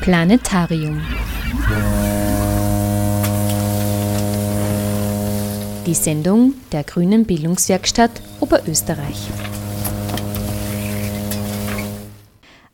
Planetarium. 0.00 0.98
Die 5.84 5.92
Sendung 5.92 6.54
der 6.72 6.84
Grünen 6.84 7.26
Bildungswerkstatt 7.26 8.10
Oberösterreich. 8.40 9.28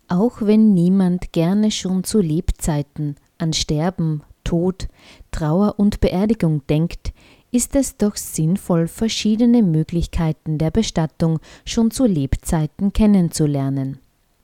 Auch 0.07 0.41
wenn 0.41 0.73
niemand 0.73 1.33
gerne 1.33 1.73
schon 1.73 2.05
zu 2.05 2.21
Lebzeiten 2.21 3.17
an 3.39 3.53
Sterben, 3.53 4.23
Tod, 4.45 4.87
Trauer 5.33 5.75
und 5.79 5.99
Beerdigung 5.99 6.65
denkt, 6.69 7.13
ist 7.51 7.75
es 7.75 7.97
doch 7.97 8.15
sinnvoll, 8.15 8.87
verschiedene 8.87 9.65
Möglichkeiten 9.65 10.59
der 10.59 10.71
Bestattung 10.71 11.41
schon 11.65 11.91
zu 11.91 12.07
Lebzeiten 12.07 12.93
kennenzulernen. 12.93 13.99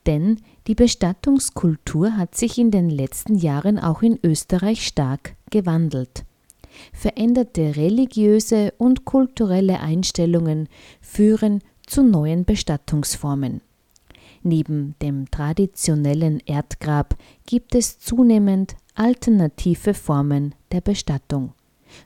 Denn 0.07 0.41
die 0.66 0.75
Bestattungskultur 0.75 2.17
hat 2.17 2.35
sich 2.35 2.58
in 2.58 2.71
den 2.71 2.90
letzten 2.90 3.36
Jahren 3.36 3.79
auch 3.79 4.03
in 4.03 4.18
Österreich 4.22 4.86
stark 4.86 5.36
gewandelt. 5.50 6.25
Veränderte 6.93 7.77
religiöse 7.77 8.72
und 8.79 9.04
kulturelle 9.04 9.80
Einstellungen 9.80 10.68
führen 11.00 11.61
zu 11.86 12.03
neuen 12.03 12.44
Bestattungsformen. 12.44 13.61
Neben 14.43 14.96
dem 15.00 15.30
traditionellen 15.30 16.41
Erdgrab 16.46 17.16
gibt 17.46 17.75
es 17.75 17.99
zunehmend 17.99 18.75
alternative 18.94 19.94
Formen 19.94 20.55
der 20.72 20.80
Bestattung. 20.80 21.53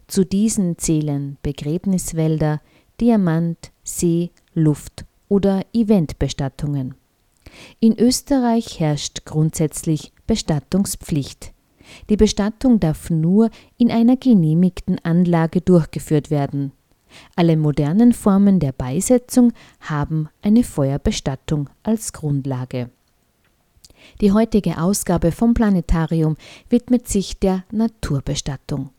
Zu 0.07 0.25
diesen 0.25 0.79
zählen 0.79 1.39
Begräbniswälder, 1.43 2.61
Diamant, 3.01 3.71
See, 3.85 4.31
Luft 4.55 5.05
oder 5.29 5.65
Eventbestattungen. 5.73 6.95
In 7.81 7.99
Österreich 7.99 8.81
herrscht 8.81 9.25
grundsätzlich 9.25 10.13
Bestattungspflicht. 10.27 11.53
Die 12.11 12.17
Bestattung 12.17 12.81
darf 12.81 13.11
nur 13.11 13.51
in 13.79 13.91
einer 13.91 14.17
genehmigten 14.17 14.99
Anlage 15.05 15.61
durchgeführt 15.61 16.31
werden. 16.31 16.73
Alle 17.37 17.57
modernen 17.57 18.13
Formen 18.13 18.61
der 18.61 18.73
Beisetzung 18.73 19.53
haben 19.81 20.29
eine 20.43 20.65
Feuerbestattung 20.65 21.71
als 21.83 22.13
Grundlage. 22.13 22.91
Die 24.21 24.33
heutige 24.33 24.81
Ausgabe 24.81 25.33
vom 25.33 25.55
Planetarium 25.55 26.37
widmet 26.69 27.09
sich 27.09 27.39
der 27.39 27.65
Naturbestattung. 27.71 28.91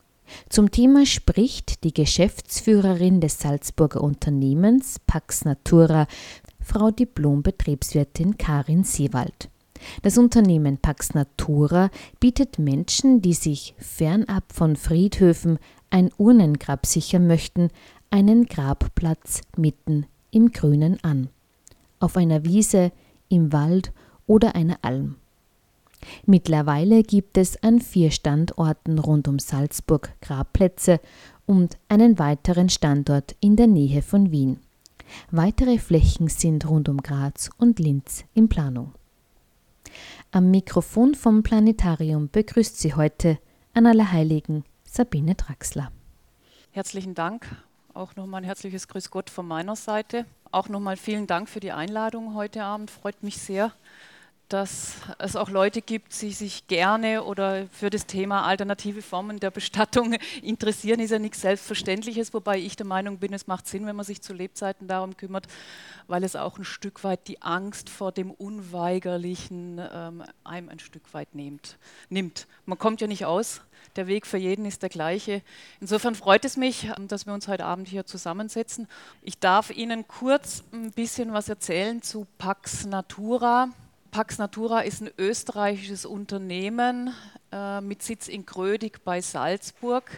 Zum 0.49 0.71
Thema 0.71 1.05
spricht 1.05 1.83
die 1.85 1.93
Geschäftsführerin 1.93 3.21
des 3.21 3.39
Salzburger 3.39 4.01
Unternehmens 4.01 4.99
Pax 5.07 5.45
Natura, 5.45 6.07
Frau 6.67 6.91
Diplom-Betriebswirtin 6.91 8.37
Karin 8.37 8.83
Seewald. 8.83 9.49
Das 10.01 10.17
Unternehmen 10.17 10.77
Pax 10.77 11.13
Natura 11.13 11.89
bietet 12.19 12.59
Menschen, 12.59 13.21
die 13.21 13.33
sich 13.33 13.73
fernab 13.77 14.51
von 14.51 14.75
Friedhöfen 14.75 15.59
ein 15.89 16.11
Urnengrab 16.17 16.85
sichern 16.85 17.25
möchten, 17.25 17.69
einen 18.09 18.47
Grabplatz 18.47 19.43
mitten 19.55 20.07
im 20.29 20.51
Grünen 20.51 21.01
an. 21.05 21.29
Auf 22.01 22.17
einer 22.17 22.43
Wiese, 22.43 22.91
im 23.29 23.53
Wald 23.53 23.93
oder 24.25 24.53
einer 24.53 24.79
Alm. 24.81 25.15
Mittlerweile 26.25 27.01
gibt 27.01 27.37
es 27.37 27.63
an 27.63 27.79
vier 27.79 28.11
Standorten 28.11 28.99
rund 28.99 29.29
um 29.29 29.39
Salzburg 29.39 30.11
Grabplätze 30.19 30.99
und 31.45 31.77
einen 31.87 32.19
weiteren 32.19 32.67
Standort 32.67 33.37
in 33.39 33.55
der 33.55 33.67
Nähe 33.67 34.01
von 34.01 34.31
Wien. 34.31 34.59
Weitere 35.31 35.77
Flächen 35.77 36.27
sind 36.27 36.67
rund 36.69 36.89
um 36.89 36.97
Graz 36.97 37.49
und 37.57 37.79
Linz 37.79 38.25
in 38.33 38.49
Planung. 38.49 38.93
Am 40.31 40.51
Mikrofon 40.51 41.15
vom 41.15 41.43
Planetarium 41.43 42.29
begrüßt 42.29 42.79
Sie 42.79 42.93
heute 42.93 43.39
an 43.73 43.85
Allerheiligen 43.85 44.63
Sabine 44.83 45.35
Draxler. 45.35 45.91
Herzlichen 46.71 47.15
Dank. 47.15 47.47
Auch 47.93 48.15
nochmal 48.15 48.41
ein 48.41 48.45
herzliches 48.45 48.87
Grüß 48.87 49.09
Gott 49.09 49.29
von 49.29 49.47
meiner 49.47 49.75
Seite. 49.75 50.25
Auch 50.51 50.69
nochmal 50.69 50.97
vielen 50.97 51.27
Dank 51.27 51.49
für 51.49 51.59
die 51.59 51.71
Einladung 51.71 52.35
heute 52.35 52.63
Abend. 52.63 52.91
Freut 52.91 53.23
mich 53.23 53.37
sehr, 53.37 53.71
dass 54.49 54.95
es 55.19 55.35
auch 55.35 55.49
Leute 55.49 55.81
gibt, 55.81 56.19
die 56.21 56.31
sich 56.31 56.67
gerne 56.67 57.23
oder 57.23 57.67
für 57.67 57.89
das 57.89 58.05
Thema 58.05 58.45
alternative 58.45 59.01
Formen 59.01 59.39
der 59.39 59.51
Bestattung 59.51 60.13
interessieren, 60.41 60.99
ist 60.99 61.11
ja 61.11 61.19
nichts 61.19 61.41
Selbstverständliches, 61.41 62.33
wobei 62.33 62.59
ich 62.59 62.75
der 62.75 62.85
Meinung 62.85 63.17
bin, 63.17 63.33
es 63.33 63.47
macht 63.47 63.67
Sinn, 63.67 63.85
wenn 63.85 63.95
man 63.95 64.05
sich 64.05 64.21
zu 64.21 64.33
Lebzeiten 64.33 64.87
darum 64.87 65.17
kümmert, 65.17 65.47
weil 66.07 66.23
es 66.23 66.35
auch 66.35 66.57
ein 66.57 66.65
Stück 66.65 67.03
weit 67.03 67.27
die 67.27 67.41
Angst 67.41 67.89
vor 67.89 68.11
dem 68.11 68.31
Unweigerlichen 68.31 69.81
ähm, 69.91 70.23
einem 70.43 70.69
ein 70.69 70.79
Stück 70.79 71.13
weit 71.13 71.35
nimmt. 71.35 71.77
nimmt. 72.09 72.47
Man 72.65 72.77
kommt 72.77 73.01
ja 73.01 73.07
nicht 73.07 73.25
aus, 73.25 73.61
der 73.95 74.07
Weg 74.07 74.27
für 74.27 74.37
jeden 74.37 74.65
ist 74.65 74.81
der 74.81 74.89
gleiche. 74.89 75.41
Insofern 75.81 76.15
freut 76.15 76.45
es 76.45 76.55
mich, 76.55 76.89
dass 77.07 77.25
wir 77.25 77.33
uns 77.33 77.47
heute 77.47 77.65
Abend 77.65 77.87
hier 77.87 78.05
zusammensetzen. 78.05 78.87
Ich 79.21 79.39
darf 79.39 79.71
Ihnen 79.71 80.07
kurz 80.07 80.63
ein 80.71 80.91
bisschen 80.91 81.33
was 81.33 81.49
erzählen 81.49 82.01
zu 82.01 82.27
Pax 82.37 82.85
Natura. 82.85 83.69
Pax 84.11 84.37
Natura 84.37 84.81
ist 84.81 85.01
ein 85.01 85.11
österreichisches 85.17 86.05
Unternehmen 86.05 87.13
äh, 87.51 87.81
mit 87.81 88.01
Sitz 88.01 88.27
in 88.27 88.45
Grödig 88.45 89.03
bei 89.03 89.21
Salzburg. 89.21 90.09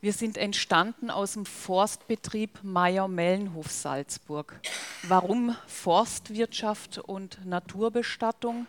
Wir 0.00 0.12
sind 0.12 0.36
entstanden 0.36 1.10
aus 1.10 1.34
dem 1.34 1.46
Forstbetrieb 1.46 2.58
Meyer-Mellenhof 2.62 3.70
Salzburg. 3.70 4.60
Warum 5.04 5.56
Forstwirtschaft 5.66 6.98
und 6.98 7.44
Naturbestattung? 7.44 8.66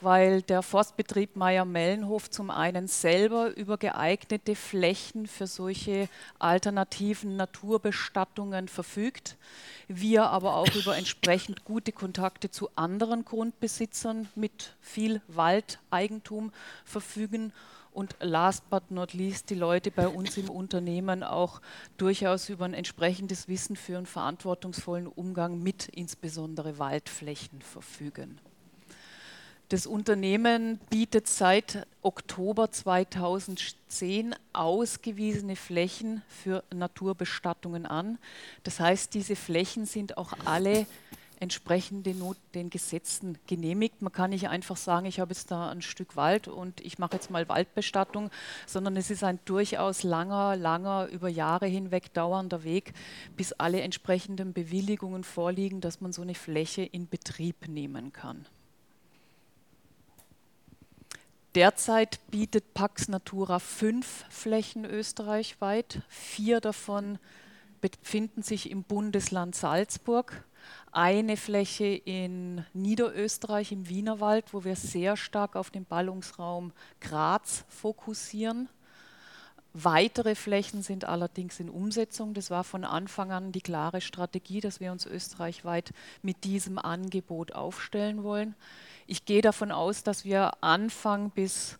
Weil 0.00 0.42
der 0.42 0.62
Forstbetrieb 0.62 1.36
Meyer-Mellenhof 1.36 2.30
zum 2.30 2.50
einen 2.50 2.88
selber 2.88 3.56
über 3.56 3.78
geeignete 3.78 4.54
Flächen 4.54 5.26
für 5.26 5.46
solche 5.46 6.08
alternativen 6.38 7.36
Naturbestattungen 7.36 8.68
verfügt, 8.68 9.36
wir 9.88 10.26
aber 10.26 10.56
auch 10.56 10.74
über 10.74 10.96
entsprechend 10.96 11.64
gute 11.64 11.92
Kontakte 11.92 12.50
zu 12.50 12.70
anderen 12.76 13.24
Grundbesitzern 13.24 14.28
mit 14.34 14.74
viel 14.80 15.20
Waldeigentum 15.28 16.52
verfügen 16.84 17.52
und 17.96 18.14
last 18.20 18.68
but 18.68 18.90
not 18.90 19.14
least 19.14 19.48
die 19.48 19.54
Leute 19.54 19.90
bei 19.90 20.06
uns 20.06 20.36
im 20.36 20.50
Unternehmen 20.50 21.22
auch 21.22 21.62
durchaus 21.96 22.50
über 22.50 22.66
ein 22.66 22.74
entsprechendes 22.74 23.48
Wissen 23.48 23.74
für 23.74 23.96
einen 23.96 24.04
verantwortungsvollen 24.04 25.06
Umgang 25.06 25.62
mit 25.62 25.88
insbesondere 25.88 26.78
Waldflächen 26.78 27.62
verfügen. 27.62 28.38
Das 29.68 29.84
Unternehmen 29.88 30.78
bietet 30.90 31.26
seit 31.26 31.88
Oktober 32.00 32.70
2010 32.70 34.32
ausgewiesene 34.52 35.56
Flächen 35.56 36.22
für 36.28 36.62
Naturbestattungen 36.72 37.84
an. 37.84 38.18
Das 38.62 38.78
heißt, 38.78 39.12
diese 39.12 39.34
Flächen 39.34 39.84
sind 39.84 40.18
auch 40.18 40.34
alle 40.44 40.86
entsprechend 41.40 42.06
den, 42.06 42.22
den, 42.54 42.70
Gesetzen 42.70 43.38
genehmigt. 43.48 44.02
Man 44.02 44.12
kann 44.12 44.30
nicht 44.30 44.48
einfach 44.48 44.76
sagen, 44.76 45.04
ich 45.04 45.18
habe 45.18 45.34
jetzt 45.34 45.50
da 45.50 45.68
ein 45.68 45.82
Stück 45.82 46.14
Wald 46.14 46.46
und 46.46 46.80
ich 46.80 47.00
mache 47.00 47.14
jetzt 47.14 47.30
mal 47.30 47.48
Waldbestattung, 47.48 48.30
sondern 48.66 48.96
es 48.96 49.10
ist 49.10 49.24
ein 49.24 49.40
durchaus 49.46 50.04
langer, 50.04 50.54
langer, 50.54 51.08
über 51.08 51.28
Jahre 51.28 51.66
hinweg 51.66 52.14
dauernder 52.14 52.62
Weg, 52.62 52.94
bis 53.36 53.52
alle 53.52 53.80
entsprechenden 53.80 54.52
Bewilligungen 54.52 55.24
vorliegen, 55.24 55.80
dass 55.80 56.00
man 56.00 56.12
so 56.12 56.22
eine 56.22 56.36
Fläche 56.36 56.82
in 56.82 57.08
Betrieb 57.08 57.66
nehmen 57.66 58.12
kann. 58.12 58.46
Derzeit 61.56 62.20
bietet 62.30 62.74
Pax 62.74 63.08
Natura 63.08 63.60
fünf 63.60 64.26
Flächen 64.28 64.84
österreichweit. 64.84 66.02
Vier 66.06 66.60
davon 66.60 67.18
befinden 67.80 68.42
sich 68.42 68.70
im 68.70 68.82
Bundesland 68.82 69.54
Salzburg. 69.54 70.44
Eine 70.92 71.38
Fläche 71.38 71.86
in 71.86 72.62
Niederösterreich 72.74 73.72
im 73.72 73.88
Wienerwald, 73.88 74.52
wo 74.52 74.64
wir 74.64 74.76
sehr 74.76 75.16
stark 75.16 75.56
auf 75.56 75.70
den 75.70 75.86
Ballungsraum 75.86 76.72
Graz 77.00 77.64
fokussieren. 77.70 78.68
Weitere 79.72 80.34
Flächen 80.34 80.82
sind 80.82 81.06
allerdings 81.06 81.58
in 81.58 81.70
Umsetzung. 81.70 82.34
Das 82.34 82.50
war 82.50 82.64
von 82.64 82.84
Anfang 82.84 83.32
an 83.32 83.52
die 83.52 83.62
klare 83.62 84.02
Strategie, 84.02 84.60
dass 84.60 84.80
wir 84.80 84.92
uns 84.92 85.06
österreichweit 85.06 85.94
mit 86.20 86.44
diesem 86.44 86.78
Angebot 86.78 87.52
aufstellen 87.52 88.24
wollen. 88.24 88.54
Ich 89.06 89.24
gehe 89.24 89.42
davon 89.42 89.70
aus, 89.70 90.02
dass 90.02 90.24
wir 90.24 90.62
Anfang 90.62 91.30
bis 91.30 91.78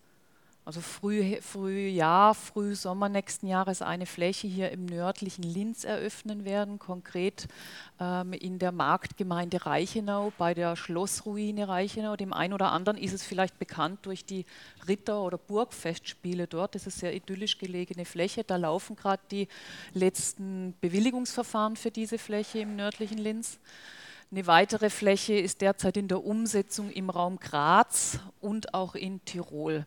also 0.67 0.81
früh, 0.81 1.41
Frühjahr, 1.43 2.35
Frühsommer 2.35 3.09
nächsten 3.09 3.47
Jahres 3.47 3.83
eine 3.83 4.05
Fläche 4.05 4.49
hier 4.49 4.73
im 4.73 4.85
nördlichen 4.85 5.45
Linz 5.45 5.85
eröffnen 5.85 6.45
werden, 6.45 6.81
konkret 6.81 7.47
ähm, 8.01 8.33
in 8.33 8.59
der 8.59 8.73
Marktgemeinde 8.73 9.65
Reichenau 9.65 10.33
bei 10.39 10.55
der 10.55 10.75
Schlossruine 10.75 11.69
Reichenau. 11.69 12.17
Dem 12.17 12.33
einen 12.33 12.53
oder 12.53 12.73
anderen 12.73 12.99
ist 12.99 13.13
es 13.13 13.23
vielleicht 13.23 13.61
bekannt 13.61 14.01
durch 14.03 14.25
die 14.25 14.45
Ritter- 14.89 15.23
oder 15.23 15.39
Burgfestspiele 15.39 16.49
dort. 16.49 16.75
Das 16.75 16.89
ist 16.89 16.95
eine 16.95 17.13
sehr 17.13 17.15
idyllisch 17.15 17.59
gelegene 17.59 18.05
Fläche. 18.05 18.43
Da 18.43 18.57
laufen 18.57 18.97
gerade 18.97 19.23
die 19.31 19.47
letzten 19.95 20.75
Bewilligungsverfahren 20.81 21.77
für 21.77 21.93
diese 21.93 22.19
Fläche 22.19 22.59
im 22.59 22.75
nördlichen 22.75 23.19
Linz. 23.19 23.61
Eine 24.33 24.47
weitere 24.49 24.91
Fläche 24.91 25.35
ist 25.39 25.61
derzeit 25.61 25.97
in 25.97 26.09
der 26.09 26.25
Umsetzung 26.25 26.91
im 26.91 27.11
Raum 27.11 27.39
Graz 27.39 28.19
und 28.41 28.75
auch 28.75 28.97
in 28.97 29.25
Tirol. 29.25 29.87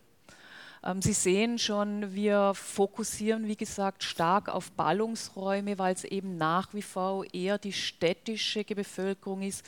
Ähm, 0.82 1.02
Sie 1.02 1.12
sehen 1.12 1.58
schon, 1.58 2.14
wir 2.14 2.54
fokussieren, 2.54 3.46
wie 3.46 3.56
gesagt, 3.56 4.02
stark 4.02 4.48
auf 4.48 4.72
Ballungsräume, 4.72 5.78
weil 5.78 5.94
es 5.94 6.04
eben 6.04 6.38
nach 6.38 6.72
wie 6.72 6.80
vor 6.80 7.26
eher 7.34 7.58
die 7.58 7.74
städtische 7.74 8.64
Bevölkerung 8.64 9.42
ist, 9.42 9.62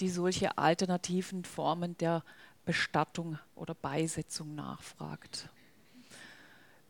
die 0.00 0.08
solche 0.08 0.58
alternativen 0.58 1.44
Formen 1.44 1.96
der 1.98 2.24
Bestattung 2.64 3.38
oder 3.54 3.74
Beisetzung 3.74 4.56
nachfragt. 4.56 5.48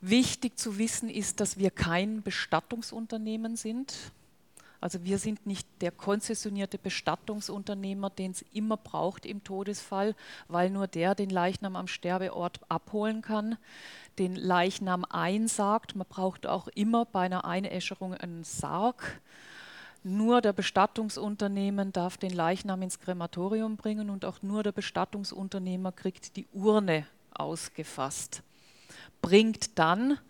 Wichtig 0.01 0.59
zu 0.59 0.79
wissen 0.79 1.11
ist, 1.11 1.41
dass 1.41 1.59
wir 1.59 1.71
kein 1.71 2.23
Bestattungsunternehmen 2.23 3.57
sind. 3.57 3.93
Also 4.87 5.03
wir 5.03 5.19
sind 5.19 5.47
nicht 5.47 5.67
der 5.81 5.91
konzessionierte 5.91 6.79
Bestattungsunternehmer, 6.79 8.09
den 8.09 8.31
es 8.31 8.45
immer 8.53 8.77
braucht 8.77 9.27
im 9.27 9.43
Todesfall, 9.43 10.15
weil 10.47 10.71
nur 10.71 10.87
der 10.87 11.17
den 11.17 11.29
Leichnam 11.29 11.75
am 11.75 11.89
Sterbeort 11.89 12.61
abholen 12.69 13.21
kann, 13.21 13.59
den 14.21 14.37
Leichnam 14.37 15.05
einsagt. 15.05 15.97
Man 15.97 16.07
braucht 16.09 16.47
auch 16.47 16.69
immer 16.69 17.05
bei 17.05 17.23
einer 17.23 17.45
Einäscherung 17.45 18.15
einen 18.15 18.45
Sarg. 18.45 19.21
Nur 20.05 20.41
der 20.41 20.53
Bestattungsunternehmen 20.53 21.93
darf 21.93 22.17
den 22.17 22.31
Leichnam 22.31 22.81
ins 22.83 23.01
Krematorium 23.01 23.77
bringen 23.77 24.09
und 24.09 24.25
auch 24.25 24.41
nur 24.43 24.63
der 24.63 24.71
Bestattungsunternehmer 24.71 25.91
kriegt 25.91 26.37
die 26.37 26.47
Urne 26.53 27.09
ausgefasst. 27.35 28.45
Bringt 29.21 29.81
dann 29.81 30.21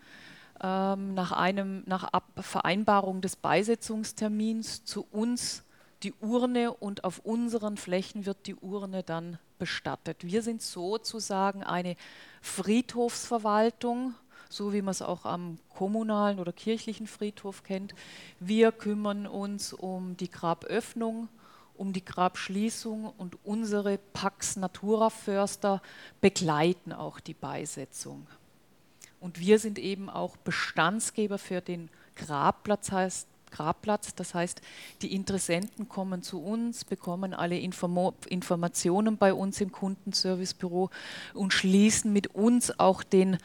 nach, 0.59 1.31
einem, 1.31 1.83
nach 1.85 2.03
Ab 2.05 2.25
Vereinbarung 2.39 3.21
des 3.21 3.35
Beisetzungstermins 3.35 4.85
zu 4.85 5.05
uns 5.11 5.63
die 6.03 6.13
Urne 6.21 6.73
und 6.73 7.03
auf 7.03 7.19
unseren 7.19 7.77
Flächen 7.77 8.25
wird 8.25 8.45
die 8.45 8.55
Urne 8.55 9.03
dann 9.03 9.39
bestattet. 9.57 10.23
Wir 10.23 10.41
sind 10.41 10.61
sozusagen 10.61 11.63
eine 11.63 11.95
Friedhofsverwaltung, 12.41 14.13
so 14.49 14.73
wie 14.73 14.81
man 14.81 14.91
es 14.91 15.01
auch 15.01 15.25
am 15.25 15.57
kommunalen 15.69 16.39
oder 16.39 16.53
kirchlichen 16.53 17.07
Friedhof 17.07 17.63
kennt. 17.63 17.95
Wir 18.39 18.71
kümmern 18.71 19.25
uns 19.25 19.73
um 19.73 20.15
die 20.17 20.29
Graböffnung, 20.29 21.29
um 21.75 21.93
die 21.93 22.05
Grabschließung 22.05 23.13
und 23.17 23.37
unsere 23.43 23.97
Pax 23.97 24.55
Natura 24.55 25.09
Förster 25.09 25.81
begleiten 26.21 26.93
auch 26.93 27.19
die 27.19 27.33
Beisetzung. 27.33 28.27
Und 29.19 29.39
wir 29.39 29.59
sind 29.59 29.79
eben 29.79 30.09
auch 30.09 30.37
Bestandsgeber 30.37 31.37
für 31.37 31.61
den 31.61 31.89
Grabplatz, 32.15 32.91
heißt, 32.91 33.27
Grabplatz. 33.51 34.13
Das 34.15 34.33
heißt, 34.33 34.61
die 35.01 35.13
Interessenten 35.13 35.89
kommen 35.89 36.21
zu 36.21 36.41
uns, 36.41 36.85
bekommen 36.85 37.33
alle 37.33 37.57
Inform 37.57 38.13
Informationen 38.27 39.17
bei 39.17 39.33
uns 39.33 39.61
im 39.61 39.71
Kundenservicebüro 39.71 40.89
und 41.33 41.53
schließen 41.53 42.11
mit 42.13 42.27
uns 42.35 42.79
auch 42.79 43.03
den, 43.03 43.37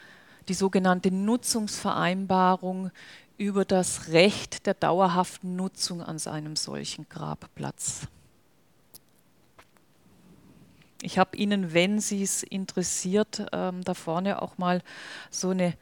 die 0.47 0.53
sogenannte 0.53 1.11
Nutzungsvereinbarung 1.11 2.91
über 3.37 3.65
das 3.65 4.09
Recht 4.09 4.65
der 4.65 4.75
dauerhaften 4.75 5.55
Nutzung 5.55 6.01
an 6.01 6.19
einem 6.27 6.55
solchen 6.55 7.07
Grabplatz. 7.09 8.07
Ich 11.05 11.17
habe 11.17 11.35
Ihnen, 11.35 11.73
wenn 11.73 11.99
Sie 11.99 12.23
es 12.23 12.43
interessiert, 12.43 13.45
ähm, 13.51 13.83
da 13.83 13.93
vorne 13.93 14.41
auch 14.41 14.57
mal 14.57 14.81
so 15.29 15.49
eine, 15.49 15.73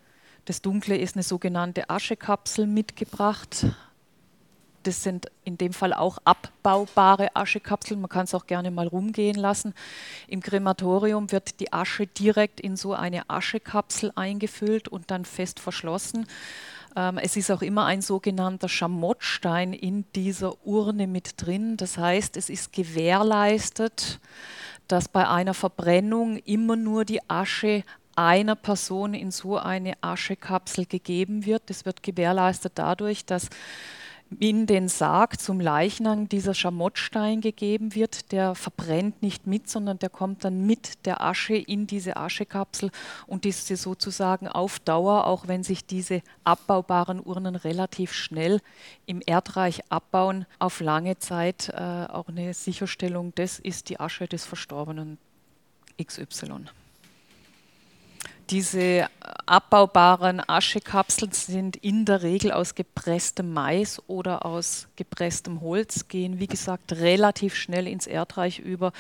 das 0.45 0.63
Dunkle 0.63 0.97
ist 0.97 1.15
eine 1.15 1.21
sogenannte 1.21 1.91
Aschekapsel 1.91 2.65
mitgebracht. 2.65 3.68
Das 4.81 5.03
sind 5.03 5.27
in 5.44 5.59
dem 5.59 5.73
Fall 5.73 5.94
auch 5.94 6.18
abbaubare 6.25 7.35
Aschekapseln. 7.35 8.01
Man 8.01 8.09
kann 8.09 8.23
es 8.23 8.33
auch 8.33 8.47
gerne 8.47 8.71
mal 8.71 8.88
rumgehen 8.88 9.38
lassen. 9.38 9.75
Im 10.27 10.41
Krematorium 10.41 11.31
wird 11.31 11.59
die 11.59 11.71
Asche 11.71 12.07
direkt 12.07 12.59
in 12.59 12.75
so 12.75 12.95
eine 12.95 13.29
Aschekapsel 13.29 14.12
eingefüllt 14.15 14.88
und 14.88 15.12
dann 15.12 15.25
fest 15.25 15.59
verschlossen. 15.59 16.25
Ähm, 16.95 17.19
es 17.19 17.38
ist 17.38 17.51
auch 17.51 17.62
immer 17.62 17.85
ein 17.85 18.01
sogenannter 18.01 18.69
Schamottstein 18.69 19.73
in 19.73 20.06
dieser 20.15 20.65
Urne 20.65 21.06
mit 21.06 21.35
drin. 21.38 21.77
Das 21.77 22.00
heißt, 22.00 22.38
es 22.38 22.50
ist 22.50 22.73
gewährleistet, 22.73 24.19
dass 24.92 25.08
bei 25.08 25.28
einer 25.28 25.54
Verbrennung 25.54 26.38
immer 26.38 26.76
nur 26.76 27.06
die 27.06 27.22
Asche 27.30 27.84
einer 28.16 28.56
Person 28.56 29.14
in 29.14 29.32
so 29.32 29.58
eine 29.58 29.94
Aschekapsel 30.02 30.86
gegeben 30.86 31.46
wird. 31.46 31.70
Das 31.70 31.86
wird 31.86 32.04
gewährleistet 32.04 32.74
dadurch, 32.76 33.26
dass 33.26 33.50
in 34.39 34.66
den 34.66 34.88
Sarg 34.88 35.39
zum 35.39 35.60
Leichnam 35.60 36.30
dieser 36.30 36.54
Schamottstein 36.54 37.42
gegeben 37.42 37.95
wird. 37.95 38.31
Der 38.31 38.56
verbrennt 38.56 39.22
nicht 39.22 39.48
mit, 39.48 39.69
sondern 39.69 40.00
der 40.00 40.10
kommt 40.10 40.44
dann 40.44 40.66
mit 40.66 41.06
der 41.06 41.22
Asche 41.22 41.56
in 41.56 41.88
diese 41.88 42.18
Aschekapsel 42.18 42.92
und 43.28 43.45
ist 43.45 43.68
sie 43.68 43.75
sozusagen 43.75 44.48
auf 44.48 44.80
Dauer, 44.80 45.28
auch 45.28 45.48
wenn 45.48 45.63
sich 45.63 45.86
diese 45.86 46.22
abbaubaren 46.44 47.19
Urnen 47.19 47.56
relativ 47.56 48.13
schnell 48.13 48.62
im 49.06 49.22
Erdreich 49.25 49.81
abbauen, 49.89 50.45
auf 50.60 50.80
lange 50.80 51.19
Zeit 51.19 51.69
äh, 51.69 52.06
auch 52.07 52.28
eine 52.28 52.54
Sicherstellung, 52.54 53.33
das 53.36 53.60
ist 53.60 53.89
die 53.89 54.00
Asche 54.00 54.28
des 54.28 54.45
Verstorbenen 54.45 55.18
XY. 56.01 56.66
Diese 58.51 59.07
abbaubaren 59.45 60.42
Aschekapseln 60.45 61.31
sind 61.31 61.77
in 61.77 62.03
der 62.03 62.21
Regel 62.21 62.51
aus 62.51 62.75
gepresstem 62.75 63.53
Mais 63.53 64.01
oder 64.07 64.45
aus 64.45 64.89
gepresstem 64.98 65.62
Holz, 65.62 66.09
gehen 66.09 66.38
wie 66.38 66.48
gesagt 66.48 66.92
relativ 66.92 67.56
schnell 67.56 67.88
ins 67.88 68.07
Erdreich 68.07 68.59
über. 68.59 68.92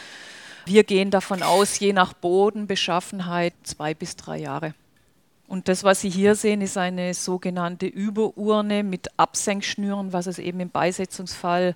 Wir 0.65 0.85
gehen 0.85 1.11
davon 1.11 1.43
aus, 1.43 1.79
je 1.79 1.91
nach 1.91 2.13
Bodenbeschaffenheit 2.13 3.53
zwei 3.63 3.93
bis 3.93 4.15
drei 4.15 4.37
Jahre. 4.37 4.73
Und 5.49 5.67
das, 5.67 5.83
was 5.83 5.99
Sie 5.99 6.09
hier 6.09 6.35
sehen, 6.35 6.61
ist 6.61 6.77
eine 6.77 7.13
sogenannte 7.13 7.87
Überurne 7.87 8.83
mit 8.83 9.19
Absenkschnüren, 9.19 10.13
was 10.13 10.27
es 10.27 10.39
eben 10.39 10.61
im 10.61 10.69
Beisetzungsfall 10.69 11.75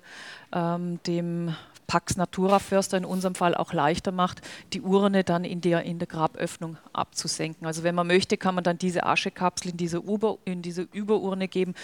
ähm, 0.50 0.98
dem 1.06 1.54
Pax 1.86 2.16
Natura 2.16 2.58
Förster 2.58 2.96
in 2.96 3.04
unserem 3.04 3.34
Fall 3.34 3.54
auch 3.54 3.72
leichter 3.72 4.12
macht, 4.12 4.40
die 4.72 4.80
Urne 4.80 5.24
dann 5.24 5.44
in 5.44 5.60
der, 5.60 5.82
in 5.84 5.98
der 5.98 6.08
Graböffnung 6.08 6.76
abzusenken. 6.92 7.66
Also 7.66 7.82
wenn 7.82 7.94
man 7.94 8.06
möchte, 8.06 8.36
kann 8.36 8.54
man 8.54 8.64
dann 8.64 8.78
diese 8.78 9.04
Aschekapsel 9.04 9.70
in 9.70 9.76
diese, 9.76 9.98
Über, 9.98 10.38
in 10.44 10.62
diese 10.62 10.82
Überurne 10.92 11.48
geben. 11.48 11.74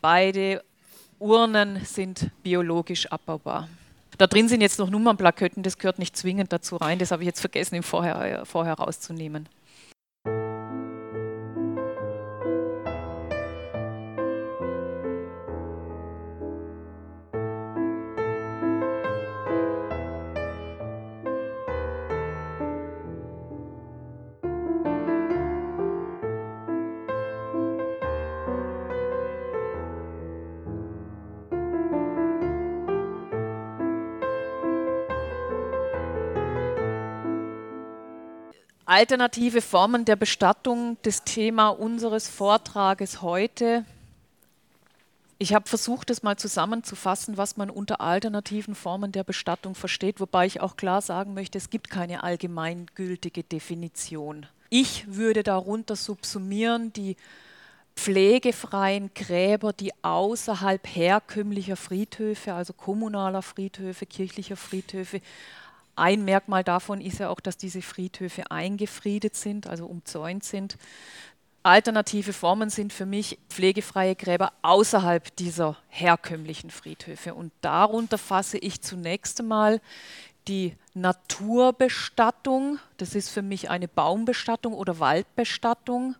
Beide 0.00 0.62
Urnen 1.18 1.84
sind 1.84 2.30
biologisch 2.42 3.06
abbaubar. 3.06 3.68
Da 4.18 4.26
drin 4.26 4.48
sind 4.48 4.60
jetzt 4.60 4.78
noch 4.78 4.90
Nummernplaketten, 4.90 5.62
das 5.62 5.78
gehört 5.78 5.98
nicht 5.98 6.16
zwingend 6.16 6.52
dazu 6.52 6.76
rein, 6.76 6.98
das 6.98 7.10
habe 7.10 7.22
ich 7.22 7.26
jetzt 7.26 7.40
vergessen, 7.40 7.76
im 7.76 7.82
Vorher, 7.82 8.44
vorher 8.44 8.74
rauszunehmen. 8.74 9.48
Alternative 38.92 39.62
Formen 39.62 40.04
der 40.04 40.16
Bestattung, 40.16 40.98
das 41.00 41.24
Thema 41.24 41.70
unseres 41.70 42.28
Vortrages 42.28 43.22
heute. 43.22 43.86
Ich 45.38 45.54
habe 45.54 45.66
versucht, 45.66 46.10
es 46.10 46.22
mal 46.22 46.36
zusammenzufassen, 46.36 47.38
was 47.38 47.56
man 47.56 47.70
unter 47.70 48.02
alternativen 48.02 48.74
Formen 48.74 49.10
der 49.10 49.24
Bestattung 49.24 49.74
versteht, 49.74 50.20
wobei 50.20 50.44
ich 50.44 50.60
auch 50.60 50.76
klar 50.76 51.00
sagen 51.00 51.32
möchte, 51.32 51.56
es 51.56 51.70
gibt 51.70 51.88
keine 51.88 52.22
allgemeingültige 52.22 53.44
Definition. 53.44 54.44
Ich 54.68 55.06
würde 55.06 55.42
darunter 55.42 55.96
subsumieren 55.96 56.92
die 56.92 57.16
pflegefreien 57.96 59.10
Gräber, 59.14 59.72
die 59.72 59.92
außerhalb 60.02 60.86
herkömmlicher 60.86 61.76
Friedhöfe, 61.76 62.52
also 62.52 62.74
kommunaler 62.74 63.40
Friedhöfe, 63.40 64.04
kirchlicher 64.04 64.56
Friedhöfe, 64.56 65.22
ein 65.96 66.24
Merkmal 66.24 66.64
davon 66.64 67.00
ist 67.00 67.18
ja 67.18 67.28
auch, 67.28 67.40
dass 67.40 67.56
diese 67.56 67.82
Friedhöfe 67.82 68.50
eingefriedet 68.50 69.36
sind, 69.36 69.66
also 69.66 69.86
umzäunt 69.86 70.44
sind. 70.44 70.76
Alternative 71.62 72.32
Formen 72.32 72.70
sind 72.70 72.92
für 72.92 73.06
mich 73.06 73.38
pflegefreie 73.48 74.16
Gräber 74.16 74.52
außerhalb 74.62 75.34
dieser 75.36 75.76
herkömmlichen 75.88 76.70
Friedhöfe. 76.70 77.34
Und 77.34 77.52
darunter 77.60 78.18
fasse 78.18 78.58
ich 78.58 78.80
zunächst 78.82 79.40
einmal 79.40 79.80
die 80.48 80.74
Naturbestattung. 80.94 82.78
Das 82.96 83.14
ist 83.14 83.28
für 83.28 83.42
mich 83.42 83.70
eine 83.70 83.86
Baumbestattung 83.86 84.74
oder 84.74 84.98
Waldbestattung. 84.98 86.16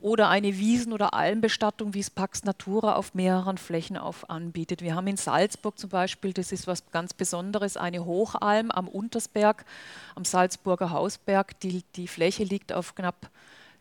Oder 0.00 0.28
eine 0.28 0.58
Wiesen- 0.58 0.92
oder 0.92 1.14
Almbestattung, 1.14 1.94
wie 1.94 2.00
es 2.00 2.10
Pax 2.10 2.44
Natura 2.44 2.94
auf 2.94 3.14
mehreren 3.14 3.58
Flächen 3.58 3.96
auf 3.96 4.30
anbietet. 4.30 4.82
Wir 4.82 4.94
haben 4.94 5.06
in 5.06 5.16
Salzburg 5.16 5.78
zum 5.78 5.90
Beispiel, 5.90 6.32
das 6.32 6.52
ist 6.52 6.66
was 6.66 6.90
ganz 6.90 7.14
Besonderes, 7.14 7.76
eine 7.76 8.04
Hochalm 8.04 8.70
am 8.70 8.88
Untersberg, 8.88 9.64
am 10.14 10.24
Salzburger 10.24 10.90
Hausberg. 10.90 11.58
Die, 11.60 11.82
die 11.96 12.08
Fläche 12.08 12.44
liegt 12.44 12.72
auf 12.72 12.94
knapp 12.94 13.30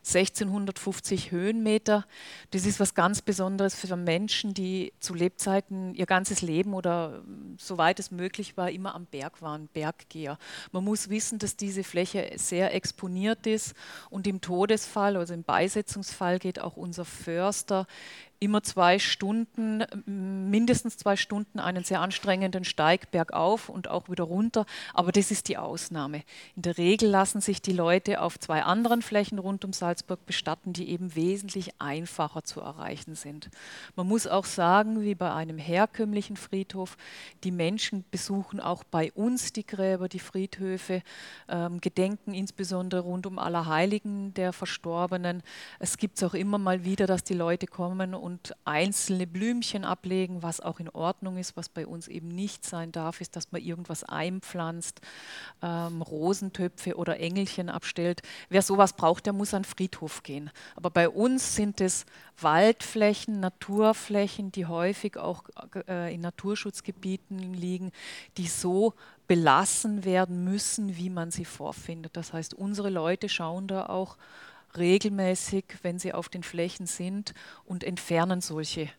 1650 0.05 1.31
Höhenmeter. 1.31 2.05
Das 2.51 2.65
ist 2.65 2.79
was 2.79 2.95
ganz 2.95 3.21
Besonderes 3.21 3.75
für 3.75 3.95
Menschen, 3.95 4.53
die 4.53 4.93
zu 4.99 5.13
Lebzeiten 5.13 5.93
ihr 5.95 6.05
ganzes 6.05 6.41
Leben 6.41 6.73
oder 6.73 7.23
soweit 7.57 7.99
es 7.99 8.11
möglich 8.11 8.57
war, 8.57 8.71
immer 8.71 8.95
am 8.95 9.05
Berg 9.05 9.41
waren, 9.41 9.67
Berggeher. 9.67 10.37
Man 10.71 10.83
muss 10.83 11.09
wissen, 11.09 11.39
dass 11.39 11.57
diese 11.57 11.83
Fläche 11.83 12.31
sehr 12.35 12.73
exponiert 12.73 13.45
ist 13.47 13.73
und 14.09 14.27
im 14.27 14.41
Todesfall, 14.41 15.17
also 15.17 15.33
im 15.33 15.43
Beisetzungsfall, 15.43 16.39
geht 16.39 16.59
auch 16.59 16.77
unser 16.77 17.05
Förster 17.05 17.85
immer 18.39 18.61
zwei 18.63 18.99
Stunden, 18.99 19.83
mindestens 20.05 20.97
zwei 20.97 21.15
Stunden 21.15 21.59
einen 21.59 21.83
sehr 21.83 22.01
anstrengenden 22.01 22.63
Steig 22.63 23.11
bergauf 23.11 23.69
und 23.69 23.87
auch 23.87 24.09
wieder 24.09 24.25
runter. 24.25 24.65
Aber 24.93 25.11
das 25.11 25.31
ist 25.31 25.47
die 25.47 25.57
Ausnahme. 25.57 26.23
In 26.55 26.61
der 26.61 26.77
Regel 26.77 27.09
lassen 27.09 27.41
sich 27.41 27.61
die 27.61 27.71
Leute 27.71 28.21
auf 28.21 28.39
zwei 28.39 28.63
anderen 28.63 29.01
Flächen 29.01 29.39
rund 29.39 29.65
um 29.65 29.73
Salzburg 29.73 30.25
bestatten, 30.25 30.73
die 30.73 30.89
eben 30.89 31.15
wesentlich 31.15 31.71
einfacher 31.79 32.43
zu 32.43 32.61
erreichen 32.61 33.15
sind. 33.15 33.49
Man 33.95 34.07
muss 34.07 34.27
auch 34.27 34.45
sagen, 34.45 35.01
wie 35.01 35.15
bei 35.15 35.33
einem 35.33 35.57
herkömmlichen 35.57 36.37
Friedhof, 36.37 36.97
die 37.43 37.51
Menschen 37.51 38.05
besuchen 38.11 38.59
auch 38.59 38.83
bei 38.83 39.11
uns 39.13 39.53
die 39.53 39.65
Gräber, 39.65 40.09
die 40.09 40.19
Friedhöfe, 40.19 41.01
ähm, 41.49 41.81
gedenken 41.81 42.33
insbesondere 42.33 43.01
rund 43.01 43.25
um 43.25 43.39
Allerheiligen 43.39 44.33
der 44.33 44.53
Verstorbenen. 44.53 45.41
Es 45.79 45.97
gibt 45.97 46.17
es 46.17 46.23
auch 46.23 46.33
immer 46.33 46.57
mal 46.57 46.83
wieder, 46.83 47.07
dass 47.07 47.23
die 47.23 47.33
Leute 47.33 47.67
kommen 47.67 48.13
einzelne 48.65 49.27
Blümchen 49.27 49.85
ablegen, 49.85 50.43
was 50.43 50.59
auch 50.59 50.79
in 50.79 50.89
Ordnung 50.89 51.37
ist. 51.37 51.55
Was 51.55 51.69
bei 51.69 51.85
uns 51.85 52.07
eben 52.07 52.27
nicht 52.27 52.65
sein 52.65 52.91
darf, 52.91 53.21
ist, 53.21 53.35
dass 53.35 53.51
man 53.51 53.61
irgendwas 53.61 54.03
einpflanzt, 54.03 55.01
ähm, 55.61 56.01
Rosentöpfe 56.01 56.95
oder 56.95 57.19
Engelchen 57.19 57.69
abstellt. 57.69 58.21
Wer 58.49 58.61
sowas 58.61 58.93
braucht, 58.93 59.25
der 59.25 59.33
muss 59.33 59.53
an 59.53 59.63
den 59.63 59.69
Friedhof 59.69 60.23
gehen. 60.23 60.49
Aber 60.75 60.89
bei 60.89 61.09
uns 61.09 61.55
sind 61.55 61.81
es 61.81 62.05
Waldflächen, 62.39 63.39
Naturflächen, 63.39 64.51
die 64.51 64.65
häufig 64.65 65.17
auch 65.17 65.43
äh, 65.87 66.13
in 66.13 66.21
Naturschutzgebieten 66.21 67.53
liegen, 67.53 67.91
die 68.37 68.47
so 68.47 68.93
belassen 69.27 70.05
werden 70.05 70.43
müssen, 70.43 70.97
wie 70.97 71.09
man 71.09 71.31
sie 71.31 71.45
vorfindet. 71.45 72.15
Das 72.15 72.33
heißt, 72.33 72.53
unsere 72.53 72.89
Leute 72.89 73.29
schauen 73.29 73.67
da 73.67 73.87
auch 73.87 74.17
regelmäßig, 74.75 75.65
wenn 75.81 75.99
sie 75.99 76.13
auf 76.13 76.29
den 76.29 76.43
Flächen 76.43 76.87
sind 76.87 77.33
und 77.65 77.83
entfernen 77.83 78.41
solche 78.41 78.89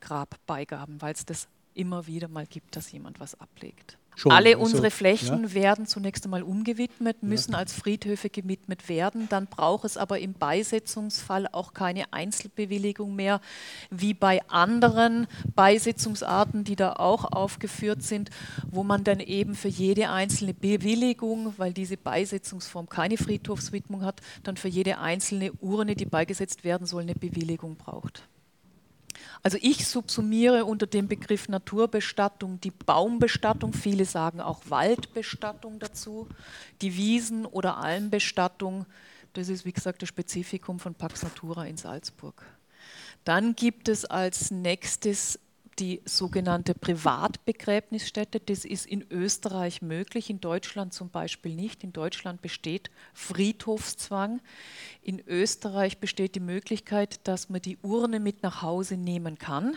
Grabbeigaben, 0.00 1.00
weil 1.02 1.14
es 1.14 1.24
das 1.24 1.48
immer 1.74 2.06
wieder 2.06 2.28
mal 2.28 2.46
gibt, 2.46 2.76
dass 2.76 2.92
jemand 2.92 3.20
was 3.20 3.38
ablegt. 3.40 3.98
Schon, 4.18 4.32
Alle 4.32 4.56
also, 4.56 4.60
unsere 4.60 4.90
Flächen 4.90 5.42
ja. 5.42 5.52
werden 5.52 5.86
zunächst 5.86 6.24
einmal 6.24 6.42
umgewidmet, 6.42 7.22
müssen 7.22 7.52
ja. 7.52 7.58
als 7.58 7.74
Friedhöfe 7.74 8.30
gewidmet 8.30 8.88
werden. 8.88 9.28
Dann 9.28 9.46
braucht 9.46 9.84
es 9.84 9.98
aber 9.98 10.18
im 10.20 10.32
Beisetzungsfall 10.32 11.46
auch 11.52 11.74
keine 11.74 12.14
Einzelbewilligung 12.14 13.14
mehr, 13.14 13.42
wie 13.90 14.14
bei 14.14 14.40
anderen 14.48 15.26
Beisetzungsarten, 15.54 16.64
die 16.64 16.76
da 16.76 16.94
auch 16.94 17.30
aufgeführt 17.30 18.02
sind, 18.02 18.30
wo 18.70 18.82
man 18.84 19.04
dann 19.04 19.20
eben 19.20 19.54
für 19.54 19.68
jede 19.68 20.08
einzelne 20.08 20.54
Bewilligung, 20.54 21.52
weil 21.58 21.74
diese 21.74 21.98
Beisetzungsform 21.98 22.88
keine 22.88 23.18
Friedhofswidmung 23.18 24.02
hat, 24.02 24.22
dann 24.44 24.56
für 24.56 24.68
jede 24.68 24.96
einzelne 24.96 25.52
Urne, 25.60 25.94
die 25.94 26.06
beigesetzt 26.06 26.64
werden 26.64 26.86
soll, 26.86 27.02
eine 27.02 27.14
Bewilligung 27.14 27.76
braucht. 27.76 28.26
Also 29.46 29.58
ich 29.62 29.86
subsumiere 29.86 30.64
unter 30.64 30.88
dem 30.88 31.06
Begriff 31.06 31.48
Naturbestattung 31.48 32.60
die 32.60 32.72
Baumbestattung, 32.72 33.72
viele 33.74 34.04
sagen 34.04 34.40
auch 34.40 34.60
Waldbestattung 34.70 35.78
dazu, 35.78 36.26
die 36.82 36.96
Wiesen- 36.96 37.46
oder 37.46 37.76
Almbestattung, 37.76 38.86
das 39.34 39.48
ist 39.48 39.64
wie 39.64 39.72
gesagt 39.72 40.02
das 40.02 40.08
Spezifikum 40.08 40.80
von 40.80 40.96
Pax 40.96 41.22
Natura 41.22 41.64
in 41.64 41.76
Salzburg. 41.76 42.44
Dann 43.22 43.54
gibt 43.54 43.88
es 43.88 44.04
als 44.04 44.50
nächstes 44.50 45.38
die 45.78 46.02
sogenannte 46.04 46.74
Privatbegräbnisstätte. 46.74 48.40
Das 48.40 48.64
ist 48.64 48.86
in 48.86 49.04
Österreich 49.10 49.82
möglich, 49.82 50.30
in 50.30 50.40
Deutschland 50.40 50.94
zum 50.94 51.10
Beispiel 51.10 51.54
nicht. 51.54 51.84
In 51.84 51.92
Deutschland 51.92 52.42
besteht 52.42 52.90
Friedhofszwang. 53.14 54.40
In 55.02 55.22
Österreich 55.26 55.98
besteht 55.98 56.34
die 56.34 56.40
Möglichkeit, 56.40 57.26
dass 57.28 57.48
man 57.48 57.60
die 57.60 57.78
Urne 57.82 58.20
mit 58.20 58.42
nach 58.42 58.62
Hause 58.62 58.96
nehmen 58.96 59.38
kann. 59.38 59.76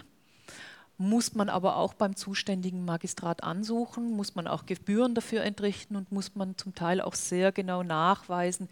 Muss 1.01 1.33
man 1.33 1.47
aber 1.47 1.77
auch 1.77 1.93
beim 1.93 2.17
zuständigen 2.17 2.83
Magistrat 2.83 3.41
ansuchen, 3.41 4.11
muss 4.11 4.35
man 4.35 4.47
auch 4.47 4.65
Gebühren 4.65 5.15
dafür 5.15 5.43
entrichten 5.43 5.95
und 5.95 6.11
muss 6.11 6.35
man 6.35 6.57
zum 6.57 6.75
Teil 6.75 6.99
auch 6.99 7.15
sehr 7.15 7.53
genau 7.53 7.83
nachweisen, 7.83 8.67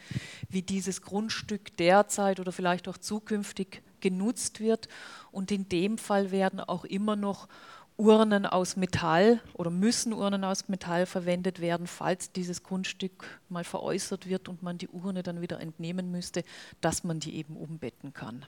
wie 0.49 0.61
dieses 0.61 1.01
Grundstück 1.01 1.77
derzeit 1.77 2.41
oder 2.41 2.51
vielleicht 2.51 2.89
auch 2.89 2.97
zukünftig 2.97 3.81
genutzt 4.01 4.59
wird. 4.59 4.89
Und 5.37 5.51
in 5.51 5.69
dem 5.69 5.99
Fall 5.99 6.31
werden 6.31 6.59
auch 6.59 6.83
immer 6.83 7.15
noch 7.15 7.47
Urnen 7.95 8.47
aus 8.47 8.75
Metall 8.75 9.39
oder 9.53 9.69
müssen 9.69 10.11
Urnen 10.11 10.43
aus 10.43 10.67
Metall 10.67 11.05
verwendet 11.05 11.61
werden, 11.61 11.85
falls 11.85 12.31
dieses 12.31 12.63
Grundstück 12.63 13.39
mal 13.47 13.63
veräußert 13.63 14.27
wird 14.27 14.49
und 14.49 14.63
man 14.63 14.79
die 14.79 14.87
Urne 14.87 15.21
dann 15.21 15.39
wieder 15.39 15.59
entnehmen 15.59 16.09
müsste, 16.09 16.43
dass 16.81 17.03
man 17.03 17.19
die 17.19 17.35
eben 17.35 17.55
umbetten 17.55 18.13
kann. 18.13 18.47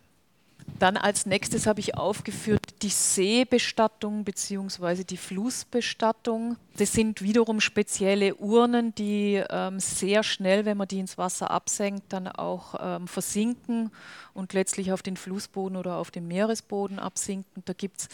Dann 0.80 0.96
als 0.96 1.26
nächstes 1.26 1.68
habe 1.68 1.82
ich 1.82 1.98
aufgeführt 1.98 2.82
die 2.84 2.90
Seebestattung 2.90 4.24
bzw. 4.24 5.04
die 5.04 5.18
Flussbestattung. 5.18 6.56
Das 6.78 6.94
sind 6.94 7.22
wiederum 7.22 7.60
spezielle 7.60 8.36
Urnen, 8.36 8.96
die 8.96 9.44
ähm, 9.50 9.82
sehr 9.82 10.24
schnell, 10.24 10.64
wenn 10.64 10.78
man 10.78 10.88
die 10.88 11.00
ins 11.00 11.18
Wasser 11.18 11.52
absenkt, 11.52 12.14
dann 12.14 12.30
auch 12.30 12.76
ähm, 12.80 13.08
versinken 13.10 13.92
und 14.34 14.54
letztlich 14.54 14.94
auf 14.94 15.02
den 15.02 15.18
Flussboden 15.18 15.76
oder 15.76 15.98
auf 15.98 16.12
den 16.12 16.28
Meeresboden 16.28 16.98
absinken. 16.98 17.62
Da 17.66 17.74
gibt 17.74 18.00
es 18.00 18.08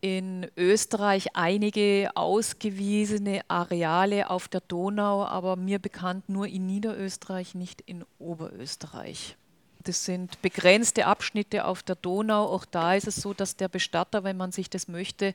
in 0.00 0.48
Österreich 0.56 1.36
einige 1.36 2.10
ausgewiesene 2.14 3.42
Areale 3.48 4.30
auf 4.30 4.48
der 4.48 4.62
Donau, 4.62 5.24
aber 5.24 5.54
mir 5.56 5.78
bekannt 5.78 6.28
nur 6.28 6.48
in 6.48 6.66
Niederösterreich, 6.66 7.54
nicht 7.54 7.82
in 7.82 8.04
Oberösterreich. 8.18 9.36
Das 9.84 10.04
sind 10.04 10.42
begrenzte 10.42 11.06
Abschnitte 11.06 11.64
auf 11.64 11.82
der 11.82 11.96
Donau. 11.96 12.44
Auch 12.44 12.66
da 12.66 12.94
ist 12.94 13.06
es 13.06 13.16
so, 13.16 13.32
dass 13.32 13.56
der 13.56 13.68
Bestatter, 13.68 14.24
wenn 14.24 14.36
man 14.36 14.52
sich 14.52 14.68
das 14.68 14.88
möchte, 14.88 15.34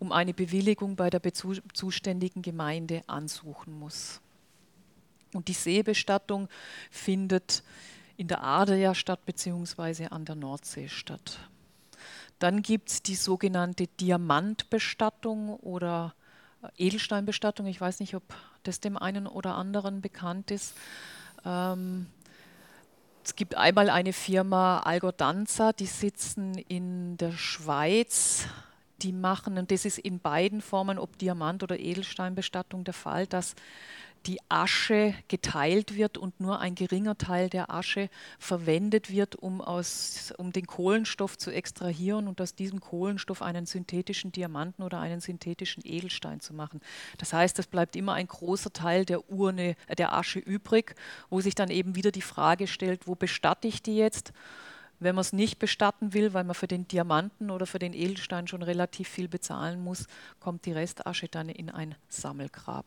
um 0.00 0.10
eine 0.10 0.34
Bewilligung 0.34 0.96
bei 0.96 1.10
der 1.10 1.22
zuständigen 1.32 2.42
Gemeinde 2.42 3.02
ansuchen 3.06 3.78
muss. 3.78 4.20
Und 5.32 5.48
die 5.48 5.52
Seebestattung 5.52 6.48
findet 6.90 7.62
in 8.16 8.28
der 8.28 8.42
Ader 8.42 8.76
ja 8.76 8.94
statt, 8.94 9.24
beziehungsweise 9.26 10.12
an 10.12 10.24
der 10.24 10.36
Nordsee 10.36 10.88
statt. 10.88 11.38
Dann 12.38 12.62
gibt 12.62 12.90
es 12.90 13.02
die 13.02 13.14
sogenannte 13.14 13.86
Diamantbestattung 13.86 15.56
oder 15.56 16.14
Edelsteinbestattung. 16.76 17.66
Ich 17.66 17.80
weiß 17.80 18.00
nicht, 18.00 18.14
ob 18.14 18.22
das 18.64 18.80
dem 18.80 18.96
einen 18.96 19.26
oder 19.26 19.54
anderen 19.54 20.00
bekannt 20.00 20.50
ist. 20.50 20.74
Ähm, 21.44 22.06
es 23.24 23.36
gibt 23.36 23.56
einmal 23.56 23.88
eine 23.88 24.12
Firma 24.12 24.80
Algodanza, 24.80 25.72
die 25.72 25.86
sitzen 25.86 26.58
in 26.68 27.16
der 27.16 27.32
Schweiz. 27.32 28.46
Die 29.02 29.12
machen, 29.12 29.58
und 29.58 29.70
das 29.70 29.84
ist 29.84 29.98
in 29.98 30.20
beiden 30.20 30.60
Formen, 30.60 30.98
ob 30.98 31.18
Diamant- 31.18 31.62
oder 31.62 31.78
Edelsteinbestattung 31.78 32.84
der 32.84 32.94
Fall, 32.94 33.26
dass 33.26 33.54
die 34.26 34.38
Asche 34.48 35.14
geteilt 35.28 35.94
wird 35.96 36.16
und 36.16 36.40
nur 36.40 36.60
ein 36.60 36.74
geringer 36.74 37.18
Teil 37.18 37.50
der 37.50 37.70
Asche 37.70 38.08
verwendet 38.38 39.10
wird, 39.10 39.36
um, 39.36 39.60
aus, 39.60 40.32
um 40.38 40.52
den 40.52 40.66
Kohlenstoff 40.66 41.36
zu 41.36 41.50
extrahieren 41.50 42.26
und 42.26 42.40
aus 42.40 42.54
diesem 42.54 42.80
Kohlenstoff 42.80 43.42
einen 43.42 43.66
synthetischen 43.66 44.32
Diamanten 44.32 44.82
oder 44.82 45.00
einen 45.00 45.20
synthetischen 45.20 45.82
Edelstein 45.84 46.40
zu 46.40 46.54
machen. 46.54 46.80
Das 47.18 47.32
heißt, 47.32 47.58
es 47.58 47.66
bleibt 47.66 47.96
immer 47.96 48.14
ein 48.14 48.26
großer 48.26 48.72
Teil 48.72 49.04
der 49.04 49.30
Urne, 49.30 49.76
äh, 49.86 49.94
der 49.94 50.14
Asche 50.14 50.38
übrig, 50.38 50.94
wo 51.28 51.40
sich 51.40 51.54
dann 51.54 51.70
eben 51.70 51.94
wieder 51.94 52.10
die 52.10 52.22
Frage 52.22 52.66
stellt, 52.66 53.06
wo 53.06 53.14
bestatte 53.14 53.68
ich 53.68 53.82
die 53.82 53.96
jetzt? 53.96 54.32
Wenn 55.00 55.16
man 55.16 55.22
es 55.22 55.32
nicht 55.32 55.58
bestatten 55.58 56.14
will, 56.14 56.32
weil 56.32 56.44
man 56.44 56.54
für 56.54 56.68
den 56.68 56.88
Diamanten 56.88 57.50
oder 57.50 57.66
für 57.66 57.78
den 57.78 57.92
Edelstein 57.92 58.46
schon 58.46 58.62
relativ 58.62 59.08
viel 59.08 59.28
bezahlen 59.28 59.82
muss, 59.82 60.06
kommt 60.40 60.64
die 60.64 60.72
Restasche 60.72 61.28
dann 61.28 61.48
in 61.48 61.68
ein 61.68 61.94
Sammelgrab. 62.08 62.86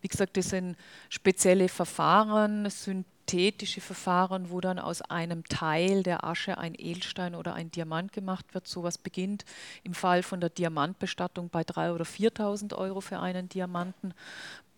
Wie 0.00 0.08
gesagt, 0.08 0.36
das 0.36 0.50
sind 0.50 0.76
spezielle 1.08 1.68
Verfahren, 1.68 2.68
synthetische 2.68 3.80
Verfahren, 3.80 4.50
wo 4.50 4.60
dann 4.60 4.78
aus 4.78 5.02
einem 5.02 5.44
Teil 5.44 6.02
der 6.02 6.24
Asche 6.24 6.58
ein 6.58 6.74
Edelstein 6.76 7.34
oder 7.34 7.54
ein 7.54 7.70
Diamant 7.70 8.12
gemacht 8.12 8.54
wird. 8.54 8.68
Sowas 8.68 8.98
beginnt 8.98 9.44
im 9.82 9.94
Fall 9.94 10.22
von 10.22 10.40
der 10.40 10.50
Diamantbestattung 10.50 11.48
bei 11.48 11.62
3.000 11.62 11.94
oder 11.94 12.04
4.000 12.04 12.74
Euro 12.76 13.00
für 13.00 13.20
einen 13.20 13.48
Diamanten. 13.48 14.14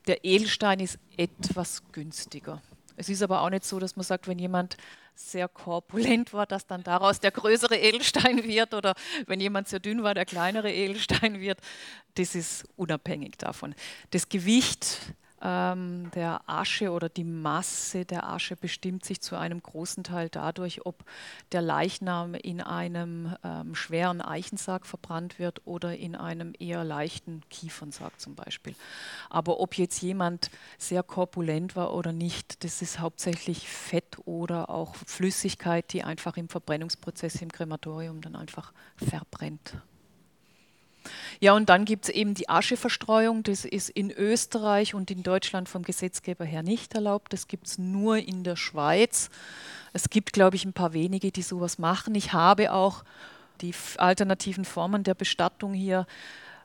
Der 0.06 0.24
Edelstein 0.24 0.80
ist 0.80 0.98
etwas 1.16 1.82
günstiger. 1.92 2.62
Es 2.96 3.08
ist 3.08 3.22
aber 3.22 3.42
auch 3.42 3.50
nicht 3.50 3.64
so, 3.64 3.78
dass 3.78 3.96
man 3.96 4.04
sagt, 4.04 4.26
wenn 4.26 4.38
jemand 4.38 4.76
sehr 5.18 5.48
korpulent 5.48 6.32
war, 6.32 6.46
dass 6.46 6.66
dann 6.66 6.82
daraus 6.82 7.20
der 7.20 7.30
größere 7.30 7.76
Edelstein 7.76 8.44
wird 8.44 8.74
oder 8.74 8.94
wenn 9.26 9.40
jemand 9.40 9.68
sehr 9.68 9.80
dünn 9.80 10.02
war, 10.02 10.14
der 10.14 10.26
kleinere 10.26 10.72
Edelstein 10.72 11.40
wird. 11.40 11.58
Das 12.14 12.34
ist 12.34 12.64
unabhängig 12.76 13.36
davon. 13.38 13.74
Das 14.10 14.28
Gewicht 14.28 15.00
ähm, 15.42 16.10
der 16.14 16.40
Asche 16.46 16.90
oder 16.90 17.08
die 17.08 17.24
Masse 17.24 18.04
der 18.04 18.28
Asche 18.28 18.56
bestimmt 18.56 19.04
sich 19.04 19.20
zu 19.20 19.36
einem 19.36 19.62
großen 19.62 20.04
Teil 20.04 20.28
dadurch, 20.28 20.86
ob 20.86 21.04
der 21.52 21.62
Leichnam 21.62 22.34
in 22.34 22.60
einem 22.60 23.34
ähm, 23.44 23.74
schweren 23.74 24.20
Eichensarg 24.20 24.86
verbrannt 24.86 25.38
wird 25.38 25.66
oder 25.66 25.96
in 25.96 26.14
einem 26.14 26.52
eher 26.58 26.84
leichten 26.84 27.42
Kiefernsarg 27.50 28.18
zum 28.20 28.34
Beispiel. 28.34 28.74
Aber 29.30 29.60
ob 29.60 29.76
jetzt 29.76 30.00
jemand 30.00 30.50
sehr 30.78 31.02
korpulent 31.02 31.76
war 31.76 31.92
oder 31.92 32.12
nicht, 32.12 32.64
das 32.64 32.82
ist 32.82 33.00
hauptsächlich 33.00 33.68
Fett 33.68 34.18
oder 34.24 34.70
auch 34.70 34.94
Flüssigkeit, 34.94 35.92
die 35.92 36.02
einfach 36.02 36.36
im 36.36 36.48
Verbrennungsprozess 36.48 37.42
im 37.42 37.52
Krematorium 37.52 38.20
dann 38.20 38.36
einfach 38.36 38.72
verbrennt. 38.96 39.76
Ja, 41.40 41.54
und 41.54 41.68
dann 41.68 41.84
gibt 41.84 42.04
es 42.04 42.10
eben 42.10 42.34
die 42.34 42.48
Ascheverstreuung. 42.48 43.42
Das 43.42 43.64
ist 43.64 43.90
in 43.90 44.10
Österreich 44.10 44.94
und 44.94 45.10
in 45.10 45.22
Deutschland 45.22 45.68
vom 45.68 45.82
Gesetzgeber 45.82 46.44
her 46.44 46.62
nicht 46.62 46.94
erlaubt. 46.94 47.32
Das 47.32 47.48
gibt 47.48 47.66
es 47.66 47.78
nur 47.78 48.18
in 48.18 48.44
der 48.44 48.56
Schweiz. 48.56 49.30
Es 49.92 50.10
gibt, 50.10 50.32
glaube 50.32 50.56
ich, 50.56 50.64
ein 50.64 50.72
paar 50.72 50.92
wenige, 50.92 51.30
die 51.32 51.42
sowas 51.42 51.78
machen. 51.78 52.14
Ich 52.14 52.32
habe 52.32 52.72
auch 52.72 53.04
die 53.60 53.74
alternativen 53.96 54.64
Formen 54.64 55.02
der 55.02 55.14
Bestattung 55.14 55.72
hier 55.72 56.06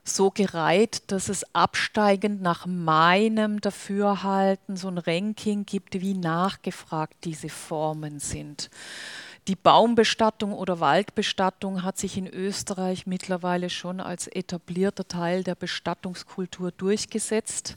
so 0.04 0.32
gereiht, 0.32 1.04
dass 1.12 1.30
es 1.30 1.46
absteigend 1.54 2.42
nach 2.42 2.66
meinem 2.66 3.62
Dafürhalten 3.62 4.76
so 4.76 4.88
ein 4.88 4.98
Ranking 4.98 5.66
gibt, 5.66 6.02
wie 6.02 6.16
nachgefragt 6.16 7.16
diese 7.24 7.50
Formen 7.50 8.20
sind. 8.20 8.70
Die 9.48 9.56
Baumbestattung 9.56 10.54
oder 10.54 10.80
Waldbestattung 10.80 11.82
hat 11.82 11.98
sich 11.98 12.16
in 12.16 12.28
Österreich 12.28 13.08
mittlerweile 13.08 13.72
schon 13.72 14.00
als 14.00 14.28
etablierter 14.28 15.08
Teil 15.08 15.44
der 15.44 15.56
Bestattungskultur 15.56 16.72
durchgesetzt. 16.72 17.76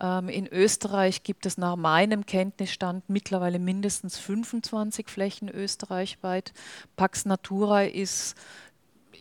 Ähm, 0.00 0.28
in 0.28 0.46
Österreich 0.46 1.24
gibt 1.24 1.46
es 1.46 1.58
nach 1.58 1.74
meinem 1.74 2.26
Kenntnisstand 2.26 3.08
mittlerweile 3.08 3.58
mindestens 3.58 4.18
25 4.18 5.08
Flächen 5.08 5.48
österreichweit. 5.48 6.52
Pax 6.94 7.24
Natura 7.24 7.82
ist 7.82 8.36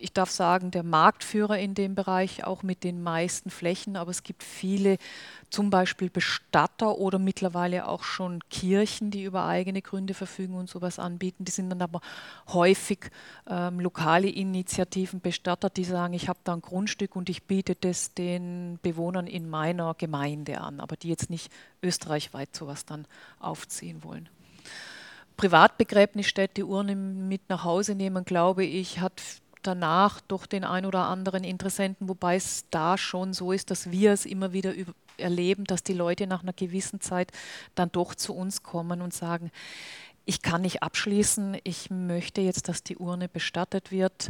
ich 0.04 0.12
darf 0.12 0.30
sagen, 0.30 0.70
der 0.70 0.84
Marktführer 0.84 1.58
in 1.58 1.76
dem 1.76 1.96
Bereich, 1.96 2.44
auch 2.44 2.62
mit 2.62 2.84
den 2.84 3.02
meisten 3.02 3.50
Flächen, 3.50 3.96
aber 3.96 4.12
es 4.12 4.24
gibt 4.24 4.44
viele, 4.44 4.98
zum 5.50 5.70
Beispiel 5.70 6.10
Bestatter 6.10 6.98
oder 6.98 7.20
mittlerweile 7.20 7.88
auch 7.88 8.04
schon 8.04 8.42
Kirchen, 8.50 9.12
die 9.12 9.24
über 9.24 9.46
eigene 9.46 9.82
Gründe 9.82 10.14
verfügen 10.14 10.56
und 10.56 10.70
sowas 10.70 11.00
anbieten. 11.00 11.46
Die 11.46 11.52
sind 11.52 11.70
dann 11.70 11.82
aber 11.82 12.02
häufig 12.50 13.12
ähm, 13.48 13.80
lokale 13.80 14.28
Initiativen, 14.28 15.22
Bestatter, 15.22 15.70
die 15.70 15.86
sagen, 15.86 16.14
ich 16.14 16.28
habe 16.28 16.40
da 16.44 16.54
ein 16.54 16.62
Grundstück 16.62 17.16
und 17.16 17.30
ich 17.30 17.44
biete 17.44 17.76
das 17.76 18.14
den 18.14 18.80
Bewohnern 18.82 19.26
in 19.26 19.50
meiner 19.50 19.94
Gemeinde 19.94 20.60
an, 20.60 20.82
aber 20.82 20.98
die 20.98 21.08
jetzt 21.08 21.30
nicht 21.30 21.50
österreichweit 21.82 22.54
sowas 22.54 22.84
dann 22.84 23.08
aufziehen 23.40 24.04
wollen. 24.04 24.28
Privatbegräbnisstätte 25.38 26.66
Urne 26.66 26.96
mit 26.96 27.50
nach 27.50 27.64
Hause 27.64 27.96
nehmen, 27.96 28.26
glaube 28.26 28.66
ich, 28.66 29.00
hat 29.00 29.22
danach 29.64 30.22
durch 30.22 30.46
den 30.48 30.64
ein 30.64 30.86
oder 30.86 31.08
anderen 31.08 31.44
Interessenten, 31.44 32.10
wobei 32.10 32.36
es 32.36 32.66
da 32.70 32.98
schon 32.98 33.34
so 33.34 33.52
ist, 33.52 33.72
dass 33.72 33.92
wir 33.92 34.12
es 34.12 34.26
immer 34.26 34.54
wieder 34.54 34.74
erleben, 35.18 35.64
dass 35.66 35.84
die 35.84 35.94
Leute 35.94 36.28
nach 36.28 36.44
einer 36.44 36.54
gewissen 36.54 37.02
Zeit 37.02 37.32
dann 37.76 37.92
doch 37.92 38.16
zu 38.16 38.36
uns 38.36 38.64
kommen 38.64 39.02
und 39.02 39.14
sagen, 39.14 39.52
ich 40.26 40.42
kann 40.42 40.62
nicht 40.62 40.82
abschließen, 40.84 41.58
ich 41.64 41.90
möchte 41.90 42.42
jetzt, 42.42 42.70
dass 42.70 42.84
die 42.84 42.98
Urne 42.98 43.28
bestattet 43.28 43.92
wird. 43.92 44.30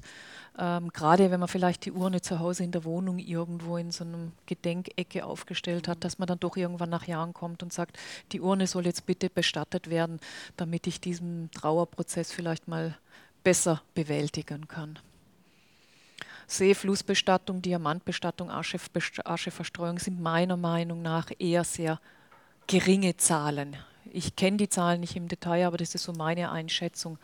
Ähm, 0.57 0.89
gerade 0.89 1.29
wenn 1.29 1.39
man 1.39 1.49
vielleicht 1.49 1.85
die 1.85 1.91
Urne 1.91 2.21
zu 2.21 2.39
Hause 2.39 2.63
in 2.63 2.71
der 2.71 2.83
Wohnung 2.83 3.19
irgendwo 3.19 3.77
in 3.77 3.91
so 3.91 4.03
einem 4.03 4.31
Gedenkecke 4.45 5.25
aufgestellt 5.25 5.87
hat, 5.87 6.03
dass 6.03 6.17
man 6.17 6.27
dann 6.27 6.39
doch 6.39 6.57
irgendwann 6.57 6.89
nach 6.89 7.07
Jahren 7.07 7.33
kommt 7.33 7.61
und 7.61 7.71
sagt, 7.71 7.97
die 8.31 8.41
Urne 8.41 8.65
soll 8.67 8.85
jetzt 8.85 9.05
bitte 9.05 9.29
bestattet 9.29 9.89
werden, 9.89 10.19
damit 10.57 10.87
ich 10.87 10.99
diesen 10.99 11.51
Trauerprozess 11.51 12.31
vielleicht 12.31 12.67
mal 12.67 12.97
besser 13.43 13.81
bewältigen 13.93 14.67
kann. 14.67 14.97
Seeflussbestattung, 16.47 17.61
Diamantbestattung, 17.61 18.49
Asche, 18.49 18.77
Ascheverstreuung 19.23 19.99
sind 19.99 20.21
meiner 20.21 20.57
Meinung 20.57 21.01
nach 21.01 21.31
eher 21.39 21.63
sehr 21.63 21.99
geringe 22.67 23.17
Zahlen. 23.17 23.75
Ich 24.11 24.35
kenne 24.35 24.57
die 24.57 24.69
Zahlen 24.69 24.99
nicht 25.01 25.15
im 25.15 25.27
Detail, 25.27 25.65
aber 25.65 25.77
das 25.77 25.95
ist 25.95 26.03
so 26.03 26.13
meine 26.13 26.51
Einschätzung, 26.51 27.17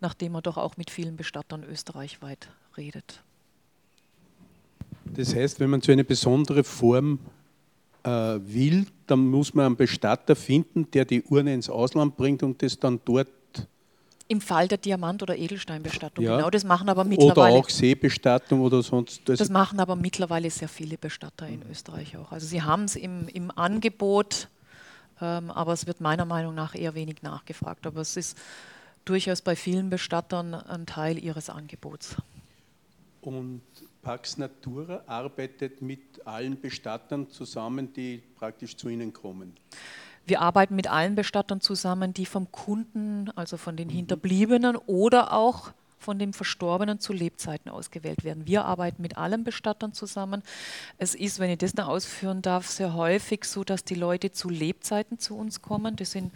nachdem 0.00 0.32
man 0.32 0.42
doch 0.42 0.56
auch 0.56 0.76
mit 0.76 0.90
vielen 0.90 1.16
Bestattern 1.16 1.64
österreichweit 1.64 2.48
redet. 2.76 3.22
Das 5.04 5.34
heißt, 5.34 5.60
wenn 5.60 5.70
man 5.70 5.80
so 5.80 5.92
eine 5.92 6.04
besondere 6.04 6.64
Form 6.64 7.18
äh, 8.04 8.08
will, 8.08 8.86
dann 9.06 9.26
muss 9.26 9.54
man 9.54 9.66
einen 9.66 9.76
Bestatter 9.76 10.36
finden, 10.36 10.90
der 10.92 11.04
die 11.04 11.22
Urne 11.22 11.52
ins 11.52 11.68
Ausland 11.68 12.16
bringt 12.16 12.42
und 12.42 12.62
das 12.62 12.78
dann 12.78 13.00
dort 13.04 13.28
im 14.30 14.40
Fall 14.40 14.68
der 14.68 14.78
Diamant- 14.78 15.24
oder 15.24 15.36
Edelsteinbestattung, 15.36 16.24
ja. 16.24 16.36
genau. 16.36 16.50
Das 16.50 16.62
machen 16.62 16.88
aber 16.88 17.02
mittlerweile. 17.02 17.54
Oder 17.54 17.66
auch 17.66 17.68
Seebestattung 17.68 18.60
oder 18.60 18.80
sonst. 18.80 19.28
Das, 19.28 19.40
das 19.40 19.50
machen 19.50 19.80
aber 19.80 19.96
mittlerweile 19.96 20.48
sehr 20.50 20.68
viele 20.68 20.96
Bestatter 20.96 21.48
in 21.48 21.62
Österreich 21.68 22.16
auch. 22.16 22.30
Also 22.30 22.46
sie 22.46 22.62
haben 22.62 22.84
es 22.84 22.94
im, 22.94 23.26
im 23.26 23.50
Angebot, 23.50 24.46
ähm, 25.20 25.50
aber 25.50 25.72
es 25.72 25.88
wird 25.88 26.00
meiner 26.00 26.26
Meinung 26.26 26.54
nach 26.54 26.76
eher 26.76 26.94
wenig 26.94 27.22
nachgefragt. 27.22 27.88
Aber 27.88 28.02
es 28.02 28.16
ist 28.16 28.38
durchaus 29.04 29.42
bei 29.42 29.56
vielen 29.56 29.90
Bestattern 29.90 30.54
ein 30.54 30.86
Teil 30.86 31.18
ihres 31.18 31.50
Angebots. 31.50 32.14
Und 33.22 33.62
Pax 34.00 34.38
Natura 34.38 35.02
arbeitet 35.08 35.82
mit 35.82 36.24
allen 36.24 36.60
Bestattern 36.60 37.28
zusammen, 37.30 37.92
die 37.92 38.22
praktisch 38.38 38.76
zu 38.76 38.88
Ihnen 38.88 39.12
kommen. 39.12 39.56
Wir 40.30 40.40
arbeiten 40.40 40.76
mit 40.76 40.88
allen 40.88 41.16
Bestattern 41.16 41.60
zusammen, 41.60 42.14
die 42.14 42.24
vom 42.24 42.52
Kunden, 42.52 43.30
also 43.34 43.56
von 43.56 43.76
den 43.76 43.88
mhm. 43.88 43.94
Hinterbliebenen 43.94 44.76
oder 44.76 45.32
auch 45.32 45.72
von 45.98 46.20
dem 46.20 46.32
Verstorbenen 46.32 47.00
zu 47.00 47.12
Lebzeiten 47.12 47.68
ausgewählt 47.68 48.22
werden. 48.22 48.46
Wir 48.46 48.64
arbeiten 48.64 49.02
mit 49.02 49.18
allen 49.18 49.42
Bestattern 49.42 49.92
zusammen. 49.92 50.44
Es 50.98 51.16
ist, 51.16 51.40
wenn 51.40 51.50
ich 51.50 51.58
das 51.58 51.74
noch 51.74 51.88
ausführen 51.88 52.42
darf, 52.42 52.68
sehr 52.68 52.94
häufig 52.94 53.44
so, 53.44 53.64
dass 53.64 53.84
die 53.84 53.96
Leute 53.96 54.30
zu 54.30 54.48
Lebzeiten 54.48 55.18
zu 55.18 55.36
uns 55.36 55.62
kommen. 55.62 55.96
Das 55.96 56.12
sind 56.12 56.32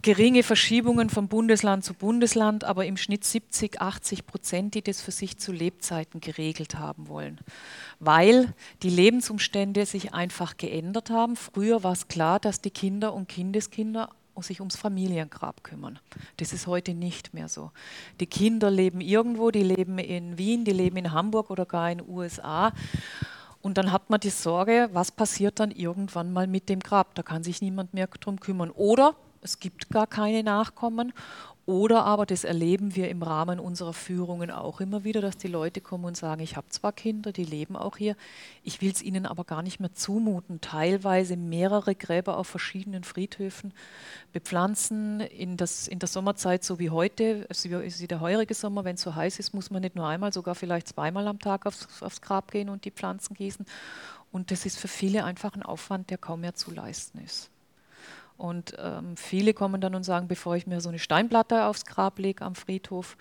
geringe 0.00 0.42
Verschiebungen 0.42 1.10
von 1.10 1.28
Bundesland 1.28 1.84
zu 1.84 1.94
Bundesland, 1.94 2.64
aber 2.64 2.86
im 2.86 2.96
Schnitt 2.96 3.24
70, 3.24 3.80
80 3.80 4.26
Prozent, 4.26 4.74
die 4.74 4.82
das 4.82 5.00
für 5.00 5.10
sich 5.10 5.38
zu 5.38 5.52
Lebzeiten 5.52 6.20
geregelt 6.20 6.78
haben 6.78 7.08
wollen. 7.08 7.40
Weil 7.98 8.54
die 8.82 8.90
Lebensumstände 8.90 9.86
sich 9.86 10.14
einfach 10.14 10.56
geändert 10.56 11.10
haben. 11.10 11.36
Früher 11.36 11.82
war 11.82 11.92
es 11.92 12.08
klar, 12.08 12.40
dass 12.40 12.60
die 12.60 12.70
Kinder 12.70 13.12
und 13.14 13.28
Kindeskinder 13.28 14.10
sich 14.40 14.60
ums 14.60 14.76
Familiengrab 14.76 15.62
kümmern. 15.62 15.98
Das 16.38 16.52
ist 16.52 16.66
heute 16.66 16.94
nicht 16.94 17.34
mehr 17.34 17.48
so. 17.48 17.70
Die 18.18 18.26
Kinder 18.26 18.70
leben 18.70 19.00
irgendwo, 19.00 19.50
die 19.50 19.62
leben 19.62 19.98
in 19.98 20.38
Wien, 20.38 20.64
die 20.64 20.72
leben 20.72 20.96
in 20.96 21.12
Hamburg 21.12 21.50
oder 21.50 21.66
gar 21.66 21.90
in 21.90 21.98
den 21.98 22.08
USA. 22.08 22.72
Und 23.60 23.78
dann 23.78 23.92
hat 23.92 24.10
man 24.10 24.20
die 24.20 24.30
Sorge, 24.30 24.88
was 24.92 25.12
passiert 25.12 25.60
dann 25.60 25.70
irgendwann 25.70 26.32
mal 26.32 26.46
mit 26.46 26.68
dem 26.68 26.80
Grab? 26.80 27.14
Da 27.14 27.22
kann 27.22 27.44
sich 27.44 27.60
niemand 27.60 27.94
mehr 27.94 28.08
drum 28.08 28.40
kümmern. 28.40 28.70
Oder 28.70 29.14
es 29.42 29.58
gibt 29.58 29.90
gar 29.90 30.06
keine 30.06 30.42
Nachkommen. 30.42 31.12
Oder 31.64 32.04
aber, 32.04 32.26
das 32.26 32.42
erleben 32.42 32.96
wir 32.96 33.08
im 33.08 33.22
Rahmen 33.22 33.60
unserer 33.60 33.92
Führungen 33.92 34.50
auch 34.50 34.80
immer 34.80 35.04
wieder, 35.04 35.20
dass 35.20 35.36
die 35.36 35.46
Leute 35.46 35.80
kommen 35.80 36.06
und 36.06 36.16
sagen, 36.16 36.42
ich 36.42 36.56
habe 36.56 36.68
zwar 36.70 36.92
Kinder, 36.92 37.30
die 37.30 37.44
leben 37.44 37.76
auch 37.76 37.96
hier, 37.96 38.16
ich 38.64 38.80
will 38.80 38.90
es 38.90 39.00
ihnen 39.00 39.26
aber 39.26 39.44
gar 39.44 39.62
nicht 39.62 39.78
mehr 39.78 39.92
zumuten, 39.92 40.60
teilweise 40.60 41.36
mehrere 41.36 41.94
Gräber 41.94 42.36
auf 42.36 42.48
verschiedenen 42.48 43.04
Friedhöfen 43.04 43.72
bepflanzen, 44.32 45.20
in, 45.20 45.56
das, 45.56 45.86
in 45.86 46.00
der 46.00 46.08
Sommerzeit 46.08 46.64
so 46.64 46.80
wie 46.80 46.90
heute, 46.90 47.46
es 47.48 47.64
ist 47.64 48.00
wie 48.00 48.08
der 48.08 48.20
heurige 48.20 48.54
Sommer, 48.54 48.84
wenn 48.84 48.96
es 48.96 49.02
so 49.02 49.14
heiß 49.14 49.38
ist, 49.38 49.54
muss 49.54 49.70
man 49.70 49.82
nicht 49.82 49.94
nur 49.94 50.08
einmal, 50.08 50.32
sogar 50.32 50.56
vielleicht 50.56 50.88
zweimal 50.88 51.28
am 51.28 51.38
Tag 51.38 51.64
aufs, 51.66 52.02
aufs 52.02 52.20
Grab 52.20 52.50
gehen 52.50 52.70
und 52.70 52.84
die 52.84 52.90
Pflanzen 52.90 53.34
gießen. 53.34 53.66
Und 54.32 54.50
das 54.50 54.66
ist 54.66 54.80
für 54.80 54.88
viele 54.88 55.22
einfach 55.22 55.54
ein 55.54 55.62
Aufwand, 55.62 56.10
der 56.10 56.18
kaum 56.18 56.40
mehr 56.40 56.54
zu 56.54 56.72
leisten 56.72 57.18
ist. 57.18 57.51
Und 58.42 58.74
ähm, 58.76 59.16
viele 59.16 59.54
kommen 59.54 59.80
dann 59.80 59.94
und 59.94 60.02
sagen, 60.02 60.26
bevor 60.26 60.56
ich 60.56 60.66
mir 60.66 60.80
so 60.80 60.88
eine 60.88 60.98
Steinplatte 60.98 61.66
aufs 61.66 61.84
Grab 61.84 62.18
lege 62.18 62.44
am 62.44 62.56
Friedhof, 62.56 63.16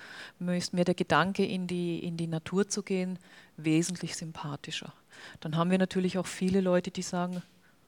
ist 0.47 0.73
mir 0.73 0.83
der 0.83 0.95
Gedanke, 0.95 1.45
in 1.45 1.67
die, 1.67 1.99
in 1.99 2.17
die 2.17 2.25
Natur 2.25 2.67
zu 2.67 2.81
gehen, 2.81 3.19
wesentlich 3.55 4.15
sympathischer. 4.15 4.93
Dann 5.39 5.55
haben 5.55 5.69
wir 5.69 5.77
natürlich 5.77 6.17
auch 6.17 6.25
viele 6.25 6.59
Leute, 6.59 6.89
die 6.89 7.03
sagen, 7.03 7.43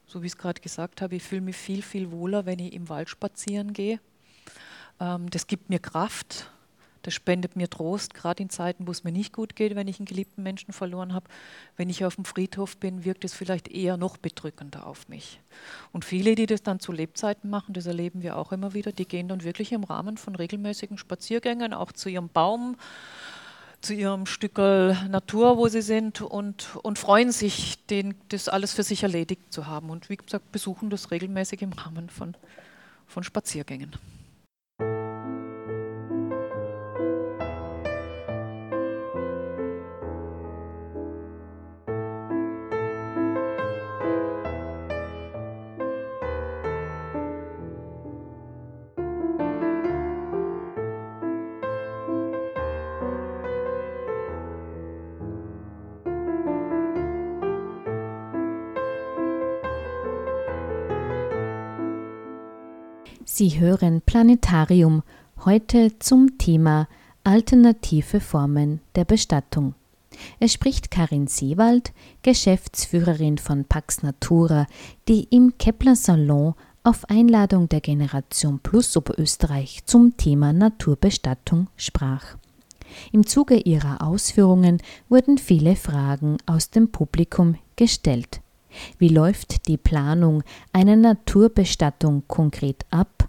so 0.06 0.22
wie 0.22 0.26
ich 0.26 0.34
es 0.34 0.38
gerade 0.38 0.60
gesagt 0.60 1.02
habe, 1.02 1.16
ich 1.16 1.24
fühle 1.24 1.40
mich 1.40 1.56
viel, 1.56 1.82
viel 1.82 2.12
wohler, 2.12 2.46
wenn 2.46 2.60
ich 2.60 2.72
im 2.72 2.88
Wald 2.88 3.08
spazieren 3.08 3.72
gehe. 3.72 3.98
Ähm, 5.00 5.28
das 5.28 5.48
gibt 5.48 5.70
mir 5.70 5.80
Kraft. 5.80 6.52
Das 7.04 7.12
spendet 7.12 7.54
mir 7.54 7.68
Trost, 7.68 8.14
gerade 8.14 8.42
in 8.42 8.48
Zeiten, 8.48 8.86
wo 8.86 8.90
es 8.90 9.04
mir 9.04 9.12
nicht 9.12 9.34
gut 9.34 9.54
geht, 9.54 9.76
wenn 9.76 9.88
ich 9.88 9.98
einen 9.98 10.06
geliebten 10.06 10.42
Menschen 10.42 10.72
verloren 10.72 11.12
habe. 11.12 11.26
Wenn 11.76 11.90
ich 11.90 12.04
auf 12.04 12.14
dem 12.14 12.24
Friedhof 12.24 12.78
bin, 12.78 13.04
wirkt 13.04 13.26
es 13.26 13.34
vielleicht 13.34 13.68
eher 13.68 13.98
noch 13.98 14.16
bedrückender 14.16 14.86
auf 14.86 15.06
mich. 15.08 15.38
Und 15.92 16.06
viele, 16.06 16.34
die 16.34 16.46
das 16.46 16.62
dann 16.62 16.80
zu 16.80 16.92
Lebzeiten 16.92 17.50
machen, 17.50 17.74
das 17.74 17.84
erleben 17.84 18.22
wir 18.22 18.38
auch 18.38 18.52
immer 18.52 18.72
wieder, 18.72 18.90
die 18.90 19.04
gehen 19.04 19.28
dann 19.28 19.44
wirklich 19.44 19.72
im 19.72 19.84
Rahmen 19.84 20.16
von 20.16 20.34
regelmäßigen 20.34 20.96
Spaziergängen 20.96 21.74
auch 21.74 21.92
zu 21.92 22.08
ihrem 22.08 22.30
Baum 22.30 22.76
zu 23.82 23.92
ihrem 23.92 24.24
Stück 24.24 24.56
Natur, 24.56 25.58
wo 25.58 25.68
sie 25.68 25.82
sind 25.82 26.22
und, 26.22 26.74
und 26.82 26.98
freuen 26.98 27.32
sich, 27.32 27.84
den, 27.86 28.14
das 28.30 28.48
alles 28.48 28.72
für 28.72 28.82
sich 28.82 29.02
erledigt 29.02 29.52
zu 29.52 29.66
haben. 29.66 29.90
Und 29.90 30.08
wie 30.08 30.16
gesagt, 30.16 30.50
besuchen 30.52 30.88
das 30.88 31.10
regelmäßig 31.10 31.60
im 31.60 31.74
Rahmen 31.74 32.08
von, 32.08 32.34
von 33.06 33.22
Spaziergängen. 33.22 33.92
Sie 63.36 63.58
hören 63.58 64.00
Planetarium 64.00 65.02
heute 65.44 65.98
zum 65.98 66.38
Thema 66.38 66.86
Alternative 67.24 68.20
Formen 68.20 68.78
der 68.94 69.04
Bestattung. 69.04 69.74
Es 70.38 70.52
spricht 70.52 70.92
Karin 70.92 71.26
Seewald, 71.26 71.92
Geschäftsführerin 72.22 73.38
von 73.38 73.64
Pax 73.64 74.04
Natura, 74.04 74.68
die 75.08 75.24
im 75.30 75.58
Kepler 75.58 75.96
Salon 75.96 76.54
auf 76.84 77.10
Einladung 77.10 77.68
der 77.68 77.80
Generation 77.80 78.60
Plus 78.60 78.96
Oberösterreich 78.96 79.84
zum 79.84 80.16
Thema 80.16 80.52
Naturbestattung 80.52 81.66
sprach. 81.76 82.36
Im 83.10 83.26
Zuge 83.26 83.56
ihrer 83.56 84.00
Ausführungen 84.00 84.80
wurden 85.08 85.38
viele 85.38 85.74
Fragen 85.74 86.36
aus 86.46 86.70
dem 86.70 86.92
Publikum 86.92 87.56
gestellt. 87.74 88.43
Wie 88.98 89.08
läuft 89.08 89.68
die 89.68 89.76
Planung 89.76 90.42
einer 90.72 90.96
Naturbestattung 90.96 92.24
konkret 92.28 92.84
ab? 92.90 93.28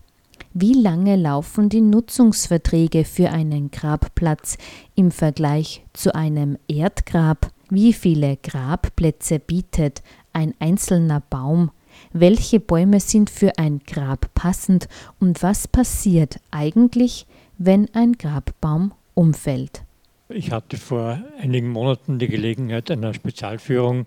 Wie 0.54 0.74
lange 0.74 1.18
laufen 1.18 1.68
die 1.68 1.82
Nutzungsverträge 1.82 3.04
für 3.04 3.30
einen 3.30 3.72
Grabplatz 3.72 4.58
im 4.96 5.12
Vergleich 5.12 5.84
zu 5.92 6.16
einem 6.16 6.58
Erdgrab? 6.70 7.52
Wie 7.70 7.92
viele 7.92 8.38
Grabplätze 8.38 9.40
bietet 9.40 10.02
ein 10.32 10.54
einzelner 10.60 11.22
Baum? 11.30 11.72
Welche 12.14 12.60
Bäume 12.60 13.00
sind 13.00 13.30
für 13.30 13.58
ein 13.58 13.80
Grab 13.86 14.34
passend 14.34 14.88
und 15.20 15.44
was 15.44 15.68
passiert 15.68 16.40
eigentlich, 16.52 17.26
wenn 17.58 17.94
ein 17.94 18.14
Grabbaum 18.14 18.94
umfällt? 19.14 19.84
Ich 20.30 20.52
hatte 20.52 20.78
vor 20.78 21.20
einigen 21.40 21.70
Monaten 21.70 22.18
die 22.18 22.28
Gelegenheit 22.28 22.90
einer 22.90 23.14
Spezialführung 23.14 24.06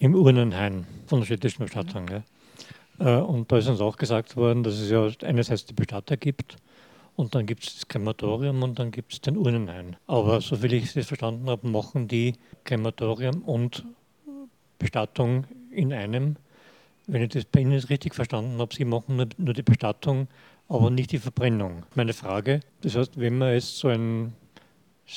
im 0.00 0.14
Urnenhain 0.14 0.86
von 1.06 1.20
der 1.20 1.26
städtischen 1.26 1.64
Bestattung. 1.64 2.08
Ja. 2.08 2.22
Äh, 2.98 3.22
und 3.22 3.52
da 3.52 3.58
ist 3.58 3.68
uns 3.68 3.80
auch 3.80 3.96
gesagt 3.96 4.34
worden, 4.34 4.64
dass 4.64 4.74
es 4.74 4.90
ja 4.90 5.08
einerseits 5.22 5.66
die 5.66 5.74
Bestatter 5.74 6.16
gibt 6.16 6.56
und 7.16 7.34
dann 7.34 7.46
gibt 7.46 7.64
es 7.64 7.74
das 7.74 7.88
Krematorium 7.88 8.62
und 8.62 8.78
dann 8.78 8.90
gibt 8.90 9.12
es 9.12 9.20
den 9.20 9.36
Urnenhain. 9.36 9.96
Aber 10.06 10.40
soviel 10.40 10.72
ich 10.72 10.96
es 10.96 11.06
verstanden 11.06 11.48
habe, 11.48 11.68
machen 11.68 12.08
die 12.08 12.34
Krematorium 12.64 13.42
und 13.42 13.84
Bestattung 14.78 15.44
in 15.70 15.92
einem. 15.92 16.36
Wenn 17.06 17.22
ich 17.22 17.28
das 17.28 17.44
bei 17.44 17.60
Ihnen 17.60 17.78
richtig 17.78 18.14
verstanden 18.14 18.58
habe, 18.58 18.74
Sie 18.74 18.86
machen 18.86 19.16
nur, 19.16 19.28
nur 19.36 19.52
die 19.52 19.62
Bestattung, 19.62 20.28
aber 20.68 20.90
nicht 20.90 21.12
die 21.12 21.18
Verbrennung. 21.18 21.82
Meine 21.94 22.14
Frage, 22.14 22.60
das 22.80 22.96
heißt, 22.96 23.20
wenn 23.20 23.36
man 23.36 23.52
jetzt 23.52 23.76
so 23.76 23.88
ein 23.88 24.32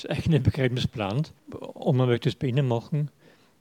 eigenes 0.09 0.43
Begräbnis 0.43 0.87
plant 0.87 1.31
und 1.51 1.95
man 1.95 2.09
möchte 2.09 2.27
es 2.27 2.35
bei 2.35 2.47
Ihnen 2.47 2.67
machen, 2.67 3.11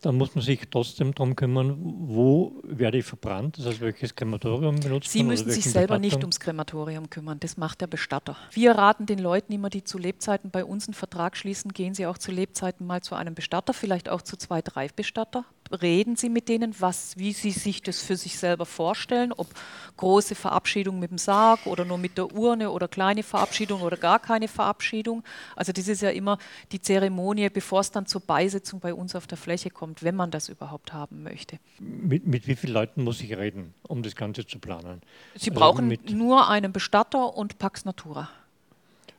dann 0.02 0.16
muss 0.16 0.34
man 0.34 0.44
sich 0.44 0.60
trotzdem 0.70 1.14
darum 1.14 1.36
kümmern, 1.36 1.76
wo 1.78 2.60
werde 2.64 2.98
ich 2.98 3.04
verbrannt, 3.04 3.58
das 3.58 3.66
heißt, 3.66 3.80
welches 3.80 4.14
Krematorium 4.14 4.78
benutzt 4.80 5.10
Sie 5.10 5.22
müssen 5.22 5.50
sich 5.50 5.64
selber 5.64 5.98
Bestattung? 5.98 6.00
nicht 6.00 6.18
ums 6.18 6.40
Krematorium 6.40 7.08
kümmern, 7.08 7.38
das 7.40 7.56
macht 7.56 7.80
der 7.80 7.86
Bestatter. 7.86 8.36
Wir 8.50 8.72
raten 8.72 9.06
den 9.06 9.18
Leuten 9.18 9.52
immer, 9.52 9.70
die 9.70 9.84
zu 9.84 9.98
Lebzeiten 9.98 10.50
bei 10.50 10.64
uns 10.64 10.88
einen 10.88 10.94
Vertrag 10.94 11.36
schließen, 11.36 11.72
gehen 11.72 11.94
sie 11.94 12.06
auch 12.06 12.18
zu 12.18 12.32
Lebzeiten 12.32 12.86
mal 12.86 13.02
zu 13.02 13.14
einem 13.14 13.34
Bestatter, 13.34 13.72
vielleicht 13.72 14.08
auch 14.08 14.22
zu 14.22 14.36
zwei, 14.36 14.60
drei 14.60 14.88
Bestatter, 14.88 15.44
reden 15.80 16.16
Sie 16.16 16.28
mit 16.28 16.48
denen, 16.48 16.74
was, 16.78 17.16
wie 17.16 17.32
Sie 17.32 17.50
sich 17.50 17.82
das 17.82 18.02
für 18.02 18.16
sich 18.16 18.38
selber 18.38 18.66
vorstellen, 18.66 19.32
ob 19.32 19.48
große 19.96 20.34
Verabschiedung 20.34 20.98
mit 20.98 21.10
dem 21.10 21.18
Sarg 21.18 21.66
oder 21.66 21.84
nur 21.84 21.98
mit 21.98 22.18
der 22.18 22.32
Urne 22.32 22.70
oder 22.70 22.88
kleine 22.88 23.22
Verabschiedung 23.22 23.82
oder 23.82 23.96
gar 23.96 24.18
keine 24.18 24.48
Verabschiedung. 24.48 25.22
Also 25.56 25.72
das 25.72 25.88
ist 25.88 26.02
ja 26.02 26.10
immer 26.10 26.38
die 26.72 26.80
Zeremonie, 26.80 27.48
bevor 27.50 27.80
es 27.80 27.90
dann 27.90 28.06
zur 28.06 28.20
Beisetzung 28.20 28.80
bei 28.80 28.94
uns 28.94 29.14
auf 29.14 29.26
der 29.26 29.38
Fläche 29.38 29.70
kommt, 29.70 30.02
wenn 30.02 30.16
man 30.16 30.30
das 30.30 30.48
überhaupt 30.48 30.92
haben 30.92 31.22
möchte. 31.22 31.58
Mit, 31.78 32.26
mit 32.26 32.46
wie 32.46 32.56
vielen 32.56 32.74
Leuten 32.74 33.04
muss 33.04 33.20
ich 33.20 33.36
reden, 33.36 33.74
um 33.88 34.02
das 34.02 34.16
Ganze 34.16 34.46
zu 34.46 34.58
planen? 34.58 35.02
Sie 35.34 35.50
also 35.50 35.60
brauchen 35.60 35.98
nur 36.10 36.48
einen 36.48 36.72
Bestatter 36.72 37.36
und 37.36 37.58
Pax 37.58 37.84
Natura. 37.84 38.28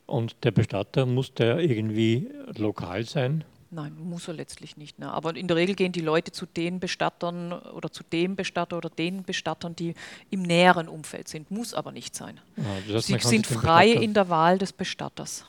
Und 0.06 0.36
der 0.44 0.52
Bestatter 0.52 1.06
muss 1.06 1.34
der 1.34 1.60
irgendwie 1.60 2.30
lokal 2.58 3.06
sein? 3.06 3.44
Nein, 3.74 3.96
muss 3.98 4.28
er 4.28 4.36
letztlich 4.36 4.78
nicht. 4.78 5.00
Ne? 5.00 5.12
Aber 5.12 5.36
in 5.36 5.48
der 5.48 5.58
Regel 5.58 5.76
gehen 5.76 5.92
die 5.92 6.02
Leute 6.02 6.32
zu 6.32 6.46
den 6.46 6.80
Bestattern 6.80 7.52
oder 7.54 7.92
zu 7.92 8.04
dem 8.04 8.36
Bestatter 8.36 8.78
oder 8.78 8.90
den 8.90 9.24
Bestattern, 9.24 9.76
die 9.76 9.96
im 10.30 10.44
näheren 10.44 10.88
Umfeld 10.88 11.28
sind. 11.28 11.50
Muss 11.50 11.74
aber 11.74 11.92
nicht 11.92 12.16
sein. 12.16 12.40
Ja, 12.56 12.96
heißt, 12.96 13.08
Sie 13.08 13.18
sind 13.20 13.48
frei 13.48 13.90
in 13.90 14.14
der 14.14 14.30
Wahl 14.30 14.60
des 14.60 14.74
Bestatters. 14.74 15.46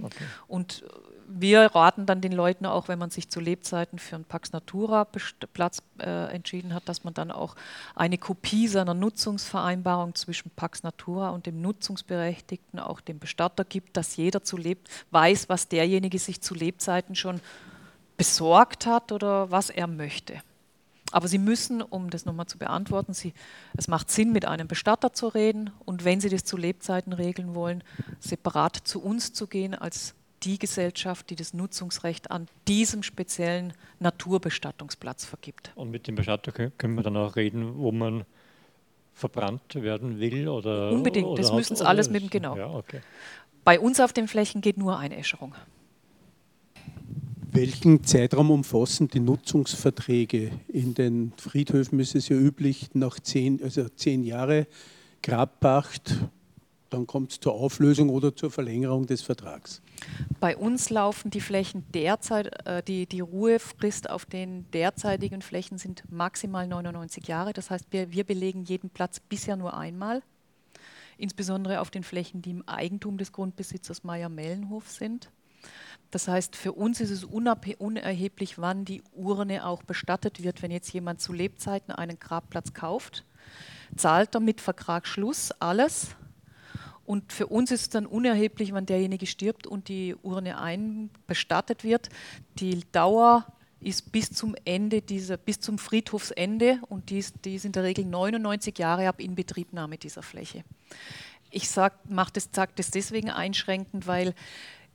Okay. 0.00 0.24
Und 0.46 0.84
wir 1.28 1.74
raten 1.74 2.06
dann 2.06 2.20
den 2.20 2.32
Leuten 2.32 2.66
auch, 2.66 2.88
wenn 2.88 2.98
man 2.98 3.10
sich 3.10 3.28
zu 3.28 3.40
Lebzeiten 3.40 3.98
für 3.98 4.16
einen 4.16 4.24
Pax 4.24 4.52
Natura 4.52 5.06
Platz 5.52 5.82
äh, 5.98 6.32
entschieden 6.32 6.74
hat, 6.74 6.88
dass 6.88 7.04
man 7.04 7.14
dann 7.14 7.30
auch 7.30 7.56
eine 7.94 8.18
Kopie 8.18 8.68
seiner 8.68 8.94
Nutzungsvereinbarung 8.94 10.14
zwischen 10.14 10.50
Pax 10.50 10.82
Natura 10.82 11.30
und 11.30 11.46
dem 11.46 11.60
Nutzungsberechtigten, 11.60 12.78
auch 12.78 13.00
dem 13.00 13.18
Bestatter 13.18 13.64
gibt, 13.64 13.96
dass 13.96 14.16
jeder 14.16 14.42
zu 14.42 14.56
lebt 14.56 14.88
weiß, 15.10 15.48
was 15.48 15.68
derjenige 15.68 16.18
sich 16.18 16.40
zu 16.40 16.54
Lebzeiten 16.54 17.14
schon 17.14 17.40
besorgt 18.16 18.86
hat 18.86 19.12
oder 19.12 19.50
was 19.50 19.70
er 19.70 19.86
möchte. 19.86 20.40
Aber 21.12 21.28
Sie 21.28 21.38
müssen, 21.38 21.80
um 21.80 22.10
das 22.10 22.24
nochmal 22.24 22.46
zu 22.46 22.58
beantworten, 22.58 23.14
Sie, 23.14 23.34
es 23.76 23.86
macht 23.86 24.10
Sinn, 24.10 24.32
mit 24.32 24.46
einem 24.46 24.66
Bestatter 24.66 25.12
zu 25.12 25.28
reden 25.28 25.70
und 25.84 26.04
wenn 26.04 26.20
Sie 26.20 26.28
das 26.28 26.44
zu 26.44 26.56
Lebzeiten 26.56 27.12
regeln 27.12 27.54
wollen, 27.54 27.84
separat 28.18 28.76
zu 28.82 29.00
uns 29.00 29.32
zu 29.32 29.46
gehen 29.46 29.74
als 29.74 30.14
die 30.44 30.58
Gesellschaft, 30.58 31.30
die 31.30 31.36
das 31.36 31.54
Nutzungsrecht 31.54 32.30
an 32.30 32.48
diesem 32.68 33.02
speziellen 33.02 33.72
Naturbestattungsplatz 34.00 35.24
vergibt. 35.24 35.72
Und 35.74 35.90
mit 35.90 36.06
dem 36.06 36.14
Bestatter 36.14 36.52
können 36.52 36.94
wir 36.94 37.02
dann 37.02 37.16
auch 37.16 37.36
reden, 37.36 37.78
wo 37.78 37.92
man 37.92 38.24
verbrannt 39.12 39.74
werden 39.74 40.18
will? 40.18 40.48
Oder, 40.48 40.90
Unbedingt, 40.90 41.26
oder 41.26 41.42
das 41.42 41.52
müssen 41.52 41.76
Sie 41.76 41.86
alles 41.86 42.10
mit 42.10 42.22
dem, 42.22 42.30
genau. 42.30 42.56
Ja, 42.56 42.68
okay. 42.68 43.00
Bei 43.64 43.80
uns 43.80 44.00
auf 44.00 44.12
den 44.12 44.28
Flächen 44.28 44.60
geht 44.60 44.76
nur 44.76 44.98
Einäscherung. 44.98 45.54
Welchen 47.50 48.02
Zeitraum 48.02 48.50
umfassen 48.50 49.08
die 49.08 49.20
Nutzungsverträge? 49.20 50.50
In 50.68 50.94
den 50.94 51.32
Friedhöfen 51.36 52.00
ist 52.00 52.16
es 52.16 52.28
ja 52.28 52.36
üblich, 52.36 52.90
nach 52.94 53.20
zehn, 53.20 53.62
also 53.62 53.88
zehn 53.88 54.24
Jahre 54.24 54.66
Grabpacht 55.22 56.18
dann 56.94 57.06
kommt 57.08 57.32
es 57.32 57.40
zur 57.40 57.54
Auflösung 57.54 58.08
oder 58.08 58.34
zur 58.36 58.52
Verlängerung 58.52 59.06
des 59.06 59.20
Vertrags. 59.20 59.82
Bei 60.40 60.56
uns 60.56 60.90
laufen 60.90 61.30
die 61.30 61.40
Flächen 61.40 61.84
derzeit, 61.92 62.66
äh, 62.66 62.82
die, 62.82 63.06
die 63.06 63.20
Ruhefrist 63.20 64.10
auf 64.10 64.26
den 64.26 64.70
derzeitigen 64.72 65.42
Flächen 65.42 65.78
sind 65.78 66.04
maximal 66.10 66.66
99 66.66 67.26
Jahre. 67.26 67.52
Das 67.52 67.70
heißt, 67.70 67.86
wir, 67.90 68.12
wir 68.12 68.24
belegen 68.24 68.64
jeden 68.64 68.90
Platz 68.90 69.20
bisher 69.20 69.56
nur 69.56 69.76
einmal, 69.76 70.22
insbesondere 71.16 71.80
auf 71.80 71.90
den 71.90 72.02
Flächen, 72.02 72.42
die 72.42 72.50
im 72.50 72.68
Eigentum 72.68 73.18
des 73.18 73.32
Grundbesitzers 73.32 74.04
Meier-Mellenhof 74.04 74.88
sind. 74.90 75.30
Das 76.10 76.28
heißt, 76.28 76.56
für 76.56 76.72
uns 76.72 77.00
ist 77.00 77.10
es 77.10 77.24
unerheblich, 77.24 78.58
wann 78.58 78.84
die 78.84 79.02
Urne 79.12 79.66
auch 79.66 79.82
bestattet 79.82 80.42
wird. 80.42 80.62
Wenn 80.62 80.70
jetzt 80.70 80.92
jemand 80.92 81.20
zu 81.20 81.32
Lebzeiten 81.32 81.92
einen 81.92 82.18
Grabplatz 82.18 82.72
kauft, 82.72 83.24
zahlt 83.96 84.34
er 84.34 84.40
mit 84.40 84.60
Vertragsschluss 84.60 85.52
alles 85.52 86.14
und 87.06 87.32
für 87.32 87.46
uns 87.46 87.70
ist 87.70 87.80
es 87.82 87.88
dann 87.90 88.06
unerheblich, 88.06 88.72
wann 88.72 88.86
derjenige 88.86 89.26
stirbt 89.26 89.66
und 89.66 89.88
die 89.88 90.14
Urne 90.22 90.58
einbestattet 90.58 91.84
wird. 91.84 92.08
Die 92.58 92.80
Dauer 92.92 93.46
ist 93.80 94.12
bis 94.12 94.30
zum 94.30 94.56
Ende 94.64 95.02
dieser, 95.02 95.36
bis 95.36 95.60
zum 95.60 95.78
Friedhofsende 95.78 96.80
und 96.88 97.10
die 97.10 97.18
ist, 97.18 97.44
die 97.44 97.56
ist 97.56 97.64
in 97.64 97.72
der 97.72 97.82
Regel 97.82 98.04
99 98.06 98.78
Jahre 98.78 99.08
ab 99.08 99.20
Inbetriebnahme 99.20 99.98
dieser 99.98 100.22
Fläche. 100.22 100.64
Ich 101.50 101.68
sage 101.68 101.94
das, 102.32 102.48
sag 102.52 102.74
das 102.76 102.90
deswegen 102.90 103.30
einschränkend, 103.30 104.06
weil 104.06 104.34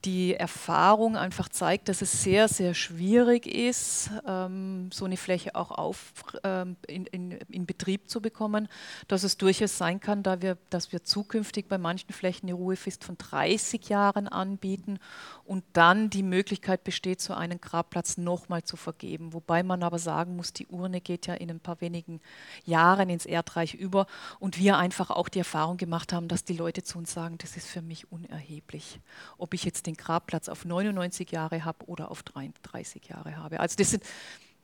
die 0.06 0.34
Erfahrung 0.34 1.18
einfach 1.18 1.50
zeigt, 1.50 1.90
dass 1.90 2.02
es 2.02 2.24
sehr, 2.24 2.48
sehr 2.48 2.74
schwierig 2.74 3.46
ist, 3.46 4.10
ähm, 4.26 4.90
so 4.94 5.06
eine 5.06 5.18
Fläche 5.18 5.56
auch 5.56 5.72
auf, 5.72 6.14
ähm, 6.44 6.78
in, 6.88 7.06
in, 7.08 7.32
in, 7.32 7.66
Betrieb 7.66 8.10
zu 8.10 8.22
bekommen, 8.22 8.70
dass 9.10 9.24
es 9.24 9.38
durchaus 9.38 9.78
sein 9.78 10.00
kann, 10.00 10.24
da 10.24 10.42
wir, 10.42 10.58
dass 10.70 10.94
wir 10.94 11.04
zukünftig 11.04 11.68
bei 11.68 11.78
manchen 11.78 12.14
Flächen 12.14 12.48
eine 12.48 12.54
Ruhefrist 12.54 13.04
von 13.04 13.18
30 13.18 13.90
Jahren 13.90 14.30
anbieten 14.30 15.00
und 15.44 15.66
dann 15.74 16.10
die 16.10 16.24
Möglichkeit 16.24 16.84
besteht, 16.86 17.20
so 17.20 17.34
einen 17.34 17.60
Grabplatz 17.60 18.18
nochmal 18.18 18.64
zu 18.64 18.78
vergeben. 18.78 19.34
Wobei 19.34 19.64
man 19.64 19.84
aber 19.84 20.00
sagen 20.00 20.38
muss, 20.38 20.54
die 20.54 20.68
Urne 20.68 21.02
geht 21.02 21.28
ja 21.28 21.34
in 21.34 21.50
ein 21.50 21.60
paar 21.60 21.82
wenigen 21.82 22.22
Jahren 22.64 23.10
ins 23.10 23.26
Erdreich 23.26 23.74
über 23.74 24.08
und 24.40 24.58
wir 24.58 24.78
einfach 24.78 25.10
auch 25.10 25.28
die 25.28 25.40
Erfahrung 25.40 25.76
gemacht 25.76 26.14
haben, 26.14 26.30
dass 26.30 26.46
die 26.46 26.56
Leute 26.56 26.84
zu 26.84 26.98
uns 26.98 27.12
sagen, 27.12 27.38
das 27.38 27.58
ist 27.58 27.68
für 27.68 27.82
mich 27.82 28.12
unerheblich, 28.12 29.02
ob 29.38 29.54
ich 29.54 29.66
jetzt 29.66 29.88
den 29.88 29.89
Grabplatz 29.96 30.50
auf 30.50 30.66
99 30.66 31.32
Jahre 31.32 31.66
habe 31.66 31.86
oder 31.86 32.12
auf 32.12 32.24
33 32.24 33.08
Jahre 33.08 33.38
habe. 33.38 33.60
Also 33.60 33.76
das 33.78 33.92
sind 33.92 34.04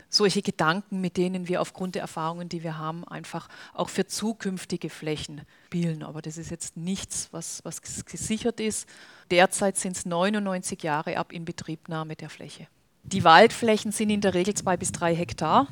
solche 0.10 0.42
Gedanken, 0.42 1.02
mit 1.02 1.18
denen 1.18 1.48
wir 1.48 1.62
aufgrund 1.62 1.96
der 1.96 2.02
Erfahrungen, 2.02 2.50
die 2.50 2.64
wir 2.64 2.78
haben, 2.78 3.08
einfach 3.08 3.50
auch 3.74 3.90
für 3.90 4.08
zukünftige 4.08 4.90
Flächen 4.90 5.42
spielen. 5.68 6.04
Aber 6.04 6.22
das 6.22 6.38
ist 6.38 6.52
jetzt 6.52 6.78
nichts, 6.78 7.30
was, 7.32 7.64
was 7.64 7.82
gesichert 7.82 8.60
ist. 8.60 8.88
Derzeit 9.32 9.78
sind 9.78 9.98
es 9.98 10.06
99 10.06 10.82
Jahre 10.84 11.18
ab 11.18 11.32
Inbetriebnahme 11.32 12.16
der 12.16 12.30
Fläche. 12.30 12.68
Die 13.04 13.24
Waldflächen 13.24 13.92
sind 13.92 14.10
in 14.10 14.22
der 14.22 14.34
Regel 14.34 14.54
zwei 14.56 14.78
bis 14.78 14.92
drei 14.92 15.16
Hektar 15.16 15.68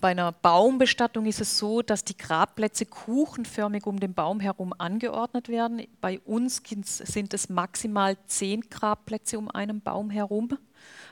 bei 0.00 0.10
einer 0.10 0.32
Baumbestattung 0.32 1.26
ist 1.26 1.40
es 1.40 1.56
so, 1.56 1.80
dass 1.80 2.04
die 2.04 2.16
Grabplätze 2.16 2.84
kuchenförmig 2.84 3.86
um 3.86 3.98
den 3.98 4.12
Baum 4.12 4.38
herum 4.40 4.74
angeordnet 4.76 5.48
werden. 5.48 5.82
Bei 6.00 6.20
uns 6.20 6.62
sind 6.66 7.32
es 7.32 7.48
maximal 7.48 8.16
zehn 8.26 8.60
Grabplätze 8.68 9.38
um 9.38 9.50
einen 9.50 9.80
Baum 9.80 10.10
herum. 10.10 10.58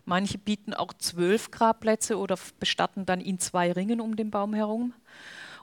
Manche 0.04 0.38
bieten 0.38 0.74
auch 0.74 0.92
zwölf 0.92 1.50
Grabplätze 1.50 2.18
oder 2.18 2.36
bestatten 2.60 3.06
dann 3.06 3.20
in 3.20 3.38
zwei 3.38 3.72
Ringen 3.72 4.00
um 4.00 4.16
den 4.16 4.30
Baum 4.30 4.52
herum. 4.52 4.92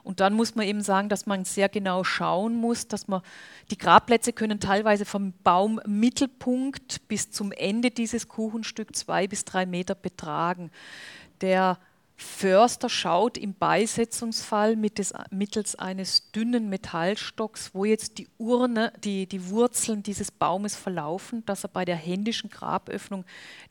Und 0.02 0.20
dann 0.20 0.34
muss 0.34 0.54
man 0.54 0.66
eben 0.66 0.80
sagen, 0.80 1.08
dass 1.08 1.26
man 1.26 1.44
sehr 1.44 1.68
genau 1.68 2.04
schauen 2.04 2.54
muss, 2.54 2.88
dass 2.88 3.06
man 3.06 3.22
die 3.70 3.78
Grabplätze 3.78 4.32
können 4.32 4.58
teilweise 4.58 5.04
vom 5.04 5.34
Baummittelpunkt 5.44 7.06
bis 7.06 7.30
zum 7.30 7.52
Ende 7.52 7.90
dieses 7.90 8.26
Kuchenstücks 8.26 9.00
zwei 9.00 9.28
bis 9.28 9.44
drei 9.44 9.66
Meter 9.66 9.94
betragen. 9.94 10.70
Der 11.42 11.78
Förster 12.22 12.90
schaut 12.90 13.38
im 13.38 13.54
Beisetzungsfall 13.54 14.76
mittels 14.76 15.74
eines 15.74 16.30
dünnen 16.32 16.68
Metallstocks, 16.68 17.70
wo 17.72 17.86
jetzt 17.86 18.18
die 18.18 18.28
Urne, 18.36 18.92
die, 19.02 19.26
die 19.26 19.48
Wurzeln 19.48 20.02
dieses 20.02 20.30
Baumes 20.30 20.76
verlaufen, 20.76 21.44
dass 21.46 21.64
er 21.64 21.70
bei 21.70 21.86
der 21.86 21.96
händischen 21.96 22.50
Graböffnung 22.50 23.24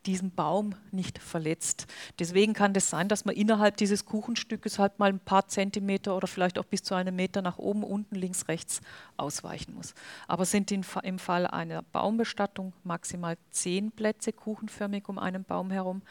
diesen 0.07 0.31
Baum 0.31 0.73
nicht 0.91 1.19
verletzt. 1.19 1.85
Deswegen 2.17 2.53
kann 2.53 2.71
es 2.71 2.85
das 2.85 2.89
sein, 2.89 3.07
dass 3.07 3.23
man 3.23 3.35
innerhalb 3.35 3.77
dieses 3.77 4.05
Kuchenstückes 4.05 4.79
halt 4.79 4.97
mal 4.97 5.09
ein 5.09 5.19
paar 5.19 5.47
Zentimeter 5.47 6.17
oder 6.17 6.27
vielleicht 6.27 6.57
auch 6.57 6.65
bis 6.65 6.81
zu 6.81 6.95
einem 6.95 7.15
Meter 7.15 7.43
nach 7.43 7.59
oben, 7.59 7.83
unten, 7.83 8.15
links, 8.15 8.47
rechts 8.47 8.81
ausweichen 9.15 9.75
muss. 9.75 9.93
Aber 10.27 10.45
sind 10.45 10.71
in, 10.71 10.83
im 11.03 11.19
Fall 11.19 11.45
einer 11.45 11.83
Baumbestattung 11.83 12.73
maximal 12.83 13.37
zehn 13.51 13.91
Plätze 13.91 14.33
kuchenförmig 14.33 15.07
um 15.07 15.19
einen 15.19 15.43
Baum 15.43 15.69
herum. 15.69 16.01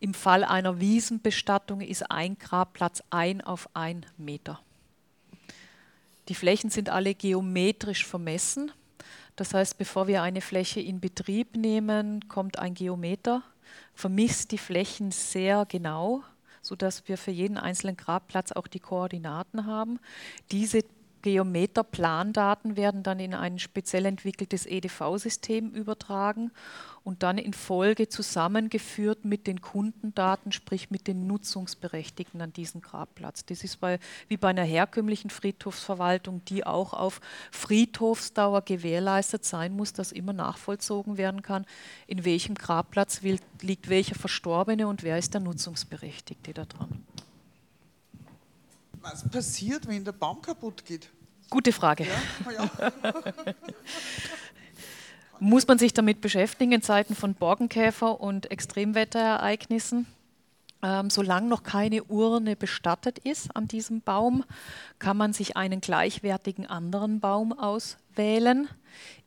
Im 0.00 0.14
Fall 0.14 0.44
einer 0.44 0.80
Wiesenbestattung 0.80 1.82
ist 1.82 2.10
ein 2.10 2.38
Grabplatz 2.38 3.02
ein 3.10 3.42
auf 3.42 3.68
ein 3.74 4.06
Meter. 4.16 4.58
Die 6.28 6.34
Flächen 6.34 6.70
sind 6.70 6.88
alle 6.88 7.14
geometrisch 7.14 8.06
vermessen. 8.06 8.72
Das 9.36 9.52
heißt, 9.52 9.76
bevor 9.76 10.06
wir 10.06 10.22
eine 10.22 10.40
Fläche 10.40 10.80
in 10.80 11.00
Betrieb 11.00 11.56
nehmen, 11.56 12.28
kommt 12.28 12.58
ein 12.58 12.74
Geometer, 12.74 13.42
vermisst 13.94 14.52
die 14.52 14.58
Flächen 14.58 15.10
sehr 15.10 15.66
genau, 15.66 16.22
sodass 16.62 17.06
wir 17.08 17.18
für 17.18 17.30
jeden 17.30 17.58
einzelnen 17.58 17.96
Grabplatz 17.96 18.52
auch 18.52 18.66
die 18.66 18.80
Koordinaten 18.80 19.66
haben. 19.66 19.98
Diese 20.50 20.82
Geometer-Plandaten 21.22 22.76
werden 22.76 23.02
dann 23.02 23.20
in 23.20 23.34
ein 23.34 23.58
speziell 23.58 24.06
entwickeltes 24.06 24.66
EDV-System 24.66 25.70
übertragen 25.70 26.50
und 27.02 27.22
dann 27.22 27.38
in 27.38 27.54
Folge 27.54 28.08
zusammengeführt 28.08 29.24
mit 29.24 29.46
den 29.46 29.60
Kundendaten, 29.60 30.52
sprich 30.52 30.90
mit 30.90 31.06
den 31.06 31.26
Nutzungsberechtigten 31.26 32.40
an 32.40 32.52
diesem 32.52 32.80
Grabplatz. 32.80 33.44
Das 33.46 33.64
ist 33.64 33.80
bei, 33.80 33.98
wie 34.28 34.36
bei 34.36 34.48
einer 34.48 34.64
herkömmlichen 34.64 35.30
Friedhofsverwaltung, 35.30 36.44
die 36.44 36.66
auch 36.66 36.92
auf 36.92 37.20
Friedhofsdauer 37.50 38.62
gewährleistet 38.62 39.44
sein 39.44 39.74
muss, 39.74 39.92
dass 39.92 40.12
immer 40.12 40.32
nachvollzogen 40.32 41.16
werden 41.16 41.42
kann, 41.42 41.66
in 42.06 42.24
welchem 42.24 42.54
Grabplatz 42.54 43.22
liegt 43.22 43.88
welcher 43.88 44.14
Verstorbene 44.14 44.86
und 44.86 45.02
wer 45.02 45.18
ist 45.18 45.34
der 45.34 45.40
Nutzungsberechtigte 45.40 46.52
da 46.52 46.64
dran. 46.64 47.04
Was 49.02 49.28
passiert, 49.28 49.88
wenn 49.88 50.04
der 50.04 50.12
Baum 50.12 50.42
kaputt 50.42 50.84
geht? 50.84 51.08
Gute 51.48 51.72
Frage. 51.72 52.06
Ja, 52.06 52.52
ja. 52.52 52.92
Muss 55.40 55.66
man 55.66 55.78
sich 55.78 55.94
damit 55.94 56.20
beschäftigen 56.20 56.72
in 56.72 56.82
Zeiten 56.82 57.14
von 57.14 57.34
Borkenkäfer 57.34 58.20
und 58.20 58.50
Extremwetterereignissen? 58.50 60.06
Ähm, 60.82 61.10
solange 61.10 61.48
noch 61.48 61.62
keine 61.62 62.04
Urne 62.04 62.56
bestattet 62.56 63.18
ist 63.18 63.54
an 63.54 63.68
diesem 63.68 64.00
Baum, 64.00 64.44
kann 64.98 65.16
man 65.16 65.32
sich 65.32 65.56
einen 65.56 65.80
gleichwertigen 65.80 66.66
anderen 66.66 67.20
Baum 67.20 67.52
auswählen. 67.52 68.68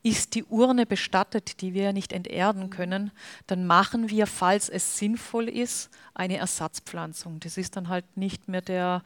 Ist 0.02 0.34
die 0.34 0.44
Urne 0.44 0.86
bestattet, 0.86 1.60
die 1.60 1.74
wir 1.74 1.92
nicht 1.92 2.12
enterden 2.12 2.70
können, 2.70 3.10
dann 3.46 3.66
machen 3.66 4.08
wir, 4.08 4.26
falls 4.26 4.68
es 4.68 4.98
sinnvoll 4.98 5.48
ist, 5.48 5.90
eine 6.12 6.38
Ersatzpflanzung. 6.38 7.40
Das 7.40 7.56
ist 7.56 7.76
dann 7.76 7.88
halt 7.88 8.16
nicht 8.16 8.48
mehr 8.48 8.62
der 8.62 9.02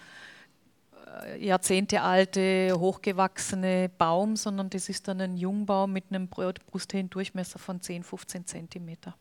jahrzehntealte, 1.38 2.74
hochgewachsene 2.78 3.90
Baum, 3.96 4.36
sondern 4.36 4.70
das 4.70 4.88
ist 4.88 5.08
dann 5.08 5.20
ein 5.20 5.36
Jungbaum 5.36 5.92
mit 5.92 6.04
einem 6.10 6.28
Brusthöhendurchmesser 6.28 7.58
von 7.58 7.80
10, 7.80 8.02
15 8.02 8.46
Zentimeter. 8.46 9.14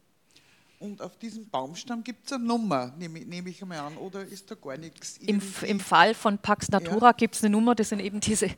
Und 0.79 1.01
auf 1.01 1.17
diesem 1.17 1.49
Baumstamm 1.49 2.03
gibt 2.03 2.27
es 2.27 2.33
eine 2.33 2.43
Nummer, 2.43 2.93
nehme, 2.99 3.19
nehme, 3.21 3.49
ich 3.49 3.59
einmal 3.63 3.79
an, 3.79 3.97
oder 3.97 4.21
ist 4.21 4.51
da 4.51 4.53
gar 4.53 4.77
nichts? 4.77 5.17
Im, 5.17 5.41
Im, 5.63 5.79
Fall 5.79 6.13
von 6.13 6.37
Pax 6.37 6.69
Natura 6.69 7.07
ja. 7.07 7.11
gibt 7.13 7.33
es 7.33 7.43
eine 7.43 7.49
Nummer, 7.49 7.73
das 7.73 7.89
sind 7.89 7.99
eben 7.99 8.19
diese 8.19 8.49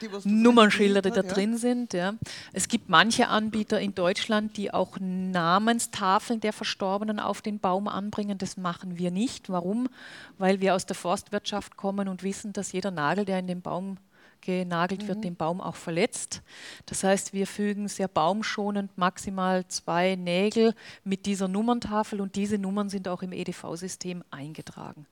die, 0.00 0.08
Nummernschilder, 0.24 1.02
die 1.02 1.10
da 1.10 1.22
ja. 1.22 1.22
drin 1.22 1.56
sind. 1.56 1.92
Ja. 1.92 2.14
Es 2.52 2.66
gibt 2.66 2.88
manche 2.88 3.28
Anbieter 3.28 3.80
in 3.80 3.94
Deutschland, 3.94 4.56
die 4.56 4.74
auch 4.74 4.96
Namenstafeln 4.98 6.40
der 6.40 6.52
Verstorbenen 6.52 7.20
auf 7.20 7.42
den 7.42 7.60
Baum 7.60 7.86
anbringen. 7.86 8.38
Das 8.38 8.56
machen 8.56 8.98
wir 8.98 9.12
nicht. 9.12 9.48
Warum? 9.48 9.88
Weil 10.36 10.60
wir 10.60 10.74
aus 10.74 10.84
der 10.84 10.96
Forstwirtschaft 10.96 11.76
kommen 11.76 12.08
und 12.08 12.24
wissen, 12.24 12.52
dass 12.52 12.72
jeder 12.72 12.90
Nagel, 12.90 13.24
der 13.24 13.38
in 13.38 13.46
den 13.46 13.62
Baum 13.62 13.98
genagelt 14.40 15.02
mhm. 15.02 15.08
wird, 15.08 15.24
den 15.24 15.36
Baum 15.36 15.60
auch 15.60 15.76
verletzt. 15.76 16.42
Das 16.86 17.04
heißt, 17.04 17.32
wir 17.32 17.46
fügen 17.46 17.88
sehr 17.88 18.08
baumschonend 18.08 18.96
maximal 18.96 19.66
zwei 19.68 20.16
Nägel 20.16 20.74
mit 21.04 21.26
dieser 21.26 21.48
Nummerntafel 21.48 22.20
und 22.20 22.36
diese 22.36 22.58
Nummern 22.58 22.88
sind 22.88 23.08
auch 23.08 23.22
im 23.22 23.32
EDV-System 23.32 24.24
eingetragen. 24.30 25.06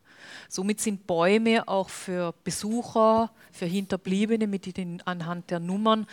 Somit 0.48 0.81
sind 0.81 1.07
Bäume 1.07 1.66
auch 1.68 1.88
für 1.88 2.35
Besucher, 2.44 3.31
für 3.52 3.66
Hinterbliebene 3.66 4.46
mit 4.46 4.76
den, 4.76 5.02
anhand 5.07 5.50
der 5.50 5.61
Nummern 5.61 6.07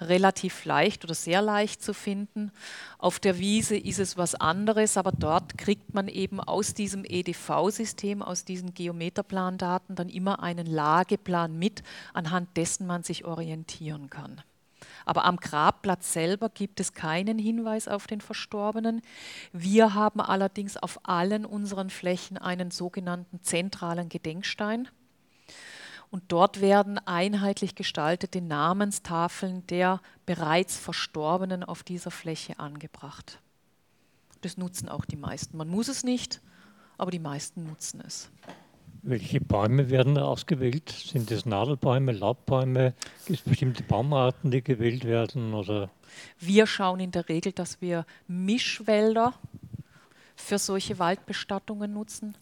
relativ 0.00 0.64
leicht 0.64 1.04
oder 1.04 1.14
sehr 1.14 1.42
leicht 1.42 1.82
zu 1.82 1.94
finden. 1.94 2.52
Auf 2.98 3.18
der 3.18 3.38
Wiese 3.38 3.76
ist 3.76 3.98
es 3.98 4.16
was 4.16 4.34
anderes, 4.34 4.96
aber 4.96 5.12
dort 5.12 5.58
kriegt 5.58 5.94
man 5.94 6.08
eben 6.08 6.40
aus 6.40 6.74
diesem 6.74 7.04
EDV-System, 7.04 8.22
aus 8.22 8.44
diesen 8.44 8.74
Geometerplandaten 8.74 9.96
dann 9.96 10.08
immer 10.08 10.42
einen 10.42 10.66
Lageplan 10.66 11.58
mit, 11.58 11.82
anhand 12.12 12.56
dessen 12.56 12.86
man 12.86 13.02
sich 13.02 13.24
orientieren 13.24 14.10
kann. 14.10 14.42
Aber 15.04 15.24
am 15.24 15.36
Grabplatz 15.36 16.12
selber 16.12 16.48
gibt 16.48 16.80
es 16.80 16.92
keinen 16.92 17.38
Hinweis 17.38 17.88
auf 17.88 18.06
den 18.06 18.20
Verstorbenen. 18.20 19.02
Wir 19.52 19.94
haben 19.94 20.20
allerdings 20.20 20.76
auf 20.76 21.00
allen 21.04 21.44
unseren 21.44 21.90
Flächen 21.90 22.38
einen 22.38 22.70
sogenannten 22.70 23.42
zentralen 23.42 24.08
Gedenkstein. 24.08 24.88
Und 26.10 26.24
dort 26.28 26.60
werden 26.60 26.98
einheitlich 27.06 27.76
gestaltete 27.76 28.40
Namenstafeln 28.40 29.66
der 29.68 30.00
bereits 30.26 30.76
Verstorbenen 30.76 31.62
auf 31.62 31.84
dieser 31.84 32.10
Fläche 32.10 32.58
angebracht. 32.58 33.38
Das 34.40 34.56
nutzen 34.56 34.88
auch 34.88 35.04
die 35.04 35.16
meisten. 35.16 35.56
Man 35.56 35.68
muss 35.68 35.88
es 35.88 36.02
nicht, 36.02 36.40
aber 36.98 37.10
die 37.10 37.18
meisten 37.18 37.64
nutzen 37.64 38.02
es. 38.04 38.30
Welche 39.02 39.40
Bäume 39.40 39.88
werden 39.88 40.14
da 40.14 40.24
ausgewählt? 40.24 40.90
Sind 40.90 41.30
es 41.30 41.46
Nadelbäume, 41.46 42.12
Laubbäume? 42.12 42.94
Gibt 43.26 43.40
es 43.40 43.44
bestimmte 43.44 43.82
Baumarten, 43.82 44.50
die 44.50 44.62
gewählt 44.62 45.04
werden? 45.04 45.54
Oder? 45.54 45.90
Wir 46.38 46.66
schauen 46.66 47.00
in 47.00 47.10
der 47.10 47.28
Regel, 47.28 47.52
dass 47.52 47.80
wir 47.80 48.04
Mischwälder 48.28 49.34
für 50.40 50.58
solche 50.58 50.98
Waldbestattungen 50.98 51.92
nutzen. 51.92 52.36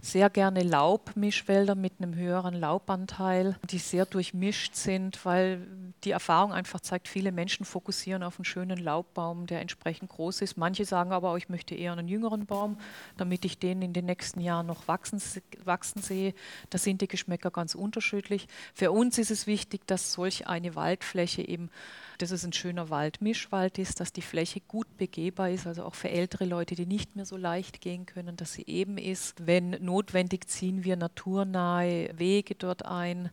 Sehr 0.00 0.30
gerne 0.30 0.62
Laubmischwälder 0.62 1.74
mit 1.74 1.94
einem 1.98 2.14
höheren 2.14 2.54
Laubanteil, 2.54 3.56
die 3.70 3.78
sehr 3.78 4.06
durchmischt 4.06 4.74
sind, 4.74 5.24
weil 5.24 5.66
die 6.04 6.10
Erfahrung 6.10 6.52
einfach 6.52 6.80
zeigt, 6.80 7.06
viele 7.06 7.30
Menschen 7.30 7.64
fokussieren 7.64 8.22
auf 8.22 8.38
einen 8.38 8.44
schönen 8.44 8.78
Laubbaum, 8.78 9.46
der 9.46 9.60
entsprechend 9.60 10.10
groß 10.10 10.40
ist. 10.40 10.56
Manche 10.56 10.84
sagen 10.84 11.12
aber, 11.12 11.30
auch, 11.30 11.36
ich 11.36 11.48
möchte 11.48 11.74
eher 11.74 11.92
einen 11.92 12.08
jüngeren 12.08 12.46
Baum, 12.46 12.78
damit 13.16 13.44
ich 13.44 13.58
den 13.58 13.82
in 13.82 13.92
den 13.92 14.06
nächsten 14.06 14.40
Jahren 14.40 14.66
noch 14.66 14.88
wachsen, 14.88 15.22
wachsen 15.64 16.02
sehe. 16.02 16.34
Da 16.70 16.78
sind 16.78 17.00
die 17.00 17.08
Geschmäcker 17.08 17.50
ganz 17.50 17.74
unterschiedlich. 17.74 18.48
Für 18.74 18.90
uns 18.90 19.18
ist 19.18 19.30
es 19.30 19.46
wichtig, 19.46 19.86
dass 19.86 20.12
solch 20.12 20.48
eine 20.48 20.74
Waldfläche 20.74 21.46
eben 21.46 21.70
dass 22.18 22.30
es 22.30 22.44
ein 22.44 22.52
schöner 22.52 22.90
Waldmischwald 22.90 23.78
ist, 23.78 24.00
dass 24.00 24.12
die 24.12 24.22
Fläche 24.22 24.60
gut 24.60 24.96
begehbar 24.96 25.50
ist, 25.50 25.66
also 25.66 25.84
auch 25.84 25.94
für 25.94 26.10
ältere 26.10 26.44
Leute, 26.44 26.74
die 26.74 26.86
nicht 26.86 27.16
mehr 27.16 27.24
so 27.24 27.36
leicht 27.36 27.80
gehen 27.80 28.06
können, 28.06 28.36
dass 28.36 28.52
sie 28.52 28.64
eben 28.66 28.98
ist. 28.98 29.46
Wenn 29.46 29.70
notwendig, 29.80 30.48
ziehen 30.48 30.84
wir 30.84 30.96
naturnahe 30.96 32.10
Wege 32.16 32.54
dort 32.54 32.84
ein, 32.84 33.30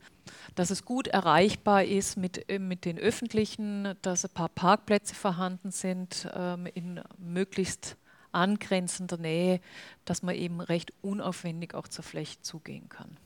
dass 0.55 0.69
es 0.69 0.85
gut 0.85 1.07
erreichbar 1.07 1.83
ist 1.83 2.17
mit, 2.17 2.49
äh, 2.49 2.59
mit 2.59 2.85
den 2.85 2.97
öffentlichen, 2.97 3.95
dass 4.01 4.25
ein 4.25 4.33
paar 4.33 4.49
Parkplätze 4.49 5.15
vorhanden 5.15 5.71
sind 5.71 6.29
ähm, 6.33 6.67
in 6.73 7.01
möglichst 7.17 7.97
angrenzender 8.31 9.17
Nähe, 9.17 9.59
dass 10.05 10.23
man 10.23 10.35
eben 10.35 10.61
recht 10.61 10.93
unaufwendig 11.01 11.73
auch 11.73 11.87
zur 11.87 12.03
Fläche 12.03 12.41
zugehen 12.41 12.89
kann. 12.89 13.17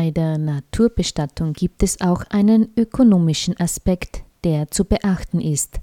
Bei 0.00 0.12
der 0.12 0.38
Naturbestattung 0.38 1.54
gibt 1.54 1.82
es 1.82 2.00
auch 2.00 2.22
einen 2.30 2.68
ökonomischen 2.76 3.58
Aspekt, 3.58 4.22
der 4.44 4.70
zu 4.70 4.84
beachten 4.84 5.40
ist. 5.40 5.80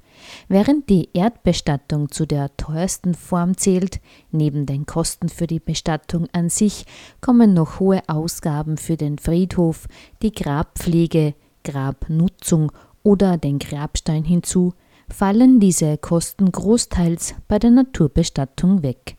Während 0.47 0.89
die 0.89 1.09
Erdbestattung 1.11 2.09
zu 2.09 2.25
der 2.25 2.55
teuersten 2.55 3.13
Form 3.13 3.57
zählt, 3.57 3.99
neben 4.31 4.65
den 4.65 4.85
Kosten 4.85 5.27
für 5.27 5.47
die 5.47 5.59
Bestattung 5.59 6.29
an 6.31 6.47
sich 6.47 6.85
kommen 7.19 7.53
noch 7.53 7.81
hohe 7.81 8.03
Ausgaben 8.07 8.77
für 8.77 8.95
den 8.95 9.17
Friedhof, 9.17 9.89
die 10.21 10.31
Grabpflege, 10.31 11.33
Grabnutzung 11.65 12.71
oder 13.03 13.37
den 13.37 13.59
Grabstein 13.59 14.23
hinzu, 14.23 14.75
fallen 15.09 15.59
diese 15.59 15.97
Kosten 15.97 16.53
großteils 16.53 17.35
bei 17.49 17.59
der 17.59 17.71
Naturbestattung 17.71 18.81
weg. 18.81 19.17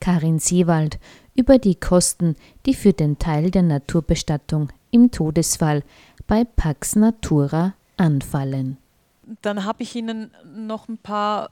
Karin 0.00 0.40
Seewald 0.40 0.98
über 1.34 1.58
die 1.58 1.74
Kosten, 1.74 2.36
die 2.66 2.74
für 2.74 2.92
den 2.92 3.18
Teil 3.18 3.50
der 3.50 3.62
Naturbestattung 3.62 4.68
im 4.90 5.10
Todesfall 5.10 5.82
bei 6.26 6.44
Pax 6.44 6.96
Natura 6.96 7.74
anfallen. 7.96 8.76
Dann 9.40 9.64
habe 9.64 9.82
ich 9.82 9.94
Ihnen 9.94 10.30
noch 10.44 10.88
ein 10.88 10.98
paar 10.98 11.50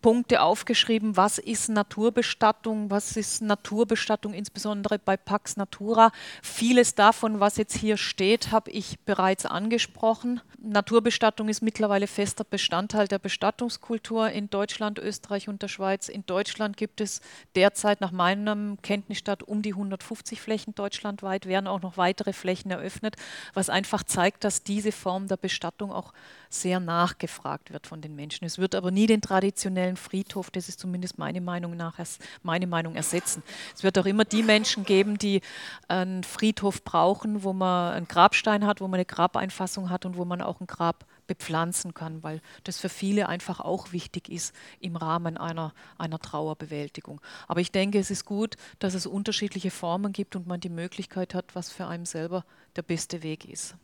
Punkte 0.00 0.42
aufgeschrieben, 0.42 1.16
was 1.16 1.38
ist 1.38 1.68
Naturbestattung, 1.68 2.90
was 2.90 3.16
ist 3.16 3.42
Naturbestattung 3.42 4.32
insbesondere 4.32 4.98
bei 4.98 5.16
Pax 5.16 5.56
Natura. 5.56 6.10
Vieles 6.42 6.94
davon, 6.94 7.40
was 7.40 7.56
jetzt 7.56 7.76
hier 7.76 7.96
steht, 7.96 8.50
habe 8.50 8.70
ich 8.70 8.98
bereits 9.00 9.44
angesprochen. 9.44 10.40
Naturbestattung 10.58 11.48
ist 11.48 11.62
mittlerweile 11.62 12.06
fester 12.06 12.44
Bestandteil 12.44 13.08
der 13.08 13.18
Bestattungskultur 13.18 14.30
in 14.30 14.50
Deutschland, 14.50 14.98
Österreich 14.98 15.48
und 15.48 15.62
der 15.62 15.68
Schweiz. 15.68 16.08
In 16.08 16.24
Deutschland 16.26 16.76
gibt 16.76 17.00
es 17.00 17.20
derzeit 17.54 18.00
nach 18.00 18.12
meinem 18.12 18.80
Kenntnisstand 18.82 19.46
um 19.46 19.62
die 19.62 19.72
150 19.72 20.40
Flächen 20.40 20.74
deutschlandweit, 20.74 21.46
werden 21.46 21.66
auch 21.66 21.82
noch 21.82 21.96
weitere 21.96 22.32
Flächen 22.32 22.70
eröffnet, 22.70 23.16
was 23.54 23.70
einfach 23.70 24.02
zeigt, 24.02 24.44
dass 24.44 24.62
diese 24.62 24.92
Form 24.92 25.28
der 25.28 25.36
Bestattung 25.36 25.92
auch 25.92 26.12
sehr 26.50 26.80
nachgefragt 26.80 27.72
wird 27.72 27.86
von 27.86 28.00
den 28.00 28.16
Menschen. 28.16 28.44
Es 28.44 28.58
wird 28.58 28.74
aber 28.74 28.90
nie 28.90 29.06
den 29.06 29.22
traditionellen 29.22 29.96
Friedhof, 29.96 30.50
das 30.50 30.68
ist 30.68 30.80
zumindest 30.80 31.16
meine 31.16 31.40
Meinung 31.40 31.76
nach, 31.76 31.98
meine 32.42 32.66
Meinung 32.66 32.96
ersetzen. 32.96 33.44
Es 33.74 33.84
wird 33.84 33.96
auch 33.98 34.04
immer 34.04 34.24
die 34.24 34.42
Menschen 34.42 34.84
geben, 34.84 35.16
die 35.16 35.40
einen 35.86 36.24
Friedhof 36.24 36.82
brauchen, 36.84 37.44
wo 37.44 37.52
man 37.52 37.94
einen 37.94 38.08
Grabstein 38.08 38.66
hat, 38.66 38.80
wo 38.80 38.88
man 38.88 38.94
eine 38.94 39.04
Grabeinfassung 39.04 39.90
hat 39.90 40.04
und 40.04 40.16
wo 40.16 40.24
man 40.24 40.42
auch 40.42 40.60
ein 40.60 40.66
Grab 40.66 41.06
bepflanzen 41.28 41.94
kann, 41.94 42.24
weil 42.24 42.40
das 42.64 42.80
für 42.80 42.88
viele 42.88 43.28
einfach 43.28 43.60
auch 43.60 43.92
wichtig 43.92 44.28
ist 44.28 44.52
im 44.80 44.96
Rahmen 44.96 45.36
einer, 45.36 45.72
einer 45.96 46.18
Trauerbewältigung. 46.18 47.20
Aber 47.46 47.60
ich 47.60 47.70
denke, 47.70 48.00
es 48.00 48.10
ist 48.10 48.24
gut, 48.24 48.56
dass 48.80 48.94
es 48.94 49.06
unterschiedliche 49.06 49.70
Formen 49.70 50.12
gibt 50.12 50.34
und 50.34 50.48
man 50.48 50.58
die 50.58 50.68
Möglichkeit 50.68 51.32
hat, 51.34 51.54
was 51.54 51.70
für 51.70 51.86
einen 51.86 52.06
selber 52.06 52.44
der 52.74 52.82
beste 52.82 53.22
Weg 53.22 53.44
ist. 53.44 53.76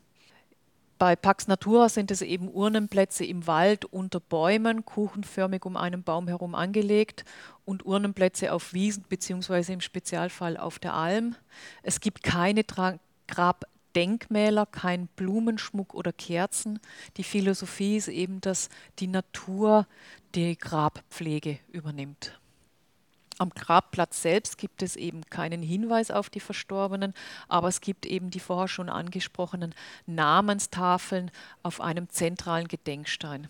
Bei 0.97 1.15
Pax 1.15 1.47
Natura 1.47 1.89
sind 1.89 2.09
es 2.09 2.23
eben 2.23 2.49
Urnenplätze 2.49 3.23
im 3.23 3.45
Wald 3.45 3.85
unter 3.85 4.19
Bäumen, 4.19 4.83
kuchenförmig 4.83 5.63
um 5.65 5.77
einen 5.77 6.01
Baum 6.01 6.27
herum 6.27 6.55
angelegt 6.55 7.23
und 7.65 7.85
Urnenplätze 7.85 8.51
auf 8.51 8.73
Wiesen 8.73 9.05
beziehungsweise 9.07 9.73
im 9.73 9.81
Spezialfall 9.81 10.57
auf 10.57 10.79
der 10.79 10.95
Alm. 10.95 11.35
Es 11.83 11.99
gibt 11.99 12.23
keine 12.23 12.65
Tra 12.65 12.97
Grabdenkmäler, 13.27 14.65
kein 14.65 15.07
Blumenschmuck 15.07 15.93
oder 15.93 16.13
Kerzen. 16.13 16.79
Die 17.17 17.23
Philosophie 17.23 17.97
ist 17.97 18.07
eben, 18.07 18.39
dass 18.41 18.69
die 18.99 19.07
Natur 19.07 19.85
die 20.33 20.57
Grabpflege 20.57 21.59
übernimmt. 21.71 22.39
Am 23.39 23.51
Grabplatz 23.51 24.21
selbst 24.21 24.57
gibt 24.57 24.81
es 24.81 24.95
eben 24.95 25.21
keinen 25.29 25.61
Hinweis 25.61 26.09
auf 26.09 26.29
die 26.29 26.39
Verstorbenen, 26.39 27.13
aber 27.47 27.67
es 27.67 27.81
gibt 27.81 28.05
eben 28.05 28.31
die 28.31 28.39
vorher 28.39 28.67
schon 28.67 28.89
angesprochenen 28.89 29.75
Namenstafeln 30.07 31.29
auf 31.61 31.79
einem 31.79 32.09
zentralen 32.09 32.67
Gedenkstein. 32.67 33.47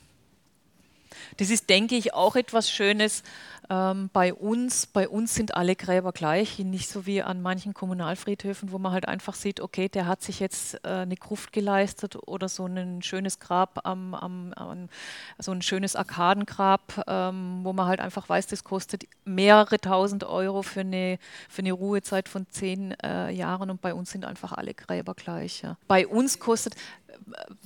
Das 1.38 1.50
ist, 1.50 1.70
denke 1.70 1.96
ich, 1.96 2.14
auch 2.14 2.36
etwas 2.36 2.70
Schönes 2.70 3.24
ähm, 3.70 4.10
bei 4.14 4.34
uns. 4.34 4.86
Bei 4.88 5.10
uns 5.10 5.36
sind 5.36 5.56
alle 5.56 5.76
Gräber 5.76 6.12
gleich, 6.12 6.60
nicht 6.60 6.90
so 6.90 7.06
wie 7.06 7.22
an 7.22 7.42
manchen 7.42 7.74
Kommunalfriedhöfen, 7.74 8.72
wo 8.72 8.78
man 8.78 8.92
halt 8.92 9.08
einfach 9.08 9.36
sieht, 9.36 9.60
okay, 9.60 9.90
der 9.90 10.08
hat 10.08 10.22
sich 10.22 10.40
jetzt 10.40 10.76
äh, 10.86 10.90
eine 10.90 11.16
Gruft 11.16 11.52
geleistet 11.52 12.18
oder 12.28 12.50
so 12.50 12.66
ein 12.66 13.02
schönes 13.02 13.40
Grab, 13.40 13.82
am, 13.86 14.14
am, 14.14 14.54
am 14.54 14.90
so 15.38 15.52
ein 15.52 15.62
schönes 15.62 15.96
Arkadengrab, 15.96 17.04
ähm, 17.08 17.60
wo 17.64 17.74
man 17.74 17.88
halt 17.88 18.00
einfach 18.00 18.30
weiß, 18.30 18.48
das 18.48 18.64
kostet 18.64 19.06
mehrere 19.26 19.80
tausend 19.80 20.24
Euro 20.24 20.62
für 20.62 20.82
eine, 20.82 21.20
für 21.50 21.62
eine 21.62 21.74
Ruhezeit 21.74 22.30
von 22.30 22.48
zehn 22.50 22.92
äh, 23.04 23.32
Jahren 23.32 23.70
und 23.70 23.82
bei 23.82 23.94
uns 23.94 24.12
sind 24.12 24.26
einfach 24.26 24.54
alle 24.54 24.74
Gräber 24.74 25.14
gleich. 25.14 25.62
Ja. 25.62 25.78
Bei 25.88 26.08
uns 26.08 26.40
kostet 26.40 26.76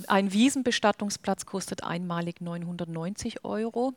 ein 0.08 0.34
Wiesenbestattungsplatz 0.34 1.46
kostet 1.46 1.84
einmalig 1.84 2.42
990 2.42 3.44
Euro. 3.44 3.94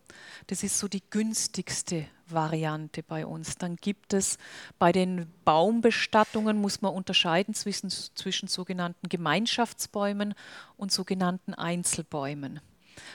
Das 0.47 0.63
ist 0.63 0.79
so 0.79 0.89
die 0.89 1.03
günstigste 1.11 2.07
Variante 2.29 3.03
bei 3.03 3.27
uns. 3.27 3.57
Dann 3.57 3.77
gibt 3.77 4.13
es 4.13 4.39
bei 4.79 4.93
den 4.93 5.31
Baumbestattungen, 5.45 6.61
muss 6.61 6.83
man 6.83 6.95
unterscheiden 6.95 7.55
zwischen, 7.55 7.91
zwischen 7.91 8.49
sogenannten 8.49 9.09
Gemeinschaftsbäumen 9.09 10.35
und 10.77 10.93
sogenannten 10.93 11.55
Einzelbäumen. 11.55 12.61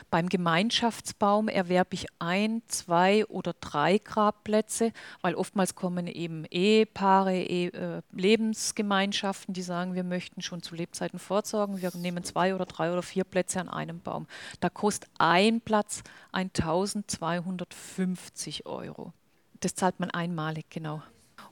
Beim 0.10 0.30
Gemeinschaftsbaum 0.30 1.48
erwerbe 1.48 1.96
ich 1.96 2.08
ein, 2.20 2.62
zwei 2.68 3.26
oder 3.26 3.54
drei 3.60 3.98
Grabplätze, 3.98 4.92
weil 5.22 5.36
oftmals 5.36 5.76
kommen 5.76 6.08
eben 6.08 6.46
Ehepaare, 6.46 7.36
e 7.36 8.02
Lebensgemeinschaften, 8.12 9.54
die 9.54 9.62
sagen, 9.62 9.96
wir 9.96 10.04
möchten 10.04 10.42
schon 10.42 10.62
zu 10.62 10.76
Lebzeiten 10.76 11.20
vorsorgen, 11.20 11.82
wir 11.82 11.92
nehmen 11.96 12.24
zwei 12.24 12.56
oder 12.56 12.66
drei 12.66 12.92
oder 12.92 13.04
vier 13.04 13.24
Plätze 13.24 13.60
an 13.60 13.70
einem 13.70 14.00
Baum. 14.00 14.28
Da 14.60 14.70
kostet 14.70 15.10
ein 15.18 15.62
Platz 15.62 16.04
1250 16.32 18.66
Euro. 18.66 19.14
Das 19.60 19.76
zahlt 19.76 20.00
man 20.00 20.12
einmalig, 20.12 20.70
genau. 20.70 21.02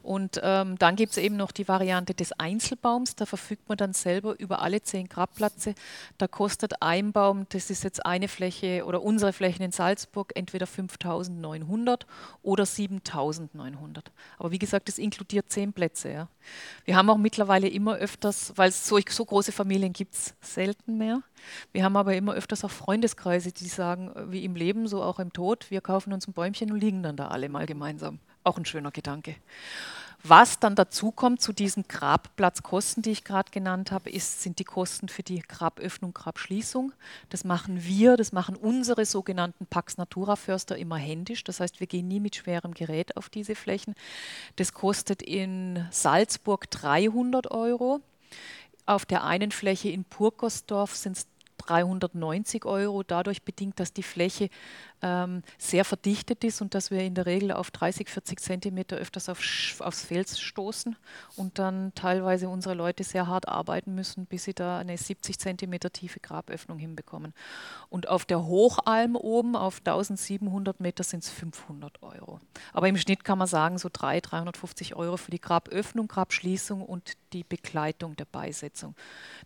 Und 0.08 0.40
ähm, 0.42 0.78
dann 0.78 0.96
gibt 0.96 1.12
es 1.12 1.18
eben 1.18 1.36
noch 1.36 1.52
die 1.52 1.68
Variante 1.68 2.14
des 2.14 2.32
Einzelbaums. 2.32 3.18
Da 3.18 3.26
verfügt 3.26 3.68
man 3.68 3.78
dann 3.78 3.92
selber 3.92 4.40
über 4.40 4.62
alle 4.62 4.82
zehn 4.82 5.10
Grabplätze. 5.10 5.76
Da 6.18 6.30
kostet 6.30 6.82
ein 6.82 7.12
Baum, 7.12 7.46
das 7.50 7.70
ist 7.70 7.84
jetzt 7.84 8.06
eine 8.06 8.30
Fläche 8.30 8.86
oder 8.86 9.04
unsere 9.04 9.34
Flächen 9.34 9.64
in 9.64 9.74
Salzburg, 9.74 10.32
entweder 10.36 10.66
5.900 10.66 12.04
oder 12.42 12.64
7.900. 12.64 14.06
Aber 14.38 14.52
wie 14.52 14.60
gesagt, 14.60 14.88
das 14.88 14.98
inkludiert 14.98 15.52
zehn 15.52 15.74
Plätze. 15.74 16.10
Ja. 16.10 16.30
Wir 16.86 16.96
haben 16.96 17.10
auch 17.10 17.18
mittlerweile 17.18 17.68
immer 17.68 17.96
öfters, 17.98 18.54
weil 18.56 18.72
so, 18.72 18.98
so 19.10 19.26
große 19.26 19.52
Familien 19.52 19.92
gibt 19.92 20.14
es 20.14 20.36
selten 20.40 20.98
mehr. 20.98 21.22
Wir 21.74 21.84
haben 21.84 21.98
aber 21.98 22.16
immer 22.16 22.34
öfters 22.34 22.64
auch 22.64 22.72
Freundeskreise, 22.72 23.52
die 23.52 23.68
sagen, 23.68 24.14
wie 24.32 24.46
im 24.46 24.56
Leben, 24.56 24.88
so 24.88 25.04
auch 25.04 25.20
im 25.20 25.34
Tod, 25.34 25.70
wir 25.70 25.82
kaufen 25.82 26.14
uns 26.14 26.30
ein 26.30 26.34
Bäumchen 26.34 26.72
und 26.72 26.80
liegen 26.80 27.04
dann 27.04 27.18
da 27.18 27.28
alle 27.28 27.50
mal 27.50 27.66
gemeinsam. 27.66 28.20
Auch 28.46 28.58
ein 28.58 28.64
schöner 28.64 28.92
Gedanke. 28.92 29.36
Was 30.30 30.60
dann 30.60 30.76
dazu 30.76 31.12
kommt 31.12 31.42
zu 31.42 31.54
diesen 31.54 31.88
Grabplatzkosten, 31.88 33.02
die 33.02 33.12
ich 33.12 33.24
gerade 33.24 33.50
genannt 33.50 33.92
habe, 33.92 34.10
ist, 34.10 34.42
sind 34.42 34.60
die 34.60 34.66
Kosten 34.66 35.08
für 35.08 35.24
die 35.24 35.40
Graböffnung, 35.40 36.14
Grabschließung. 36.14 36.92
Das 37.30 37.46
machen 37.46 37.86
wir, 37.86 38.18
das 38.18 38.34
machen 38.34 38.58
unsere 38.58 39.06
sogenannten 39.06 39.68
Pax 39.68 39.98
Natura 39.98 40.36
Förster 40.36 40.78
immer 40.78 40.98
händisch. 40.98 41.46
Das 41.46 41.62
heißt, 41.62 41.80
wir 41.80 41.88
gehen 41.88 42.10
nie 42.10 42.20
mit 42.20 42.36
schwerem 42.36 42.74
Gerät 42.74 43.16
auf 43.16 43.30
diese 43.30 43.56
Flächen. 43.56 43.96
Das 44.58 44.74
kostet 44.74 45.22
in 45.22 45.88
Salzburg 45.92 46.70
300 46.72 47.50
Euro. 47.50 48.02
Auf 48.86 49.06
der 49.06 49.24
einen 49.24 49.52
Fläche 49.52 49.90
in 49.90 50.04
Purkosdorf 50.04 50.94
sind 50.94 51.18
es 51.18 51.28
390 51.58 52.66
Euro, 52.66 53.04
dadurch 53.04 53.44
bedingt, 53.44 53.80
dass 53.80 53.94
die 53.94 54.04
Fläche 54.04 54.50
ähm, 55.02 55.44
sehr 55.58 55.86
verdichtet 55.86 56.44
ist 56.44 56.62
und 56.62 56.74
dass 56.74 56.92
wir 56.92 57.02
in 57.02 57.16
der 57.16 57.26
Regel 57.26 57.52
auf 57.52 57.72
30, 57.72 58.10
40 58.10 58.40
Zentimeter 58.40 58.98
öfters 58.98 59.30
auf, 59.30 59.40
aufs 59.80 60.02
Fels 60.04 60.40
stoßen 60.40 60.96
und 61.36 61.60
dann 61.60 61.94
teilweise 61.96 62.50
unsere 62.50 62.74
Leute 62.74 63.04
sehr 63.04 63.28
hart 63.28 63.48
arbeiten 63.48 63.94
müssen, 63.94 64.26
bis 64.26 64.46
sie 64.46 64.54
da 64.54 64.80
eine 64.80 64.98
70 64.98 65.38
Zentimeter 65.40 65.92
tiefe 65.92 66.20
Graböffnung 66.20 66.80
hinbekommen. 66.80 67.34
Und 67.90 68.10
auf 68.10 68.26
der 68.26 68.46
Hochalm 68.46 69.16
oben 69.16 69.56
auf 69.56 69.80
1700 69.80 70.80
Meter 70.80 71.04
sind 71.04 71.24
es 71.24 71.30
500 71.30 72.02
Euro. 72.02 72.40
Aber 72.74 72.88
im 72.88 72.98
Schnitt 72.98 73.24
kann 73.24 73.38
man 73.38 73.48
sagen, 73.48 73.78
so 73.78 73.90
300, 73.92 74.32
350 74.32 74.96
Euro 74.96 75.18
für 75.18 75.32
die 75.32 75.42
Graböffnung, 75.42 76.08
Grabschließung 76.08 76.82
und 76.82 77.14
die 77.34 77.44
Begleitung 77.44 78.16
der 78.16 78.26
Beisetzung. 78.26 78.96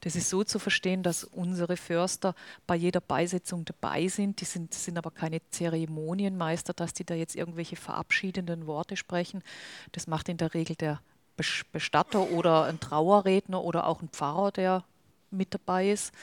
Das 0.01 0.15
ist 0.15 0.29
so 0.29 0.43
zu 0.43 0.59
verstehen, 0.59 1.03
dass 1.03 1.23
unsere 1.23 1.77
Förster 1.77 2.35
bei 2.67 2.75
jeder 2.75 3.01
Beisetzung 3.01 3.65
dabei 3.65 4.07
sind. 4.07 4.41
Die 4.41 4.45
sind, 4.45 4.73
sind 4.73 4.97
aber 4.97 5.11
keine 5.11 5.40
Zeremonienmeister, 5.49 6.73
dass 6.73 6.93
die 6.93 7.05
da 7.05 7.15
jetzt 7.15 7.35
irgendwelche 7.35 7.75
verabschiedenden 7.75 8.67
Worte 8.67 8.95
sprechen. 8.97 9.43
Das 9.91 10.07
macht 10.07 10.29
in 10.29 10.37
der 10.37 10.53
Regel 10.53 10.75
der 10.75 11.01
Bestatter 11.71 12.31
oder 12.31 12.65
ein 12.65 12.79
Trauerredner 12.79 13.63
oder 13.63 13.87
auch 13.87 14.01
ein 14.01 14.09
Pfarrer, 14.09 14.51
der 14.51 14.83
mit 15.31 15.53
dabei 15.53 15.89
ist. 15.89 16.13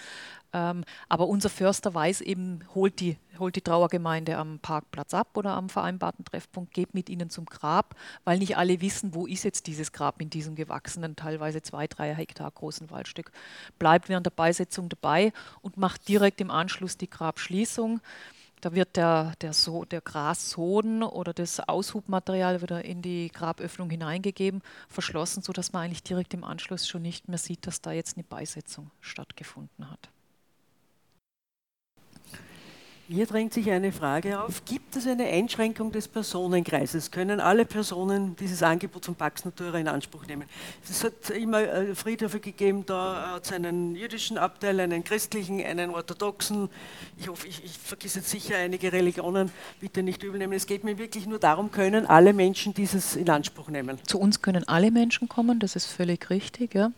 Ähm, 0.52 0.84
aber 1.08 1.28
unser 1.28 1.50
Förster 1.50 1.92
weiß 1.92 2.22
eben, 2.22 2.60
holt 2.74 3.00
die, 3.00 3.18
holt 3.38 3.56
die 3.56 3.60
Trauergemeinde 3.60 4.36
am 4.38 4.60
Parkplatz 4.60 5.12
ab 5.12 5.36
oder 5.36 5.50
am 5.50 5.68
vereinbarten 5.68 6.24
Treffpunkt, 6.24 6.72
geht 6.72 6.94
mit 6.94 7.10
ihnen 7.10 7.28
zum 7.28 7.44
Grab, 7.44 7.94
weil 8.24 8.38
nicht 8.38 8.56
alle 8.56 8.80
wissen, 8.80 9.14
wo 9.14 9.26
ist 9.26 9.44
jetzt 9.44 9.66
dieses 9.66 9.92
Grab 9.92 10.22
in 10.22 10.30
diesem 10.30 10.54
gewachsenen, 10.54 11.16
teilweise 11.16 11.60
zwei, 11.60 11.86
drei 11.86 12.14
Hektar 12.14 12.50
großen 12.50 12.90
Waldstück. 12.90 13.30
Bleibt 13.78 14.08
während 14.08 14.24
der 14.24 14.30
Beisetzung 14.30 14.88
dabei 14.88 15.32
und 15.60 15.76
macht 15.76 16.08
direkt 16.08 16.40
im 16.40 16.50
Anschluss 16.50 16.96
die 16.96 17.10
Grabschließung. 17.10 18.00
Da 18.60 18.74
wird 18.74 18.96
der, 18.96 19.34
der, 19.40 19.52
so, 19.52 19.84
der 19.84 20.00
Grassoden 20.00 21.02
oder 21.02 21.32
das 21.32 21.60
Aushubmaterial 21.60 22.60
wieder 22.62 22.84
in 22.84 23.02
die 23.02 23.30
Graböffnung 23.32 23.90
hineingegeben, 23.90 24.62
verschlossen, 24.88 25.42
sodass 25.42 25.72
man 25.72 25.82
eigentlich 25.84 26.02
direkt 26.02 26.34
im 26.34 26.44
Anschluss 26.44 26.88
schon 26.88 27.02
nicht 27.02 27.28
mehr 27.28 27.38
sieht, 27.38 27.66
dass 27.66 27.80
da 27.80 27.92
jetzt 27.92 28.16
eine 28.16 28.24
Beisetzung 28.24 28.90
stattgefunden 29.00 29.90
hat. 29.90 30.10
Hier 33.10 33.24
drängt 33.24 33.54
sich 33.54 33.70
eine 33.70 33.90
Frage 33.90 34.38
auf. 34.38 34.66
Gibt 34.66 34.94
es 34.94 35.06
eine 35.06 35.24
Einschränkung 35.24 35.90
des 35.90 36.06
Personenkreises? 36.06 37.10
Können 37.10 37.40
alle 37.40 37.64
Personen 37.64 38.36
dieses 38.36 38.62
Angebot 38.62 39.06
von 39.06 39.14
Pax 39.14 39.46
Natura 39.46 39.78
in 39.78 39.88
Anspruch 39.88 40.26
nehmen? 40.26 40.44
Es 40.86 41.02
hat 41.02 41.30
immer 41.30 41.62
äh, 41.62 41.94
Friedhöfe 41.94 42.38
gegeben, 42.38 42.84
da 42.84 43.32
hat 43.32 43.46
es 43.46 43.52
einen 43.52 43.96
jüdischen 43.96 44.36
Abteil, 44.36 44.78
einen 44.78 45.04
christlichen, 45.04 45.64
einen 45.64 45.88
orthodoxen. 45.88 46.68
Ich 47.16 47.28
hoffe, 47.28 47.48
ich, 47.48 47.64
ich 47.64 47.78
vergesse 47.78 48.18
jetzt 48.18 48.28
sicher 48.28 48.58
einige 48.58 48.92
Religionen, 48.92 49.50
bitte 49.80 50.02
nicht 50.02 50.22
übel 50.22 50.38
nehmen. 50.38 50.52
Es 50.52 50.66
geht 50.66 50.84
mir 50.84 50.98
wirklich 50.98 51.26
nur 51.26 51.38
darum, 51.38 51.70
können 51.70 52.04
alle 52.04 52.34
Menschen 52.34 52.74
dieses 52.74 53.16
in 53.16 53.30
Anspruch 53.30 53.68
nehmen? 53.68 53.98
Zu 54.06 54.20
uns 54.20 54.42
können 54.42 54.68
alle 54.68 54.90
Menschen 54.90 55.30
kommen, 55.30 55.60
das 55.60 55.76
ist 55.76 55.86
völlig 55.86 56.28
richtig. 56.28 56.74
Ja 56.74 56.92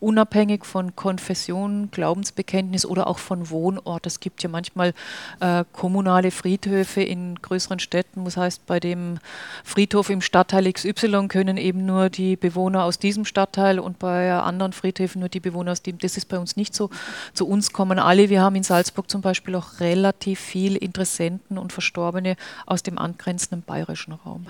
unabhängig 0.00 0.64
von 0.64 0.96
Konfession, 0.96 1.90
Glaubensbekenntnis 1.90 2.86
oder 2.86 3.06
auch 3.06 3.18
von 3.18 3.50
Wohnort. 3.50 4.06
Es 4.06 4.20
gibt 4.20 4.42
ja 4.42 4.48
manchmal 4.48 4.94
äh, 5.40 5.64
kommunale 5.72 6.30
Friedhöfe 6.30 7.02
in 7.02 7.36
größeren 7.36 7.78
Städten. 7.78 8.24
Das 8.24 8.36
heißt, 8.36 8.66
bei 8.66 8.80
dem 8.80 9.18
Friedhof 9.62 10.10
im 10.10 10.22
Stadtteil 10.22 10.72
XY 10.72 11.28
können 11.28 11.58
eben 11.58 11.84
nur 11.84 12.08
die 12.08 12.36
Bewohner 12.36 12.84
aus 12.84 12.98
diesem 12.98 13.24
Stadtteil 13.24 13.78
und 13.78 13.98
bei 13.98 14.32
anderen 14.32 14.72
Friedhöfen 14.72 15.20
nur 15.20 15.28
die 15.28 15.40
Bewohner 15.40 15.72
aus 15.72 15.82
dem. 15.82 15.98
Das 15.98 16.16
ist 16.16 16.26
bei 16.26 16.38
uns 16.38 16.56
nicht 16.56 16.74
so. 16.74 16.90
Zu 17.34 17.46
uns 17.46 17.72
kommen 17.72 17.98
alle. 17.98 18.30
Wir 18.30 18.40
haben 18.40 18.56
in 18.56 18.62
Salzburg 18.62 19.10
zum 19.10 19.20
Beispiel 19.20 19.54
auch 19.54 19.80
relativ 19.80 20.40
viel 20.40 20.76
Interessenten 20.76 21.58
und 21.58 21.72
Verstorbene 21.72 22.36
aus 22.64 22.82
dem 22.82 22.98
angrenzenden 22.98 23.62
bayerischen 23.62 24.12
Raum. 24.12 24.46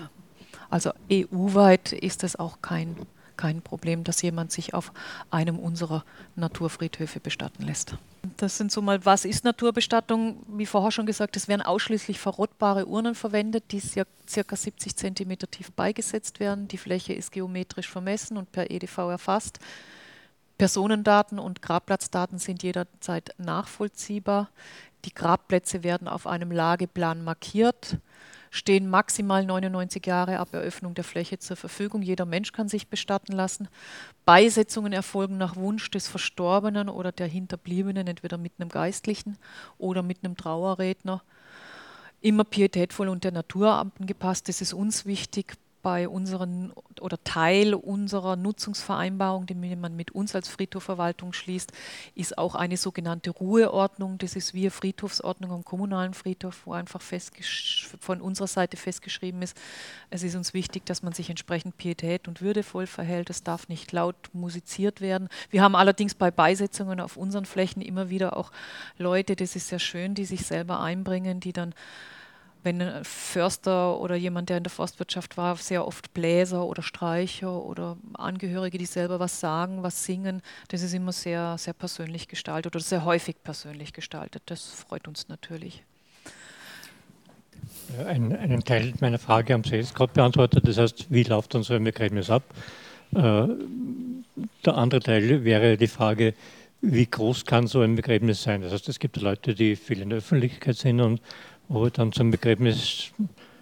Also 0.69 0.91
EU-weit 1.11 1.91
ist 1.91 2.23
das 2.23 2.37
auch 2.37 2.61
kein 2.61 2.95
kein 3.41 3.63
Problem, 3.63 4.03
dass 4.03 4.21
jemand 4.21 4.51
sich 4.51 4.75
auf 4.75 4.93
einem 5.31 5.57
unserer 5.57 6.05
Naturfriedhöfe 6.35 7.19
bestatten 7.19 7.63
lässt. 7.63 7.95
Das 8.37 8.57
sind 8.57 8.71
so 8.71 8.83
mal, 8.83 9.03
was 9.03 9.25
ist 9.25 9.43
Naturbestattung? 9.43 10.43
Wie 10.47 10.67
vorher 10.67 10.91
schon 10.91 11.07
gesagt, 11.07 11.35
es 11.35 11.47
werden 11.47 11.63
ausschließlich 11.63 12.19
verrottbare 12.19 12.85
Urnen 12.85 13.15
verwendet, 13.15 13.63
die 13.71 13.81
circa 13.81 14.55
70 14.55 14.95
cm 14.95 15.39
tief 15.49 15.71
beigesetzt 15.71 16.39
werden. 16.39 16.67
Die 16.67 16.77
Fläche 16.77 17.13
ist 17.13 17.31
geometrisch 17.31 17.89
vermessen 17.89 18.37
und 18.37 18.51
per 18.51 18.69
EDV 18.69 18.97
erfasst. 19.09 19.57
Personendaten 20.59 21.39
und 21.39 21.63
Grabplatzdaten 21.63 22.37
sind 22.37 22.61
jederzeit 22.61 23.33
nachvollziehbar. 23.39 24.49
Die 25.05 25.15
Grabplätze 25.15 25.81
werden 25.81 26.07
auf 26.07 26.27
einem 26.27 26.51
Lageplan 26.51 27.23
markiert 27.23 27.97
stehen 28.51 28.89
maximal 28.89 29.45
99 29.45 30.05
Jahre 30.05 30.37
ab 30.37 30.53
Eröffnung 30.53 30.93
der 30.93 31.05
Fläche 31.05 31.39
zur 31.39 31.55
Verfügung. 31.55 32.01
Jeder 32.01 32.25
Mensch 32.25 32.51
kann 32.51 32.67
sich 32.67 32.89
bestatten 32.89 33.31
lassen. 33.31 33.69
Beisetzungen 34.25 34.91
erfolgen 34.91 35.37
nach 35.37 35.55
Wunsch 35.55 35.89
des 35.89 36.09
Verstorbenen 36.09 36.89
oder 36.89 37.13
der 37.13 37.27
Hinterbliebenen, 37.27 38.05
entweder 38.05 38.37
mit 38.37 38.51
einem 38.59 38.69
Geistlichen 38.69 39.37
oder 39.77 40.03
mit 40.03 40.23
einem 40.23 40.35
Trauerredner. 40.35 41.23
Immer 42.19 42.43
pietätvoll 42.43 43.07
und 43.07 43.23
der 43.23 43.31
Natur 43.31 43.73
angepasst, 43.73 44.49
das 44.49 44.61
ist 44.61 44.73
uns 44.73 45.05
wichtig. 45.05 45.55
Bei 45.81 46.07
unseren 46.07 46.73
oder 46.99 47.23
Teil 47.23 47.73
unserer 47.73 48.35
Nutzungsvereinbarung, 48.35 49.45
die 49.45 49.55
man 49.55 49.95
mit 49.95 50.11
uns 50.11 50.35
als 50.35 50.47
Friedhofverwaltung 50.47 51.33
schließt, 51.33 51.71
ist 52.15 52.37
auch 52.37 52.55
eine 52.55 52.77
sogenannte 52.77 53.31
Ruheordnung. 53.31 54.17
Das 54.17 54.35
ist 54.35 54.53
eine 54.53 54.69
Friedhofsordnung 54.69 55.51
am 55.51 55.65
kommunalen 55.65 56.13
Friedhof, 56.13 56.61
wo 56.65 56.73
einfach 56.73 57.01
von 57.99 58.21
unserer 58.21 58.47
Seite 58.47 58.77
festgeschrieben 58.77 59.41
ist, 59.41 59.57
es 60.09 60.23
ist 60.23 60.35
uns 60.35 60.53
wichtig, 60.53 60.85
dass 60.85 61.03
man 61.03 61.13
sich 61.13 61.29
entsprechend 61.29 61.77
pietät 61.77 62.27
und 62.27 62.41
würdevoll 62.41 62.87
verhält. 62.87 63.29
Es 63.29 63.43
darf 63.43 63.69
nicht 63.69 63.91
laut 63.91 64.15
musiziert 64.33 65.01
werden. 65.01 65.29
Wir 65.49 65.61
haben 65.63 65.75
allerdings 65.75 66.15
bei 66.15 66.31
Beisetzungen 66.31 66.99
auf 66.99 67.17
unseren 67.17 67.45
Flächen 67.45 67.81
immer 67.81 68.09
wieder 68.09 68.37
auch 68.37 68.51
Leute, 68.97 69.35
das 69.35 69.55
ist 69.55 69.69
sehr 69.69 69.79
schön, 69.79 70.13
die 70.13 70.25
sich 70.25 70.45
selber 70.45 70.79
einbringen, 70.79 71.39
die 71.39 71.53
dann 71.53 71.73
wenn 72.63 72.81
ein 72.81 73.03
Förster 73.03 73.99
oder 73.99 74.15
jemand, 74.15 74.49
der 74.49 74.57
in 74.57 74.63
der 74.63 74.71
Forstwirtschaft 74.71 75.37
war, 75.37 75.55
sehr 75.55 75.85
oft 75.85 76.13
Bläser 76.13 76.65
oder 76.65 76.83
Streicher 76.83 77.63
oder 77.63 77.97
Angehörige, 78.13 78.77
die 78.77 78.85
selber 78.85 79.19
was 79.19 79.39
sagen, 79.39 79.83
was 79.83 80.05
singen, 80.05 80.41
das 80.67 80.81
ist 80.81 80.93
immer 80.93 81.11
sehr, 81.11 81.57
sehr 81.57 81.73
persönlich 81.73 82.27
gestaltet 82.27 82.75
oder 82.75 82.83
sehr 82.83 83.05
häufig 83.05 83.37
persönlich 83.43 83.93
gestaltet. 83.93 84.43
Das 84.45 84.65
freut 84.65 85.07
uns 85.07 85.27
natürlich. 85.27 85.83
Ein, 88.05 88.35
einen 88.35 88.63
Teil 88.63 88.93
meiner 89.01 89.19
Frage 89.19 89.53
haben 89.53 89.63
Sie 89.63 89.75
jetzt 89.75 89.95
gerade 89.95 90.13
beantwortet, 90.13 90.67
das 90.67 90.77
heißt, 90.77 91.07
wie 91.09 91.23
läuft 91.23 91.55
unser 91.55 91.79
Begräbnis 91.79 92.29
ab? 92.29 92.43
Äh, 93.13 93.47
der 94.65 94.75
andere 94.75 95.01
Teil 95.01 95.43
wäre 95.43 95.77
die 95.77 95.87
Frage, 95.87 96.33
wie 96.81 97.05
groß 97.05 97.45
kann 97.45 97.67
so 97.67 97.81
ein 97.81 97.95
Begräbnis 97.95 98.41
sein? 98.41 98.61
Das 98.61 98.73
heißt, 98.73 98.89
es 98.89 98.99
gibt 98.99 99.17
Leute, 99.17 99.53
die 99.53 99.75
viel 99.75 100.01
in 100.01 100.09
der 100.09 100.17
Öffentlichkeit 100.17 100.75
sind 100.75 100.99
und 100.99 101.21
wo 101.73 101.89
dann 101.89 102.11
zum 102.11 102.31
Begräbnis 102.31 103.11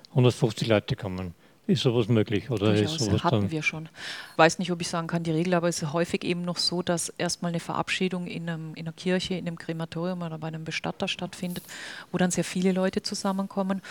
150 0.09 0.67
Leute 0.67 0.95
kommen. 0.95 1.33
Ist 1.67 1.83
sowas 1.83 2.07
möglich 2.07 2.49
oder 2.49 2.71
Durchaus, 2.71 2.95
ist 2.95 3.05
sowas 3.05 3.23
hatten 3.23 3.51
wir 3.51 3.61
schon. 3.61 3.89
Ich 4.31 4.37
weiß 4.37 4.57
nicht, 4.57 4.71
ob 4.71 4.81
ich 4.81 4.87
sagen 4.87 5.05
kann 5.05 5.21
die 5.21 5.31
Regel, 5.31 5.53
aber 5.53 5.67
es 5.67 5.83
ist 5.83 5.93
häufig 5.93 6.23
eben 6.23 6.41
noch 6.41 6.57
so, 6.57 6.81
dass 6.81 7.09
erstmal 7.09 7.49
eine 7.49 7.59
Verabschiedung 7.59 8.25
in, 8.25 8.49
einem, 8.49 8.73
in 8.73 8.87
einer 8.87 8.93
Kirche, 8.93 9.35
in 9.35 9.45
einem 9.45 9.59
Krematorium 9.59 10.23
oder 10.23 10.39
bei 10.39 10.47
einem 10.47 10.63
Bestatter 10.63 11.07
stattfindet, 11.07 11.63
wo 12.11 12.17
dann 12.17 12.31
sehr 12.31 12.43
viele 12.43 12.71
Leute 12.71 13.03
zusammenkommen. 13.03 13.83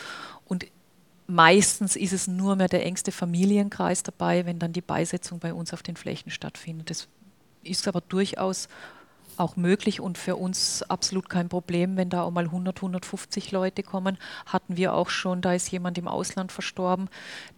Und 0.47 0.67
meistens 1.29 1.95
ist 1.95 2.13
es 2.13 2.27
nur 2.27 2.57
mehr 2.57 2.67
der 2.67 2.85
engste 2.85 3.13
Familienkreis 3.13 4.03
dabei, 4.03 4.45
wenn 4.45 4.59
dann 4.59 4.73
die 4.73 4.81
Beisetzung 4.81 5.39
bei 5.39 5.55
uns 5.55 5.73
auf 5.73 5.85
den 5.85 5.95
Flächen 5.95 6.33
stattfindet. 6.33 6.91
Das 6.91 7.07
ist 7.63 7.87
aber 7.87 8.01
durchaus 8.01 8.69
auch 9.39 9.57
möglich 9.57 10.01
und 10.01 10.19
für 10.19 10.37
uns 10.37 10.83
absolut 10.83 11.29
kein 11.29 11.49
Problem, 11.49 11.97
wenn 11.97 12.11
da 12.11 12.23
auch 12.23 12.31
mal 12.31 12.45
100, 12.45 12.77
150 12.77 13.53
Leute 13.53 13.83
kommen. 13.83 14.19
Hatten 14.47 14.77
wir 14.77 14.95
auch 14.95 15.09
schon, 15.09 15.41
da 15.41 15.53
ist 15.53 15.71
jemand 15.71 15.99
im 15.99 16.09
Ausland 16.09 16.53
verstorben. 16.53 17.09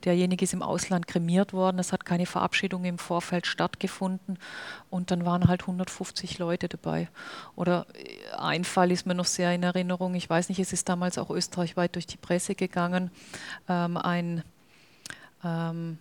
Derjenige 0.04 0.44
ist 0.44 0.52
im 0.52 0.62
Ausland 0.62 1.06
kremiert 1.06 1.52
worden. 1.52 1.78
Es 1.78 1.92
hat 1.92 2.04
keine 2.04 2.26
Verabschiedung 2.26 2.84
im 2.84 2.98
Vorfeld 2.98 3.46
stattgefunden 3.46 4.38
und 4.90 5.10
dann 5.10 5.24
waren 5.24 5.48
halt 5.48 5.62
150 5.62 6.38
Leute 6.38 6.68
dabei. 6.68 7.08
Oder 7.56 7.86
äh, 7.94 8.36
ein 8.38 8.64
Fall 8.64 8.90
ist 8.90 9.06
mir 9.06 9.14
noch 9.14 9.24
sehr 9.24 9.54
in 9.54 9.62
Erinnerung. 9.62 10.14
Ich 10.14 10.28
weiß 10.28 10.48
nicht, 10.48 10.58
es 10.58 10.72
ist 10.72 10.88
damals 10.88 11.18
auch 11.18 11.30
österreichweit 11.30 11.94
durch 11.94 12.06
die 12.06 12.16
Presse 12.16 12.54
gegangen. 12.54 13.10
Ähm, 13.68 13.96
ein 13.96 14.42
ähm, 15.44 15.98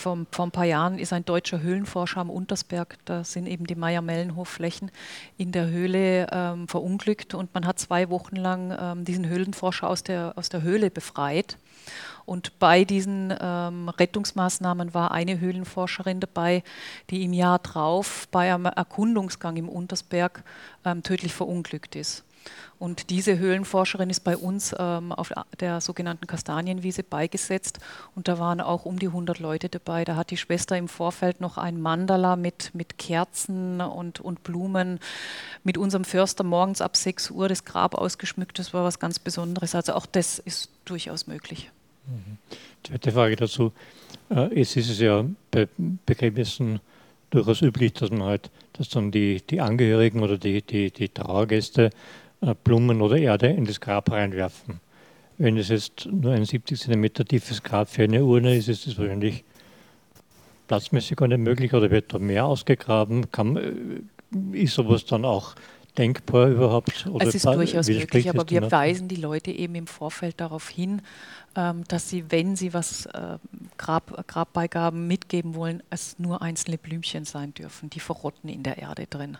vor, 0.00 0.18
vor 0.30 0.46
ein 0.46 0.50
paar 0.50 0.64
Jahren 0.64 0.98
ist 0.98 1.12
ein 1.12 1.24
deutscher 1.24 1.60
Höhlenforscher 1.60 2.20
am 2.20 2.30
Untersberg, 2.30 2.96
da 3.04 3.22
sind 3.22 3.46
eben 3.46 3.66
die 3.66 3.74
Meier-Mellenhof-Flächen 3.74 4.90
in 5.36 5.52
der 5.52 5.68
Höhle 5.68 6.26
ähm, 6.32 6.66
verunglückt 6.66 7.34
und 7.34 7.54
man 7.54 7.66
hat 7.66 7.78
zwei 7.78 8.10
Wochen 8.10 8.36
lang 8.36 8.76
ähm, 8.78 9.04
diesen 9.04 9.28
Höhlenforscher 9.28 9.88
aus 9.88 10.02
der, 10.02 10.32
aus 10.36 10.48
der 10.48 10.62
Höhle 10.62 10.90
befreit. 10.90 11.58
Und 12.24 12.58
bei 12.58 12.84
diesen 12.84 13.34
ähm, 13.40 13.88
Rettungsmaßnahmen 13.88 14.94
war 14.94 15.10
eine 15.10 15.40
Höhlenforscherin 15.40 16.20
dabei, 16.20 16.62
die 17.10 17.24
im 17.24 17.32
Jahr 17.32 17.58
drauf 17.58 18.28
bei 18.30 18.52
einem 18.54 18.66
Erkundungsgang 18.66 19.56
im 19.56 19.68
Untersberg 19.68 20.44
ähm, 20.84 21.02
tödlich 21.02 21.34
verunglückt 21.34 21.96
ist. 21.96 22.24
Und 22.78 23.10
diese 23.10 23.38
Höhlenforscherin 23.38 24.08
ist 24.08 24.24
bei 24.24 24.36
uns 24.36 24.74
ähm, 24.78 25.12
auf 25.12 25.32
der 25.60 25.82
sogenannten 25.82 26.26
Kastanienwiese 26.26 27.02
beigesetzt 27.02 27.78
und 28.14 28.26
da 28.26 28.38
waren 28.38 28.62
auch 28.62 28.86
um 28.86 28.98
die 28.98 29.08
100 29.08 29.38
Leute 29.38 29.68
dabei. 29.68 30.06
Da 30.06 30.16
hat 30.16 30.30
die 30.30 30.38
Schwester 30.38 30.78
im 30.78 30.88
Vorfeld 30.88 31.42
noch 31.42 31.58
ein 31.58 31.78
Mandala 31.80 32.36
mit, 32.36 32.70
mit 32.74 32.96
Kerzen 32.96 33.82
und, 33.82 34.20
und 34.20 34.42
Blumen 34.44 34.98
mit 35.62 35.76
unserem 35.76 36.04
Förster 36.04 36.42
morgens 36.42 36.80
ab 36.80 36.96
6 36.96 37.30
Uhr 37.32 37.48
das 37.48 37.66
Grab 37.66 37.94
ausgeschmückt. 37.94 38.58
Das 38.58 38.72
war 38.72 38.82
was 38.82 38.98
ganz 38.98 39.18
Besonderes. 39.18 39.74
Also 39.74 39.92
auch 39.92 40.06
das 40.06 40.38
ist 40.38 40.70
durchaus 40.86 41.26
möglich. 41.26 41.70
Mhm. 42.06 42.38
Zweite 42.82 43.12
Frage 43.12 43.36
dazu. 43.36 43.72
Äh, 44.30 44.60
es 44.60 44.74
ist 44.76 44.98
ja 45.00 45.24
bei 45.50 45.68
Begräbnissen 46.06 46.80
durchaus 47.30 47.62
üblich, 47.62 47.92
dass 47.92 48.10
man 48.10 48.22
halt, 48.22 48.50
dass 48.72 48.88
dann 48.88 49.10
die, 49.10 49.42
die 49.42 49.60
Angehörigen 49.60 50.22
oder 50.22 50.38
die, 50.38 50.62
die, 50.62 50.90
die 50.90 51.08
Trauergäste 51.08 51.90
Blumen 52.64 53.02
oder 53.02 53.16
Erde 53.16 53.48
in 53.48 53.64
das 53.64 53.80
Grab 53.80 54.10
reinwerfen. 54.10 54.80
Wenn 55.38 55.56
es 55.56 55.68
jetzt 55.68 56.06
nur 56.06 56.32
ein 56.32 56.44
70 56.44 56.80
cm 56.80 57.14
tiefes 57.26 57.62
Grab 57.62 57.88
für 57.88 58.04
eine 58.04 58.24
Urne 58.24 58.56
ist, 58.56 58.68
ist 58.68 58.86
das 58.86 58.98
wahrscheinlich 58.98 59.44
platzmäßig 60.68 61.16
gar 61.16 61.28
nicht 61.28 61.38
möglich 61.38 61.74
oder 61.74 61.90
wird 61.90 62.12
da 62.12 62.18
mehr 62.18 62.44
ausgegraben? 62.44 63.30
Kann, 63.30 63.56
äh, 63.56 64.56
ist 64.56 64.74
sowas 64.74 65.04
dann 65.04 65.24
auch 65.24 65.54
denkbar 65.98 66.48
überhaupt? 66.48 67.06
Oder 67.06 67.26
es 67.26 67.34
ist 67.34 67.46
durchaus 67.46 67.88
möglich, 67.88 68.28
aber 68.28 68.48
wir 68.48 68.70
weisen 68.70 69.08
die 69.08 69.16
Leute 69.16 69.50
eben 69.50 69.74
im 69.74 69.86
Vorfeld 69.86 70.40
darauf 70.40 70.68
hin, 70.68 71.02
ähm, 71.56 71.84
dass 71.88 72.08
sie, 72.08 72.24
wenn 72.30 72.56
sie 72.56 72.72
was 72.72 73.06
äh, 73.06 73.38
Grab, 73.78 74.26
Grabbeigaben 74.28 75.06
mitgeben 75.06 75.54
wollen, 75.54 75.82
es 75.90 76.18
nur 76.18 76.42
einzelne 76.42 76.78
Blümchen 76.78 77.24
sein 77.24 77.52
dürfen, 77.54 77.90
die 77.90 78.00
verrotten 78.00 78.48
in 78.48 78.62
der 78.62 78.78
Erde 78.78 79.06
drin. 79.08 79.38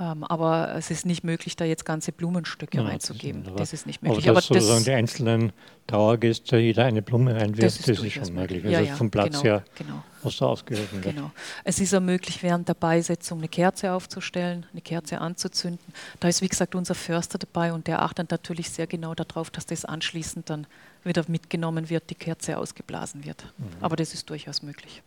Ähm, 0.00 0.24
aber 0.24 0.74
es 0.74 0.90
ist 0.90 1.06
nicht 1.06 1.22
möglich, 1.22 1.54
da 1.54 1.64
jetzt 1.64 1.84
ganze 1.84 2.10
Blumenstücke 2.10 2.78
ja, 2.78 2.84
reinzugeben. 2.84 3.44
Das, 3.44 3.54
das 3.54 3.72
ist 3.72 3.86
nicht 3.86 4.02
möglich. 4.02 4.28
Aber, 4.28 4.40
dass 4.40 4.50
aber 4.50 4.60
sozusagen 4.60 4.84
die 4.84 4.90
einzelnen 4.90 5.52
Trauergäste 5.86 6.56
jeder 6.56 6.84
eine 6.84 7.00
Blume 7.00 7.34
reinwirft, 7.34 7.62
das 7.62 7.76
ist, 7.76 7.88
das 7.88 8.00
ist 8.00 8.12
schon 8.14 8.34
möglich. 8.34 8.64
Also 8.64 8.80
ja, 8.80 8.96
vom 8.96 9.10
Platz 9.10 9.40
genau, 9.40 9.44
her, 9.44 9.64
genau. 9.76 10.02
was 10.24 10.36
da 10.36 10.46
ausgeholfen 10.46 11.04
wird. 11.04 11.14
Genau. 11.14 11.30
Es 11.62 11.78
ist 11.78 11.94
auch 11.94 12.00
möglich, 12.00 12.42
während 12.42 12.68
der 12.68 12.74
Beisetzung 12.74 13.38
eine 13.38 13.48
Kerze 13.48 13.92
aufzustellen, 13.92 14.66
eine 14.72 14.80
Kerze 14.80 15.20
anzuzünden. 15.20 15.94
Da 16.18 16.26
ist, 16.26 16.42
wie 16.42 16.48
gesagt, 16.48 16.74
unser 16.74 16.96
Förster 16.96 17.38
dabei 17.38 17.72
und 17.72 17.86
der 17.86 18.02
achtet 18.02 18.32
natürlich 18.32 18.70
sehr 18.70 18.88
genau 18.88 19.14
darauf, 19.14 19.50
dass 19.50 19.64
das 19.64 19.84
anschließend 19.84 20.50
dann 20.50 20.66
wieder 21.04 21.22
mitgenommen 21.28 21.88
wird, 21.88 22.10
die 22.10 22.16
Kerze 22.16 22.58
ausgeblasen 22.58 23.24
wird. 23.24 23.44
Mhm. 23.58 23.64
Aber 23.80 23.94
das 23.94 24.12
ist 24.12 24.28
durchaus 24.28 24.62
möglich. 24.62 25.02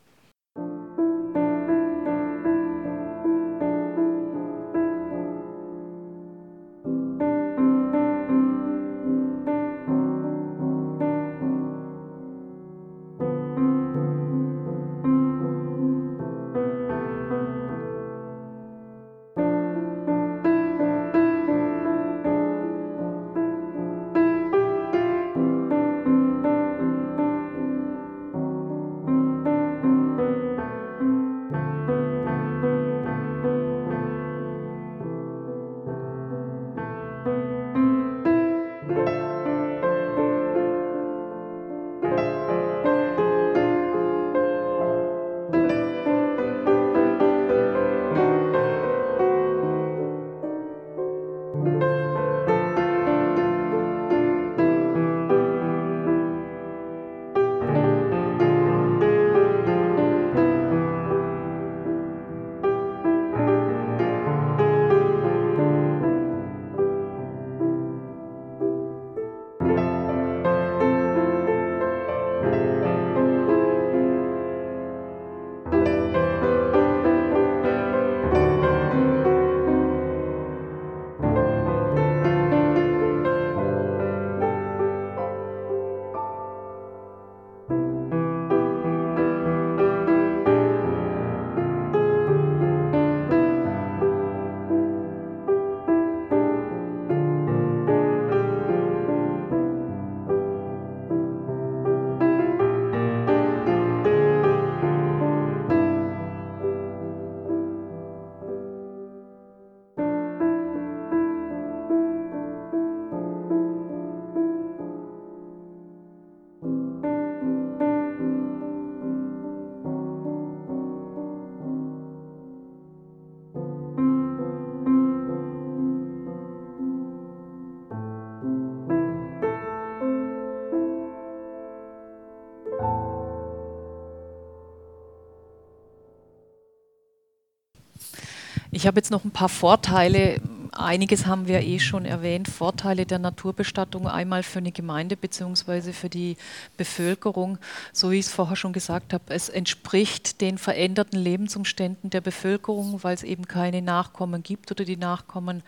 Ich 138.77 138.85
habe 138.85 138.99
jetzt 138.99 139.09
noch 139.09 139.25
ein 139.25 139.31
paar 139.31 139.49
Vorteile. 139.49 140.39
Einiges 140.71 141.25
haben 141.25 141.47
wir 141.47 141.61
eh 141.61 141.79
schon 141.79 142.05
erwähnt. 142.05 142.47
Vorteile 142.47 143.07
der 143.07 143.17
Naturbestattung 143.17 144.07
einmal 144.07 144.43
für 144.43 144.59
eine 144.59 144.71
Gemeinde 144.71 145.17
bzw. 145.17 145.93
für 145.93 146.09
die 146.09 146.37
Bevölkerung. 146.77 147.57
So 147.91 148.11
wie 148.11 148.19
ich 148.19 148.27
es 148.27 148.31
vorher 148.31 148.55
schon 148.55 148.73
gesagt 148.73 149.13
habe, 149.13 149.33
es 149.33 149.49
entspricht 149.49 150.41
den 150.41 150.59
veränderten 150.59 151.17
Lebensumständen 151.17 152.11
der 152.11 152.21
Bevölkerung, 152.21 153.01
weil 153.01 153.15
es 153.15 153.23
eben 153.23 153.47
keine 153.47 153.81
Nachkommen 153.81 154.43
gibt 154.43 154.69
oder 154.69 154.85
die 154.85 154.95
Nachkommen 154.95 155.63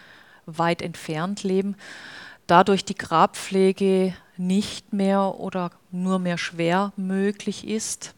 weit 0.45 0.83
entfernt 0.83 1.41
leben. 1.41 1.77
Dadurch 2.45 2.85
die 2.85 2.93
Grabpflege 2.93 4.13
nicht 4.37 4.93
mehr 4.93 5.39
oder 5.39 5.71
nur 5.89 6.19
mehr 6.19 6.37
schwer 6.37 6.93
möglich 6.95 7.67
ist 7.67 8.13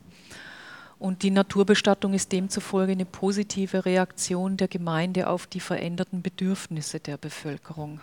und 1.01 1.23
die 1.23 1.31
Naturbestattung 1.31 2.13
ist 2.13 2.31
demzufolge 2.31 2.91
eine 2.91 3.05
positive 3.05 3.85
Reaktion 3.85 4.55
der 4.55 4.67
Gemeinde 4.67 5.27
auf 5.27 5.47
die 5.47 5.59
veränderten 5.59 6.21
Bedürfnisse 6.21 6.99
der 6.99 7.17
Bevölkerung. 7.17 8.01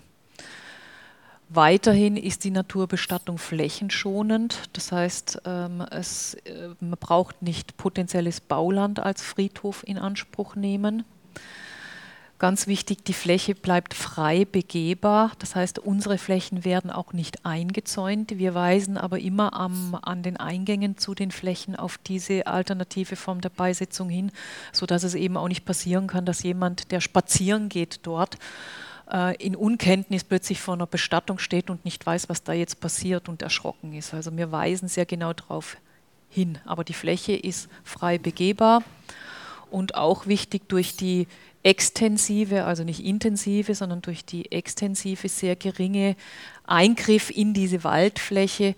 Weiterhin 1.49 2.17
ist 2.17 2.43
die 2.43 2.51
Naturbestattung 2.51 3.39
flächenschonend, 3.39 4.69
das 4.73 4.91
heißt, 4.91 5.43
ähm, 5.47 5.81
es, 5.93 6.35
äh, 6.45 6.71
man 6.81 6.99
braucht 6.99 7.41
nicht 7.41 7.77
potenzielles 7.77 8.41
Bauland 8.41 8.99
als 8.99 9.23
Friedhof 9.23 9.83
in 9.87 9.97
Anspruch 9.97 10.57
nehmen. 10.57 11.05
Ganz 12.39 12.69
wichtig, 12.69 13.03
die 13.05 13.15
Fläche 13.15 13.57
bleibt 13.57 13.95
frei 13.95 14.45
begehbar. 14.45 15.33
Das 15.41 15.57
heißt, 15.57 15.81
unsere 15.81 16.19
Flächen 16.19 16.65
werden 16.65 16.89
auch 16.89 17.13
nicht 17.13 17.45
eingezäunt. 17.45 18.39
Wir 18.39 18.55
weisen 18.55 18.97
aber 18.97 19.19
immer 19.19 19.55
am, 19.55 19.99
an 20.03 20.23
den 20.23 20.37
Eingängen 20.37 20.97
zu 20.99 21.17
den 21.17 21.33
Flächen 21.33 21.75
auf 21.75 21.99
diese 21.99 22.47
alternative 22.47 23.17
Form 23.17 23.41
der 23.41 23.49
Beisetzung 23.49 24.09
hin, 24.09 24.31
sodass 24.73 25.03
es 25.03 25.17
eben 25.17 25.37
auch 25.37 25.49
nicht 25.49 25.65
passieren 25.65 26.07
kann, 26.07 26.27
dass 26.27 26.45
jemand, 26.45 26.93
der 26.93 27.01
spazieren 27.01 27.69
geht 27.69 28.01
dort, 28.05 28.39
äh, 29.11 29.35
in 29.45 29.57
Unkenntnis 29.57 30.23
plötzlich 30.23 30.61
vor 30.61 30.75
einer 30.75 30.87
Bestattung 30.87 31.41
steht 31.41 31.71
und 31.71 31.85
nicht 31.85 32.07
weiß, 32.07 32.29
was 32.29 32.45
da 32.45 32.53
jetzt 32.53 32.79
passiert 32.79 33.29
und 33.29 33.43
erschrocken 33.43 33.95
ist. 33.95 34.15
Also 34.15 34.37
wir 34.37 34.53
weisen 34.53 34.87
sehr 34.87 35.07
genau 35.07 35.33
darauf 35.33 35.77
hin. 36.31 36.59
Aber 36.67 36.85
die 36.85 36.95
Fläche 36.95 37.33
ist 37.33 37.69
frei 37.83 38.17
begehbar 38.17 38.85
und 39.71 39.95
auch 39.97 40.27
wichtig 40.27 40.69
durch 40.69 40.97
die 40.97 41.27
extensive, 41.63 42.65
also 42.65 42.85
nicht 42.85 43.05
intensive, 43.05 43.75
sondern 43.75 44.03
durch 44.03 44.25
die 44.25 44.51
extensive, 44.53 45.29
sehr 45.29 45.57
geringe 45.57 46.17
Eingriff 46.65 47.31
in 47.31 47.55
diese 47.55 47.85
Waldfläche 47.85 48.75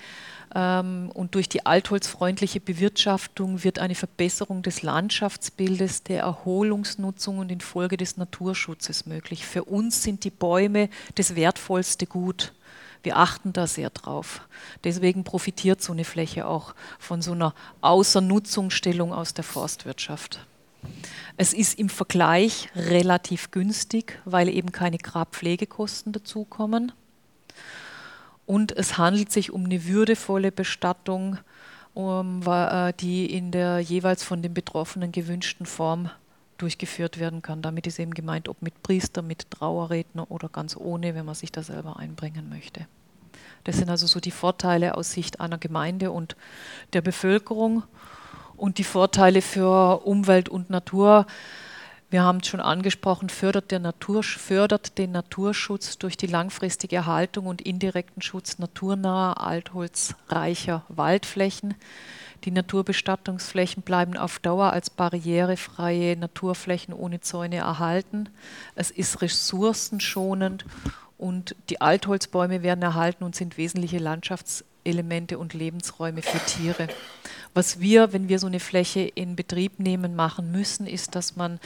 ähm, 0.55 1.11
und 1.15 1.35
durch 1.35 1.49
die 1.49 1.67
altholzfreundliche 1.67 2.61
Bewirtschaftung 2.61 3.63
wird 3.63 3.79
eine 3.79 3.95
Verbesserung 3.95 4.63
des 4.63 4.83
Landschaftsbildes, 4.83 6.03
der 6.05 6.23
Erholungsnutzung 6.23 7.39
und 7.39 7.53
infolge 7.53 7.97
des 7.97 8.17
Naturschutzes 8.17 9.07
möglich. 9.07 9.47
Für 9.47 9.65
uns 9.65 10.03
sind 10.03 10.25
die 10.25 10.31
Bäume 10.31 10.89
das 11.15 11.37
wertvollste 11.37 12.07
Gut. 12.07 12.53
Wir 13.03 13.17
achten 13.17 13.53
da 13.53 13.67
sehr 13.67 13.91
drauf. 13.91 14.43
Deswegen 14.85 15.25
profitiert 15.25 15.81
so 15.83 15.93
eine 15.93 16.05
Fläche 16.05 16.47
auch 16.47 16.75
von 16.99 17.23
so 17.23 17.33
einer 17.33 17.55
Außernutzungsstellung 17.81 19.13
aus 19.13 19.33
der 19.33 19.45
Forstwirtschaft. 19.45 20.41
Es 21.37 21.53
ist 21.53 21.79
im 21.79 21.89
Vergleich 21.89 22.69
relativ 22.75 23.51
günstig, 23.51 24.21
weil 24.25 24.49
eben 24.49 24.73
keine 24.73 24.99
Grabpflegekosten 24.99 26.13
dazukommen. 26.13 26.93
Und 28.47 28.77
es 28.77 28.99
handelt 28.99 29.31
sich 29.31 29.53
um 29.53 29.65
eine 29.65 29.87
würdevolle 29.87 30.53
Bestattung, 30.53 31.39
äh, 31.95 32.93
die 33.01 33.27
in 33.27 33.53
der 33.53 33.81
jeweils 33.81 34.23
von 34.23 34.43
den 34.43 34.55
Betroffenen 34.55 35.13
gewünschten 35.13 35.67
Form 35.67 36.11
durchgeführt 36.59 37.19
werden 37.19 37.43
kann. 37.43 37.63
Damit 37.63 37.87
ist 37.87 37.99
eben 37.99 38.13
gemeint, 38.13 38.49
ob 38.49 38.61
mit 38.61 38.83
Priester, 38.83 39.23
mit 39.23 39.51
Trauerredner 39.51 40.31
oder 40.31 40.49
ganz 40.49 40.77
ohne, 40.77 41.15
wenn 41.15 41.25
man 41.25 41.35
sich 41.35 41.53
da 41.53 41.63
selber 41.63 41.99
einbringen 41.99 42.49
möchte. 42.49 42.87
Das 43.65 43.77
sind 43.77 43.91
also 43.91 44.07
so 44.07 44.21
die 44.21 44.31
Vorteile 44.31 44.97
aus 44.97 45.13
Sicht 45.13 45.41
einer 45.41 45.59
Gemeinde 45.59 46.11
und 46.11 46.37
der 46.93 47.03
Bevölkerung 47.03 47.83
und 48.61 48.79
die 48.79 48.85
Vorteile 48.85 49.41
für 49.43 50.05
Umwelt 50.05 50.49
und 50.49 50.71
Natur. 50.71 51.27
Wir 52.11 52.23
haben 52.23 52.39
es 52.39 52.49
schon 52.49 52.61
angesprochen, 52.61 53.29
fördert, 53.29 53.71
der 53.71 53.79
Natur, 53.79 54.23
fördert 54.23 54.99
den 54.99 55.13
Naturschutz 55.13 55.97
durch 55.97 56.17
die 56.17 56.27
langfristige 56.27 56.97
Erhaltung 56.97 57.47
und 57.47 57.63
indirekten 57.63 58.21
Schutz 58.21 58.59
naturnaher, 58.59 59.41
altholzreicher 59.41 60.85
Waldflächen. 60.89 61.75
Die 62.45 62.51
Naturbestattungsflächen 62.51 63.83
bleiben 63.83 64.17
auf 64.17 64.39
Dauer 64.41 64.73
als 64.73 64.91
barrierefreie 64.91 66.17
Naturflächen 66.17 66.93
ohne 66.93 67.21
Zäune 67.21 67.57
erhalten. 67.57 68.29
Es 68.75 68.91
ist 68.91 69.23
ressourcenschonend 69.23 70.65
und 71.17 71.55
die 71.69 71.81
Altholzbäume 71.81 72.63
werden 72.63 72.83
erhalten 72.83 73.25
und 73.25 73.37
sind 73.37 73.57
wesentliche 73.57 73.99
Landschaftselemente 73.99 75.39
und 75.39 75.55
Lebensräume 75.55 76.23
für 76.23 76.39
Tiere. 76.45 76.89
Was 77.53 77.81
wir, 77.81 78.13
wenn 78.13 78.29
wir 78.29 78.39
so 78.39 78.47
eine 78.47 78.61
Fläche 78.61 79.01
in 79.01 79.35
Betrieb 79.35 79.81
nehmen, 79.81 80.15
machen 80.15 80.53
müssen, 80.53 80.87
ist, 80.87 81.17
dass 81.17 81.35
man 81.35 81.59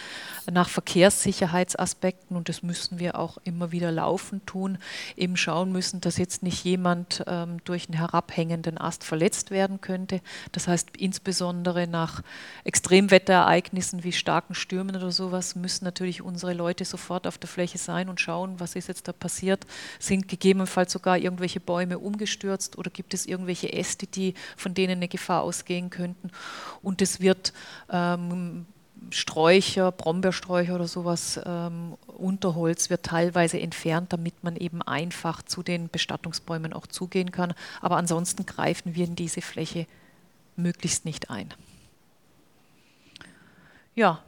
nach 0.51 0.71
Verkehrssicherheitsaspekten, 0.71 2.39
und 2.39 2.49
das 2.49 2.63
müssen 2.63 2.99
wir 2.99 3.19
auch 3.19 3.37
immer 3.45 3.71
wieder 3.71 3.93
laufend 3.93 4.47
tun, 4.47 4.79
eben 5.15 5.37
schauen 5.37 5.73
müssen, 5.73 6.01
dass 6.01 6.17
jetzt 6.17 6.43
nicht 6.43 6.65
jemand 6.65 7.23
ähm, 7.27 7.59
durch 7.65 7.87
einen 7.87 7.99
herabhängenden 7.99 8.79
Ast 8.79 9.05
verletzt 9.05 9.51
werden 9.51 9.83
könnte. 9.83 10.23
Das 10.53 10.69
heißt, 10.69 10.97
insbesondere 10.97 11.87
nach 11.87 12.23
Extremwetterereignissen 12.65 14.05
wie 14.05 14.13
starken 14.13 14.55
Stürmen 14.55 14.97
oder 14.97 15.13
sowas 15.13 15.55
müssen 15.55 15.85
natürlich 15.85 16.23
unsere 16.23 16.55
Leute 16.55 16.87
sofort 16.87 17.27
auf 17.27 17.37
der 17.37 17.49
Fläche 17.49 17.77
sein 17.77 18.09
und 18.09 18.23
schauen, 18.23 18.59
was 18.59 18.75
ist 18.75 18.89
jetzt 18.89 19.07
da 19.07 19.13
passiert. 19.13 19.67
Sind 19.99 20.29
gegebenenfalls 20.29 20.93
sogar 20.93 21.19
irgendwelche 21.19 21.61
Bäume 21.61 21.99
umgestürzt 21.99 22.79
oder 22.79 22.91
gibt 22.91 23.13
es 23.13 23.27
irgendwelche 23.27 23.71
Äste, 23.71 24.07
die 24.07 24.33
von 24.57 24.73
denen 24.73 24.93
eine 24.93 25.09
Gefahr 25.09 25.43
ausgeht? 25.43 25.74
Gehen 25.75 25.91
könnten. 25.91 26.31
Und 26.83 27.03
es 27.03 27.21
wird 27.21 27.53
ähm, 27.91 28.67
Sträucher, 29.11 29.91
Brombeersträucher 29.91 30.77
oder 30.77 30.87
sowas, 30.87 31.41
ähm, 31.45 31.97
Unterholz 32.07 32.91
wird 32.91 33.03
teilweise 33.03 33.59
entfernt, 33.59 34.13
damit 34.13 34.45
man 34.45 34.57
eben 34.57 34.83
einfach 34.83 35.43
zu 35.43 35.65
den 35.65 35.89
Bestattungsbäumen 35.89 36.73
auch 36.73 36.87
zugehen 36.87 37.33
kann. 37.33 37.55
Aber 37.81 37.97
ansonsten 37.97 38.47
greifen 38.47 38.95
wir 38.95 39.05
in 39.05 39.17
diese 39.17 39.43
Fläche 39.43 39.87
möglichst 40.57 41.05
nicht 41.05 41.29
ein. 41.31 41.53
Ja, 43.97 44.23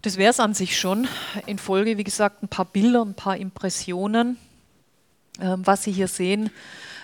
das 0.00 0.16
wäre 0.16 0.30
es 0.30 0.40
an 0.40 0.54
sich 0.54 0.78
schon. 0.78 1.08
In 1.46 1.58
Folge, 1.58 1.98
wie 1.98 2.04
gesagt, 2.04 2.42
ein 2.42 2.48
paar 2.48 2.64
Bilder, 2.64 3.04
ein 3.04 3.14
paar 3.14 3.36
Impressionen. 3.36 4.38
Ähm, 5.40 5.66
was 5.66 5.84
Sie 5.84 5.92
hier 5.92 6.08
sehen, 6.08 6.50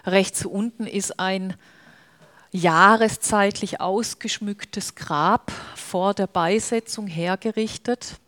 rechts 0.06 0.46
unten 0.46 0.86
ist 0.86 1.20
ein 1.20 1.54
jahreszeitlich 2.52 3.80
ausgeschmücktes 3.80 4.94
Grab 4.94 5.50
vor 5.74 6.14
der 6.14 6.26
Beisetzung 6.26 7.06
hergerichtet. 7.06 8.18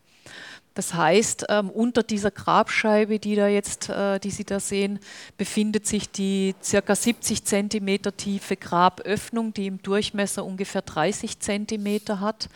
Das 0.74 0.92
heißt, 0.92 1.46
ähm, 1.50 1.70
unter 1.70 2.02
dieser 2.02 2.32
Grabscheibe, 2.32 3.20
die, 3.20 3.36
da 3.36 3.46
jetzt, 3.46 3.90
äh, 3.90 4.18
die 4.18 4.32
Sie 4.32 4.42
da 4.42 4.58
sehen, 4.58 4.98
befindet 5.36 5.86
sich 5.86 6.10
die 6.10 6.56
ca. 6.68 6.96
70 6.96 7.44
cm 7.44 7.98
tiefe 8.16 8.56
Graböffnung, 8.56 9.54
die 9.54 9.68
im 9.68 9.80
Durchmesser 9.82 10.44
ungefähr 10.44 10.82
30 10.82 11.38
cm 11.38 12.20
hat. 12.20 12.48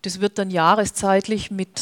Das 0.00 0.20
wird 0.20 0.38
dann 0.38 0.50
jahreszeitlich 0.50 1.52
mit 1.52 1.80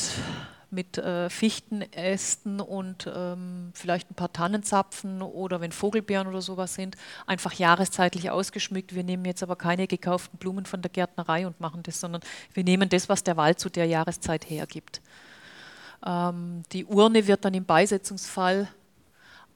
mit 0.71 0.99
äh, 0.99 1.29
Fichtenästen 1.31 2.61
und 2.61 3.11
ähm, 3.13 3.71
vielleicht 3.75 4.11
ein 4.11 4.15
paar 4.15 4.33
Tannenzapfen 4.33 5.23
oder 5.23 5.61
wenn 5.61 5.73
Vogelbeeren 5.73 6.27
oder 6.27 6.43
sowas 6.43 6.75
sind, 6.75 6.97
einfach 7.27 7.53
jahreszeitlich 7.55 8.31
ausgeschmückt. 8.31 8.95
Wir 8.95 9.05
nehmen 9.05 9.25
jetzt 9.25 9.43
aber 9.43 9.57
keine 9.57 9.87
gekauften 9.87 10.39
Blumen 10.39 10.67
von 10.67 10.83
der 10.83 10.91
Gärtnerei 10.91 11.47
und 11.47 11.61
machen 11.61 11.83
das, 11.83 12.01
sondern 12.01 12.23
wir 12.55 12.65
nehmen 12.65 12.89
das, 12.89 13.09
was 13.09 13.25
der 13.25 13.37
Wald 13.37 13.59
zu 13.59 13.69
der 13.69 13.87
Jahreszeit 13.87 14.49
hergibt. 14.49 15.01
Ähm, 16.07 16.63
die 16.73 16.85
Urne 16.85 17.27
wird 17.27 17.45
dann 17.45 17.55
im 17.55 17.65
Beisetzungsfall 17.65 18.69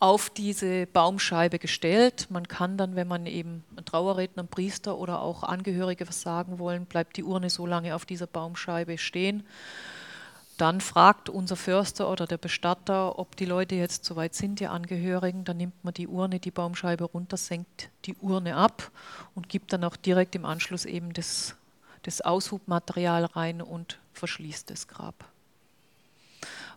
auf 0.01 0.29
diese 0.29 0.87
Baumscheibe 0.87 1.59
gestellt. 1.59 2.27
Man 2.29 2.47
kann 2.47 2.77
dann, 2.77 2.97
wenn 2.97 3.09
man 3.09 3.27
eben 3.27 3.65
ein 3.77 3.85
Trauerredner, 3.85 4.43
ein 4.43 4.49
Priester 4.49 4.99
oder 4.99 5.21
auch 5.21 5.45
Angehörige 5.45 6.07
was 6.07 6.21
sagen 6.21 6.59
wollen, 6.59 6.85
bleibt 6.87 7.17
die 7.17 7.25
Urne 7.25 7.49
so 7.49 7.67
lange 7.67 7.95
auf 7.95 8.05
dieser 8.05 8.27
Baumscheibe 8.27 8.99
stehen. 8.99 9.45
Dann 10.57 10.81
fragt 10.81 11.29
unser 11.29 11.57
Förster 11.57 12.09
oder 12.09 12.27
der 12.27 12.39
Bestatter, 12.39 13.19
ob 13.19 13.35
die 13.37 13.45
Leute 13.45 13.75
jetzt 13.75 14.05
soweit 14.05 14.35
sind, 14.35 14.61
die 14.61 14.69
Angehörigen. 14.69 15.45
Dann 15.45 15.57
nimmt 15.57 15.85
man 15.85 15.95
die 15.95 16.07
Urne, 16.07 16.39
die 16.39 16.53
Baumscheibe 16.53 17.05
runter, 17.05 17.37
senkt 17.37 17.91
die 18.05 18.15
Urne 18.21 18.57
ab 18.57 18.91
und 19.35 19.49
gibt 19.49 19.73
dann 19.73 19.83
auch 19.83 19.97
direkt 19.97 20.37
im 20.37 20.45
Anschluss 20.45 20.85
eben 20.85 21.13
das, 21.13 21.57
das 22.03 22.21
Aushubmaterial 22.21 23.25
rein 23.25 23.63
und 23.63 23.99
verschließt 24.13 24.71
das 24.71 24.87
Grab. 24.87 25.25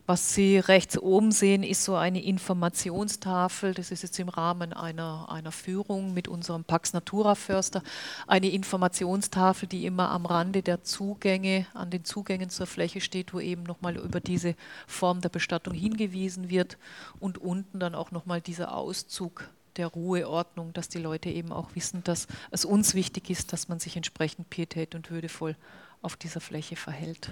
Was 0.10 0.34
Sie 0.34 0.58
rechts 0.58 0.97
oben 0.97 1.34
sehen, 1.34 1.64
ist 1.64 1.84
so 1.84 1.97
eine 1.97 2.24
Informationstafel. 2.24 3.74
Das 3.74 3.91
ist 3.91 4.03
jetzt 4.03 4.18
im 4.20 4.30
Rahmen 4.30 4.72
einer, 4.72 5.30
einer 5.30 5.51
Führung 5.51 6.14
mit 6.14 6.30
unserem 6.30 6.64
Pax 6.64 6.93
Natura 6.93 7.36
Förster. 7.36 7.84
Eine 8.26 8.49
Informationstafel, 8.49 9.68
die 9.68 9.86
immer 9.86 10.10
am 10.12 10.26
Rande 10.26 10.62
der 10.64 10.82
Zugänge, 10.82 11.68
an 11.74 11.89
den 11.89 12.05
Zugängen 12.05 12.49
zur 12.49 12.68
Fläche 12.68 13.01
steht, 13.01 13.34
wo 13.34 13.41
eben 13.41 13.64
nochmal 13.64 13.97
über 13.97 14.22
diese 14.22 14.55
Form 14.88 15.20
der 15.20 15.28
Bestattung 15.28 15.74
hingewiesen 15.74 16.49
wird. 16.49 16.78
Und 17.20 17.38
unten 17.38 17.78
dann 17.78 17.93
auch 17.93 18.12
nochmal 18.12 18.39
dieser 18.39 18.74
Auszug 18.74 19.49
der 19.76 19.88
Ruheordnung, 19.88 20.72
dass 20.72 20.88
die 20.88 20.99
Leute 20.99 21.30
eben 21.30 21.51
auch 21.51 21.76
wissen, 21.76 22.01
dass 22.05 22.28
es 22.49 22.64
uns 22.64 22.95
wichtig 22.95 23.30
ist, 23.30 23.51
dass 23.51 23.68
man 23.68 23.80
sich 23.80 23.97
entsprechend 23.97 24.49
pietät 24.49 24.95
und 24.95 25.12
würdevoll 25.12 25.58
auf 26.01 26.16
dieser 26.16 26.39
Fläche 26.39 26.78
verhält. 26.78 27.32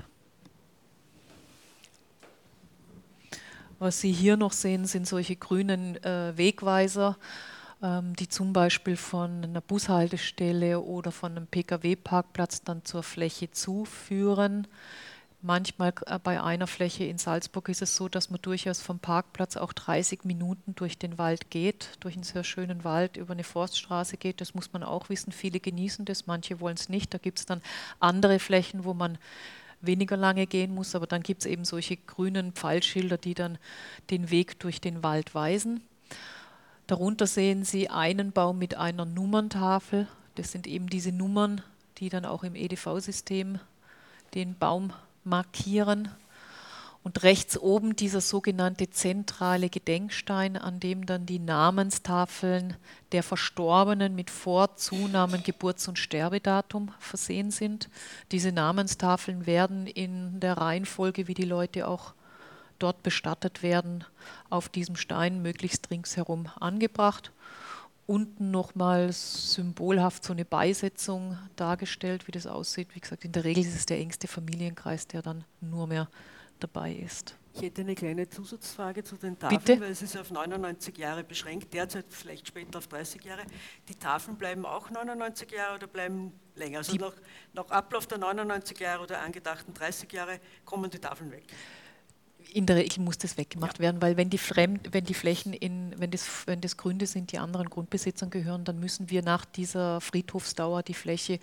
Was 3.78 4.00
Sie 4.00 4.12
hier 4.12 4.38
noch 4.38 4.54
sehen, 4.54 4.86
sind 4.86 5.06
solche 5.06 5.36
grünen 5.36 6.02
äh, 6.04 6.38
Wegweiser, 6.38 7.18
ähm, 7.84 8.16
die 8.16 8.30
zum 8.30 8.54
Beispiel 8.54 8.96
von 8.96 9.44
einer 9.44 9.60
Bushaltestelle 9.60 10.80
oder 10.80 11.12
von 11.12 11.34
einem 11.34 11.48
Pkw-Parkplatz 11.48 12.64
dann 12.64 12.86
zur 12.86 13.04
Fläche 13.04 13.52
zuführen. 13.52 14.68
Manchmal 15.42 15.94
äh, 16.06 16.18
bei 16.20 16.42
einer 16.42 16.68
Fläche 16.68 17.04
in 17.04 17.18
Salzburg 17.18 17.68
ist 17.68 17.82
es 17.82 17.98
so, 17.98 18.08
dass 18.08 18.30
man 18.30 18.42
durchaus 18.42 18.80
vom 18.82 19.00
Parkplatz 19.00 19.58
auch 19.58 19.74
30 19.74 20.24
Minuten 20.24 20.74
durch 20.76 20.98
den 20.98 21.18
Wald 21.18 21.52
geht, 21.52 21.90
durch 22.00 22.16
einen 22.16 22.24
sehr 22.24 22.46
schönen 22.46 22.86
Wald 22.86 23.18
über 23.18 23.34
eine 23.34 23.44
Forststraße 23.44 24.16
geht. 24.16 24.40
Das 24.40 24.56
muss 24.56 24.72
man 24.72 24.84
auch 24.84 25.10
wissen. 25.10 25.34
Viele 25.34 25.60
genießen 25.60 26.06
das, 26.06 26.28
manche 26.28 26.62
wollen 26.62 26.78
es 26.78 26.88
nicht. 26.88 27.14
Da 27.14 27.18
gibt 27.18 27.40
es 27.40 27.46
dann 27.46 27.62
andere 28.00 28.40
Flächen, 28.40 28.86
wo 28.86 28.94
man 28.94 29.18
weniger 29.82 30.18
lange 30.18 30.48
gehen 30.48 30.74
muss, 30.74 30.96
aber 30.96 31.08
dann 31.08 31.24
gibt 31.24 31.42
es 31.42 31.46
eben 31.46 31.66
solche 31.66 31.98
grünen 31.98 32.54
Pfeilschilder, 32.54 33.18
die 33.18 33.34
dann 33.34 33.58
den 34.10 34.30
Weg 34.32 34.60
durch 34.60 34.82
den 34.82 35.04
Wald 35.04 35.36
weisen. 35.36 35.82
Darunter 36.88 37.26
sehen 37.28 37.64
Sie 37.64 37.90
einen 37.90 38.32
Baum 38.32 38.60
mit 38.60 38.76
einer 38.76 39.06
Nummerntafel. 39.06 40.08
Das 40.36 40.52
sind 40.52 40.68
eben 40.68 40.88
diese 40.88 41.12
Nummern, 41.12 41.62
die 41.98 42.10
dann 42.10 42.26
auch 42.26 42.44
im 42.44 42.56
EDV-System 42.56 43.60
den 44.36 44.56
Baum 44.58 44.94
markieren. 45.24 46.10
Und 47.06 47.22
rechts 47.22 47.56
oben 47.56 47.96
dieser 47.96 48.20
sogenannte 48.20 48.90
zentrale 48.90 49.70
Gedenkstein, 49.70 50.58
an 50.58 50.80
dem 50.80 51.06
dann 51.06 51.28
die 51.28 51.38
Namenstafeln 51.38 52.76
der 53.12 53.22
Verstorbenen 53.22 54.16
mit 54.16 54.32
Vor-, 54.32 54.76
Zunamen, 54.76 55.44
Geburts- 55.44 55.88
und 55.88 56.00
Sterbedatum 56.00 56.92
versehen 56.98 57.52
sind. 57.52 57.92
Diese 58.32 58.52
Namenstafeln 58.52 59.46
werden 59.46 59.86
in 59.86 60.40
der 60.40 60.58
Reihenfolge, 60.58 61.28
wie 61.28 61.36
die 61.36 61.46
Leute 61.46 61.88
auch 61.88 62.16
dort 62.80 63.04
bestattet 63.04 63.62
werden, 63.62 64.04
auf 64.50 64.68
diesem 64.68 64.96
Stein 64.96 65.44
möglichst 65.44 65.92
ringsherum 65.92 66.50
angebracht. 66.60 67.32
Unten 68.08 68.50
nochmal 68.50 69.12
symbolhaft 69.12 70.24
so 70.24 70.34
eine 70.34 70.44
Beisetzung 70.44 71.38
dargestellt, 71.56 72.28
wie 72.28 72.32
das 72.32 72.48
aussieht. 72.48 72.96
Wie 72.96 73.00
gesagt, 73.00 73.26
in 73.26 73.32
der 73.32 73.44
Regel 73.44 73.64
ist 73.64 73.76
es 73.76 73.86
der 73.86 74.00
engste 74.00 74.28
Familienkreis, 74.28 75.06
der 75.06 75.22
dann 75.22 75.44
nur 75.62 75.86
mehr 75.86 76.08
dabei 76.60 76.94
ist. 76.94 77.38
Ich 77.54 77.62
hätte 77.62 77.82
eine 77.82 77.96
kleine 77.96 78.28
Zusatzfrage 78.28 79.04
zu 79.04 79.16
den 79.16 79.40
Tafeln, 79.40 79.62
Bitte? 79.62 79.82
weil 79.82 79.92
es 79.92 80.02
ist 80.02 80.18
auf 80.18 80.30
99 80.30 80.98
Jahre 80.98 81.24
beschränkt, 81.24 81.74
derzeit 81.74 82.06
vielleicht 82.10 82.48
später 82.48 82.80
auf 82.80 82.88
30 82.88 83.24
Jahre. 83.24 83.44
Die 83.88 83.96
Tafeln 83.96 84.38
bleiben 84.38 84.66
auch 84.66 84.90
99 84.90 85.52
Jahre 85.52 85.76
oder 85.76 85.88
bleiben 85.88 86.34
länger? 86.56 86.80
Also 86.80 86.96
nach, 86.98 87.14
nach 87.54 87.70
Ablauf 87.70 88.08
der 88.08 88.18
99 88.18 88.78
Jahre 88.80 89.04
oder 89.04 89.22
angedachten 89.22 89.74
30 89.74 90.12
Jahre 90.12 90.42
kommen 90.66 90.92
die 90.92 91.00
Tafeln 91.00 91.32
weg 91.32 91.46
in 92.54 92.66
der 92.66 92.76
Regel 92.78 93.02
muss 93.04 93.18
das 93.18 93.38
weggemacht 93.38 93.78
ja. 93.78 93.84
werden, 93.84 94.02
weil 94.02 94.18
wenn 94.18 94.30
die, 94.30 94.38
Fremd, 94.38 94.90
wenn 94.92 95.04
die 95.04 95.14
Flächen, 95.14 95.54
in, 95.54 95.94
wenn, 95.98 96.12
das, 96.12 96.28
wenn 96.46 96.62
das 96.62 96.78
Gründe 96.78 97.08
sind, 97.08 97.32
die 97.32 97.40
anderen 97.40 97.70
Grundbesitzern 97.70 98.30
gehören, 98.30 98.64
dann 98.64 98.80
müssen 98.80 99.10
wir 99.10 99.22
nach 99.22 99.46
dieser 99.46 100.02
Friedhofsdauer 100.02 100.84
die 100.84 100.94
Fläche 100.94 101.40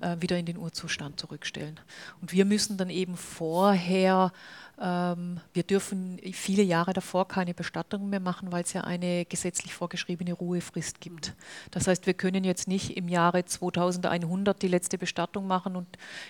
äh, 0.00 0.16
wieder 0.20 0.38
in 0.38 0.46
den 0.46 0.58
Urzustand 0.58 1.20
zurückstellen. 1.20 1.78
Und 2.20 2.32
wir 2.32 2.44
müssen 2.44 2.76
dann 2.76 2.90
eben 2.90 3.16
vorher 3.16 4.32
wir 4.78 5.62
dürfen 5.62 6.20
viele 6.34 6.62
Jahre 6.62 6.92
davor 6.92 7.26
keine 7.26 7.54
Bestattungen 7.54 8.10
mehr 8.10 8.20
machen, 8.20 8.52
weil 8.52 8.62
es 8.62 8.74
ja 8.74 8.82
eine 8.82 9.24
gesetzlich 9.24 9.72
vorgeschriebene 9.72 10.34
Ruhefrist 10.34 11.00
gibt. 11.00 11.34
Das 11.70 11.86
heißt, 11.86 12.06
wir 12.06 12.12
können 12.12 12.44
jetzt 12.44 12.68
nicht 12.68 12.94
im 12.94 13.08
Jahre 13.08 13.46
2100 13.46 14.60
die 14.60 14.68
letzte 14.68 14.98
Bestattung 14.98 15.46
machen 15.46 15.76
und 15.76 15.88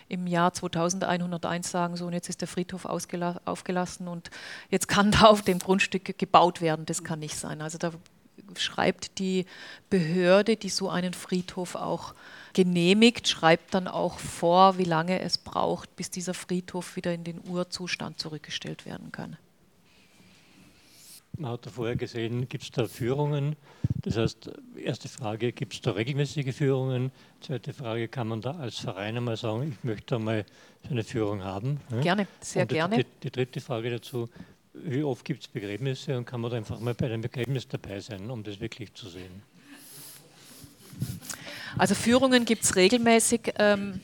im 0.08 0.28
Jahr 0.28 0.52
2101 0.52 1.70
sagen, 1.70 1.96
so 1.96 2.06
und 2.06 2.12
jetzt 2.12 2.28
ist 2.28 2.40
der 2.40 2.46
Friedhof 2.46 2.84
aufgelassen 2.84 4.06
und 4.06 4.30
jetzt 4.70 4.86
kann 4.86 5.10
da 5.10 5.22
auf 5.22 5.42
dem 5.42 5.58
Grundstück 5.58 6.16
gebaut 6.16 6.60
werden. 6.60 6.86
Das 6.86 7.02
kann 7.02 7.18
nicht 7.18 7.36
sein. 7.36 7.60
Also 7.60 7.78
da 7.78 7.90
schreibt 8.60 9.18
die 9.18 9.46
Behörde, 9.90 10.56
die 10.56 10.68
so 10.68 10.88
einen 10.88 11.14
Friedhof 11.14 11.74
auch 11.74 12.14
genehmigt, 12.52 13.28
schreibt 13.28 13.74
dann 13.74 13.88
auch 13.88 14.18
vor, 14.18 14.78
wie 14.78 14.84
lange 14.84 15.20
es 15.20 15.38
braucht, 15.38 15.94
bis 15.96 16.10
dieser 16.10 16.34
Friedhof 16.34 16.96
wieder 16.96 17.12
in 17.12 17.24
den 17.24 17.40
Urzustand 17.48 18.18
zurückgestellt 18.18 18.86
werden 18.86 19.12
kann. 19.12 19.36
Man 21.38 21.50
hat 21.50 21.66
da 21.66 21.70
vorher 21.70 21.96
gesehen, 21.96 22.48
gibt 22.48 22.64
es 22.64 22.70
da 22.70 22.86
Führungen? 22.86 23.56
Das 24.02 24.16
heißt, 24.16 24.50
erste 24.82 25.08
Frage, 25.08 25.52
gibt 25.52 25.74
es 25.74 25.80
da 25.82 25.90
regelmäßige 25.90 26.54
Führungen? 26.54 27.10
Zweite 27.40 27.74
Frage, 27.74 28.08
kann 28.08 28.28
man 28.28 28.40
da 28.40 28.52
als 28.52 28.78
Verein 28.78 29.18
einmal 29.18 29.36
sagen, 29.36 29.72
ich 29.76 29.84
möchte 29.84 30.16
einmal 30.16 30.46
so 30.82 30.90
eine 30.90 31.04
Führung 31.04 31.42
haben? 31.44 31.80
Gerne, 32.00 32.26
sehr 32.40 32.62
und 32.62 32.70
die, 32.70 32.74
gerne. 32.74 32.96
Die, 32.96 33.06
die, 33.24 33.30
dritte 33.30 33.60
Frage 33.60 33.90
dazu, 33.90 34.30
wie 34.84 35.02
oft 35.02 35.24
gibt 35.24 35.42
es 35.42 35.48
Begräbnisse 35.48 36.16
und 36.16 36.24
kann 36.24 36.40
man 36.40 36.50
da 36.50 36.56
einfach 36.56 36.80
mal 36.80 36.94
bei 36.94 37.06
einem 37.06 37.22
Begräbnis 37.22 37.68
dabei 37.68 38.00
sein, 38.00 38.30
um 38.30 38.42
das 38.42 38.60
wirklich 38.60 38.94
zu 38.94 39.08
sehen? 39.08 39.42
Also 41.78 41.94
Führungen 41.94 42.44
gibt 42.44 42.64
es 42.64 42.76
regelmäßig. 42.76 43.54
Ähm, 43.58 44.00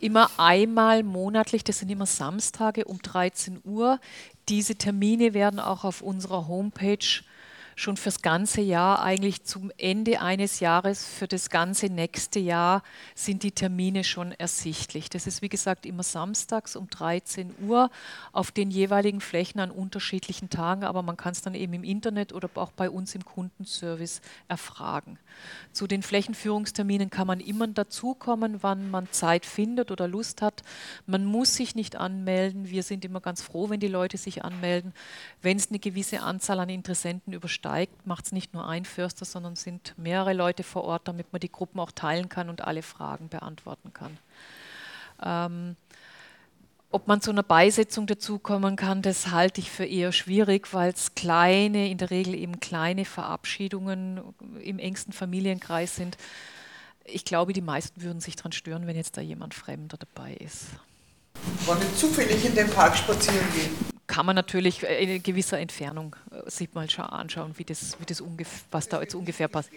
immer 0.00 0.30
einmal 0.38 1.02
monatlich, 1.02 1.64
das 1.64 1.80
sind 1.80 1.90
immer 1.90 2.06
Samstage 2.06 2.84
um 2.84 3.00
13 3.00 3.60
Uhr. 3.64 4.00
Diese 4.48 4.76
Termine 4.76 5.34
werden 5.34 5.58
auch 5.58 5.84
auf 5.84 6.00
unserer 6.00 6.48
Homepage 6.48 7.22
schon 7.78 7.98
fürs 7.98 8.22
ganze 8.22 8.62
Jahr, 8.62 9.02
eigentlich 9.02 9.44
zum 9.44 9.70
Ende 9.76 10.22
eines 10.22 10.60
Jahres, 10.60 11.04
für 11.04 11.28
das 11.28 11.50
ganze 11.50 11.86
nächste 11.86 12.40
Jahr 12.40 12.82
sind 13.14 13.42
die 13.42 13.52
Termine 13.52 14.02
schon 14.02 14.32
ersichtlich. 14.32 15.10
Das 15.10 15.26
ist 15.26 15.42
wie 15.42 15.50
gesagt 15.50 15.84
immer 15.84 16.02
samstags 16.02 16.74
um 16.74 16.88
13 16.88 17.54
Uhr 17.60 17.90
auf 18.32 18.50
den 18.50 18.70
jeweiligen 18.70 19.20
Flächen 19.20 19.60
an 19.60 19.70
unterschiedlichen 19.70 20.48
Tagen, 20.48 20.84
aber 20.84 21.02
man 21.02 21.18
kann 21.18 21.32
es 21.32 21.42
dann 21.42 21.54
eben 21.54 21.74
im 21.74 21.84
Internet 21.84 22.32
oder 22.32 22.48
auch 22.54 22.72
bei 22.72 22.88
uns 22.88 23.14
im 23.14 23.26
Kundenservice 23.26 24.22
erfragen. 24.48 25.18
Zu 25.72 25.86
den 25.86 26.02
Flächenführungsterminen 26.02 27.10
kann 27.10 27.26
man 27.26 27.40
immer 27.40 27.66
dazukommen, 27.66 28.62
wann 28.62 28.90
man 28.90 29.12
Zeit 29.12 29.44
findet 29.44 29.90
oder 29.90 30.08
Lust 30.08 30.40
hat. 30.40 30.62
Man 31.04 31.26
muss 31.26 31.54
sich 31.54 31.74
nicht 31.74 31.94
anmelden. 31.96 32.70
Wir 32.70 32.82
sind 32.82 33.04
immer 33.04 33.20
ganz 33.20 33.42
froh, 33.42 33.68
wenn 33.68 33.80
die 33.80 33.88
Leute 33.88 34.16
sich 34.16 34.46
anmelden. 34.46 34.94
Wenn 35.42 35.58
es 35.58 35.68
eine 35.68 35.78
gewisse 35.78 36.22
Anzahl 36.22 36.58
an 36.58 36.70
Interessenten 36.70 37.34
übersteigt, 37.34 37.65
macht 38.04 38.26
es 38.26 38.32
nicht 38.32 38.54
nur 38.54 38.68
ein 38.68 38.84
Förster, 38.84 39.24
sondern 39.24 39.56
sind 39.56 39.94
mehrere 39.96 40.32
Leute 40.32 40.62
vor 40.62 40.84
Ort, 40.84 41.08
damit 41.08 41.32
man 41.32 41.40
die 41.40 41.50
Gruppen 41.52 41.80
auch 41.80 41.90
teilen 41.90 42.28
kann 42.28 42.48
und 42.48 42.62
alle 42.62 42.82
Fragen 42.82 43.28
beantworten 43.28 43.92
kann. 43.92 44.18
Ähm, 45.22 45.76
ob 46.90 47.08
man 47.08 47.20
zu 47.20 47.30
einer 47.30 47.42
Beisetzung 47.42 48.06
dazukommen 48.06 48.76
kann, 48.76 49.02
das 49.02 49.30
halte 49.30 49.60
ich 49.60 49.70
für 49.70 49.84
eher 49.84 50.12
schwierig, 50.12 50.72
weil 50.72 50.92
es 50.92 51.14
kleine, 51.14 51.90
in 51.90 51.98
der 51.98 52.10
Regel 52.10 52.34
eben 52.34 52.60
kleine 52.60 53.04
Verabschiedungen 53.04 54.20
im 54.62 54.78
engsten 54.78 55.12
Familienkreis 55.12 55.96
sind. 55.96 56.16
Ich 57.04 57.24
glaube, 57.24 57.52
die 57.52 57.60
meisten 57.60 58.02
würden 58.02 58.20
sich 58.20 58.36
daran 58.36 58.52
stören, 58.52 58.86
wenn 58.86 58.96
jetzt 58.96 59.16
da 59.16 59.20
jemand 59.20 59.54
Fremder 59.54 59.98
dabei 59.98 60.34
ist. 60.34 60.66
Wollen 61.66 61.80
wir 61.80 61.94
zufällig 61.96 62.44
in 62.44 62.54
den 62.54 62.70
Park 62.70 62.96
spazieren 62.96 63.46
gehen? 63.54 63.95
Kann 64.06 64.26
man 64.26 64.36
natürlich 64.36 64.82
in 64.82 65.22
gewisser 65.22 65.58
Entfernung 65.58 66.16
äh, 66.30 66.48
sich 66.50 66.72
mal 66.74 66.86
anschauen, 66.86 67.54
wie 67.56 67.64
das, 67.64 67.98
wie 68.00 68.04
das 68.04 68.22
was 68.70 68.88
da 68.88 69.00
jetzt 69.00 69.14
ungefähr 69.14 69.48
passt. 69.48 69.70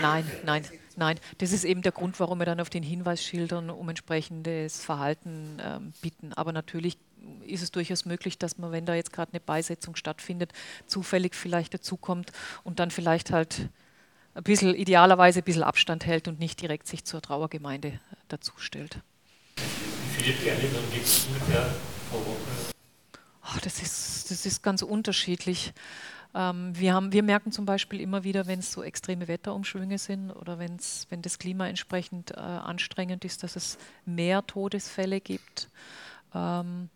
Nein, 0.00 0.28
nein, 0.44 0.64
Nein, 0.96 1.18
das 1.38 1.52
ist 1.52 1.64
eben 1.64 1.80
der 1.80 1.92
Grund, 1.92 2.20
warum 2.20 2.40
wir 2.40 2.44
dann 2.44 2.60
auf 2.60 2.68
den 2.68 2.82
Hinweisschildern 2.82 3.70
um 3.70 3.88
entsprechendes 3.88 4.84
Verhalten 4.84 5.58
ähm, 5.64 5.94
bitten. 6.02 6.34
Aber 6.34 6.52
natürlich 6.52 6.98
ist 7.46 7.62
es 7.62 7.70
durchaus 7.70 8.04
möglich, 8.04 8.38
dass 8.38 8.58
man, 8.58 8.70
wenn 8.70 8.84
da 8.84 8.94
jetzt 8.94 9.12
gerade 9.12 9.32
eine 9.32 9.40
Beisetzung 9.40 9.96
stattfindet, 9.96 10.52
zufällig 10.86 11.34
vielleicht 11.34 11.72
dazukommt 11.72 12.32
und 12.64 12.80
dann 12.80 12.90
vielleicht 12.90 13.30
halt 13.30 13.68
ein 14.34 14.42
bisschen, 14.42 14.74
idealerweise 14.74 15.40
ein 15.40 15.44
bisschen 15.44 15.62
Abstand 15.62 16.04
hält 16.04 16.28
und 16.28 16.38
nicht 16.38 16.60
direkt 16.60 16.86
sich 16.86 17.04
zur 17.04 17.22
Trauergemeinde 17.22 17.98
dazustellt. 18.28 18.98
Wie 19.56 20.22
viele 20.22 20.36
Beerdigungen 20.36 20.92
gibt 20.92 21.06
es 21.06 21.26
ungefähr 21.26 21.74
pro 22.10 22.18
Woche? 22.18 22.69
Ach, 23.52 23.60
das, 23.60 23.82
ist, 23.82 24.30
das 24.30 24.46
ist 24.46 24.62
ganz 24.62 24.82
unterschiedlich. 24.82 25.72
Ähm, 26.34 26.78
wir, 26.78 26.94
haben, 26.94 27.12
wir 27.12 27.24
merken 27.24 27.50
zum 27.50 27.66
Beispiel 27.66 28.00
immer 28.00 28.22
wieder, 28.22 28.46
wenn 28.46 28.60
es 28.60 28.70
so 28.70 28.84
extreme 28.84 29.26
Wetterumschwünge 29.26 29.98
sind 29.98 30.30
oder 30.30 30.60
wenn's, 30.60 31.06
wenn 31.10 31.20
das 31.20 31.40
Klima 31.40 31.66
entsprechend 31.66 32.30
äh, 32.30 32.36
anstrengend 32.36 33.24
ist, 33.24 33.42
dass 33.42 33.56
es 33.56 33.76
mehr 34.06 34.46
Todesfälle 34.46 35.20
gibt. 35.20 35.68
Ähm, 36.34 36.90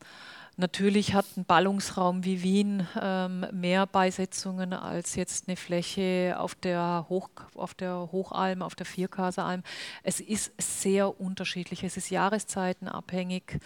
Natürlich 0.57 1.15
hat 1.15 1.25
ein 1.37 1.45
Ballungsraum 1.45 2.25
wie 2.25 2.45
Wien 2.45 2.87
ähm, 3.01 3.45
mehr 3.51 3.87
Beisetzungen 3.87 4.73
als 4.73 5.17
jetzt 5.17 5.49
eine 5.49 5.57
Fläche 5.57 6.37
auf 6.39 6.55
der, 6.55 7.07
Hoch, 7.09 7.29
auf 7.57 7.75
der 7.75 8.13
Hochalm, 8.13 8.63
auf 8.63 8.77
der 8.77 8.87
Vierkaseralm. 8.87 9.65
Es 10.05 10.21
ist 10.21 10.53
sehr 10.59 11.21
unterschiedlich. 11.21 11.83
Es 11.83 11.97
ist 11.97 12.09
jahreszeitenabhängig. 12.09 13.59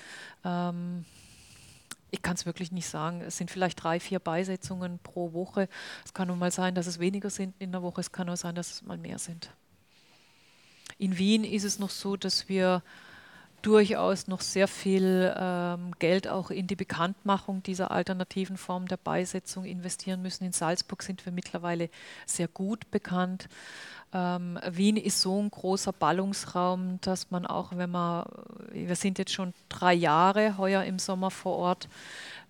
Ähm, 0.46 1.04
ich 2.10 2.22
kann 2.22 2.34
es 2.34 2.46
wirklich 2.46 2.72
nicht 2.72 2.88
sagen. 2.88 3.20
Es 3.20 3.36
sind 3.36 3.50
vielleicht 3.50 3.82
drei, 3.82 4.00
vier 4.00 4.18
Beisetzungen 4.18 4.98
pro 5.02 5.32
Woche. 5.32 5.68
Es 6.04 6.14
kann 6.14 6.28
nun 6.28 6.38
mal 6.38 6.50
sein, 6.50 6.74
dass 6.74 6.86
es 6.86 6.98
weniger 6.98 7.30
sind 7.30 7.54
in 7.58 7.72
der 7.72 7.82
Woche. 7.82 8.00
Es 8.00 8.12
kann 8.12 8.28
auch 8.28 8.36
sein, 8.36 8.54
dass 8.54 8.70
es 8.72 8.82
mal 8.82 8.98
mehr 8.98 9.18
sind. 9.18 9.50
In 10.96 11.18
Wien 11.18 11.44
ist 11.44 11.64
es 11.64 11.78
noch 11.78 11.90
so, 11.90 12.16
dass 12.16 12.48
wir 12.48 12.82
durchaus 13.68 14.28
noch 14.28 14.40
sehr 14.40 14.66
viel 14.66 15.34
ähm, 15.38 15.92
Geld 15.98 16.26
auch 16.26 16.50
in 16.50 16.66
die 16.66 16.74
Bekanntmachung 16.74 17.62
dieser 17.62 17.90
alternativen 17.90 18.56
Form 18.56 18.88
der 18.88 18.96
Beisetzung 18.96 19.66
investieren 19.66 20.22
müssen. 20.22 20.44
In 20.44 20.52
Salzburg 20.52 21.02
sind 21.02 21.26
wir 21.26 21.32
mittlerweile 21.32 21.90
sehr 22.24 22.48
gut 22.48 22.90
bekannt. 22.90 23.46
Ähm, 24.14 24.58
Wien 24.70 24.96
ist 24.96 25.20
so 25.20 25.38
ein 25.38 25.50
großer 25.50 25.92
Ballungsraum, 25.92 26.98
dass 27.02 27.30
man 27.30 27.44
auch, 27.44 27.76
wenn 27.76 27.90
man, 27.90 28.24
wir 28.72 28.96
sind 28.96 29.18
jetzt 29.18 29.32
schon 29.32 29.52
drei 29.68 29.92
Jahre 29.92 30.56
heuer 30.56 30.84
im 30.84 30.98
Sommer 30.98 31.30
vor 31.30 31.56
Ort, 31.56 31.90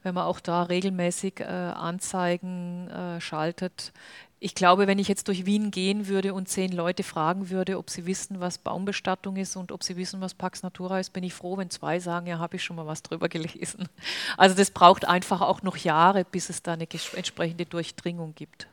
wenn 0.05 0.15
man 0.15 0.23
auch 0.23 0.39
da 0.39 0.63
regelmäßig 0.63 1.41
äh, 1.41 1.47
Anzeigen 1.47 2.89
äh, 2.91 3.21
schaltet, 3.21 3.93
ich 4.41 4.55
glaube, 4.55 4.87
wenn 4.87 4.99
ich 4.99 5.09
jetzt 5.09 5.29
durch 5.29 5.47
Wien 5.47 5.71
gehen 5.71 6.07
würde 6.07 6.33
und 6.33 6.49
zehn 6.49 6.71
Leute 6.73 7.03
fragen 7.03 7.51
würde, 7.51 7.79
ob 7.79 7.91
sie 7.91 8.07
wissen, 8.07 8.41
was 8.41 8.59
Baumbestattung 8.59 9.37
ist 9.37 9.57
und 9.57 9.73
ob 9.73 9.83
sie 9.83 9.97
wissen, 9.97 10.21
was 10.21 10.35
Pax 10.35 10.63
Natura 10.63 11.01
ist, 11.01 11.13
bin 11.13 11.25
ich 11.25 11.35
froh, 11.35 11.57
wenn 11.57 11.71
zwei 11.71 11.99
sagen, 11.99 12.27
ja, 12.27 12.39
habe 12.39 12.57
ich 12.57 12.63
schon 12.63 12.77
mal 12.77 12.87
was 12.87 13.03
drüber 13.03 13.29
gelesen. 13.29 13.89
Also 14.37 14.55
das 14.55 14.71
braucht 14.71 15.07
einfach 15.07 15.41
auch 15.41 15.63
noch 15.63 15.77
Jahre, 15.77 16.25
bis 16.25 16.51
es 16.51 16.63
da 16.63 16.75
eine 16.75 16.87
entsprechende 17.15 17.67
Durchdringung 17.67 18.35
gibt. 18.35 18.69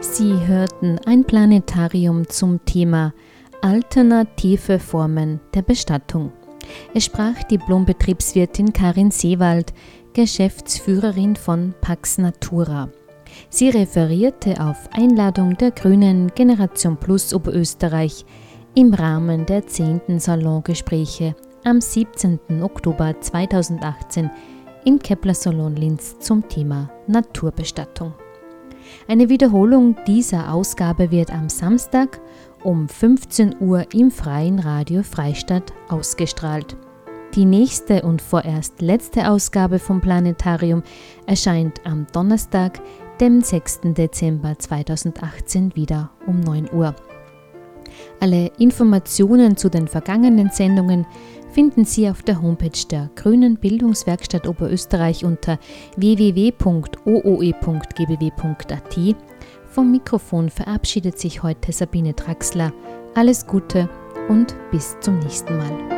Sie 0.00 0.46
hörten 0.46 0.98
ein 1.06 1.24
Planetarium 1.24 2.28
zum 2.28 2.64
Thema 2.64 3.12
Alternative 3.62 4.78
Formen 4.78 5.40
der 5.54 5.62
Bestattung. 5.62 6.32
Es 6.94 7.06
sprach 7.06 7.42
Diplombetriebswirtin 7.44 8.72
Karin 8.72 9.10
Seewald, 9.10 9.72
Geschäftsführerin 10.14 11.34
von 11.34 11.74
Pax 11.80 12.18
Natura. 12.18 12.90
Sie 13.50 13.70
referierte 13.70 14.60
auf 14.60 14.88
Einladung 14.92 15.56
der 15.56 15.72
Grünen 15.72 16.28
Generation 16.34 16.96
Plus 16.96 17.34
Oberösterreich 17.34 18.24
im 18.74 18.94
Rahmen 18.94 19.46
der 19.46 19.66
10. 19.66 20.20
Salongespräche 20.20 21.34
am 21.64 21.80
17. 21.80 22.38
Oktober 22.62 23.20
2018 23.20 24.30
im 24.84 24.98
Kepler 25.00 25.34
Salon 25.34 25.74
Linz 25.74 26.18
zum 26.20 26.48
Thema 26.48 26.88
Naturbestattung. 27.08 28.14
Eine 29.06 29.28
Wiederholung 29.28 29.96
dieser 30.06 30.52
Ausgabe 30.52 31.10
wird 31.10 31.32
am 31.32 31.48
Samstag 31.48 32.20
um 32.62 32.88
15 32.88 33.56
Uhr 33.60 33.86
im 33.92 34.10
freien 34.10 34.58
Radio 34.58 35.02
Freistadt 35.02 35.72
ausgestrahlt. 35.88 36.76
Die 37.34 37.44
nächste 37.44 38.02
und 38.02 38.22
vorerst 38.22 38.80
letzte 38.80 39.30
Ausgabe 39.30 39.78
vom 39.78 40.00
Planetarium 40.00 40.82
erscheint 41.26 41.80
am 41.84 42.06
Donnerstag, 42.12 42.80
dem 43.20 43.42
6. 43.42 43.80
Dezember 43.96 44.58
2018 44.58 45.76
wieder 45.76 46.10
um 46.26 46.40
9 46.40 46.70
Uhr. 46.72 46.94
Alle 48.20 48.50
Informationen 48.58 49.56
zu 49.56 49.68
den 49.68 49.88
vergangenen 49.88 50.50
Sendungen 50.50 51.06
finden 51.50 51.84
Sie 51.84 52.08
auf 52.08 52.22
der 52.22 52.40
Homepage 52.40 52.86
der 52.90 53.10
Grünen 53.14 53.56
Bildungswerkstatt 53.56 54.46
Oberösterreich 54.46 55.24
unter 55.24 55.58
www.ooe.gbw.at. 55.96 56.56
Vom 59.70 59.90
Mikrofon 59.92 60.48
verabschiedet 60.50 61.18
sich 61.18 61.42
heute 61.42 61.72
Sabine 61.72 62.14
Draxler. 62.14 62.72
Alles 63.14 63.46
Gute 63.46 63.88
und 64.28 64.54
bis 64.70 64.96
zum 65.00 65.18
nächsten 65.18 65.56
Mal. 65.56 65.97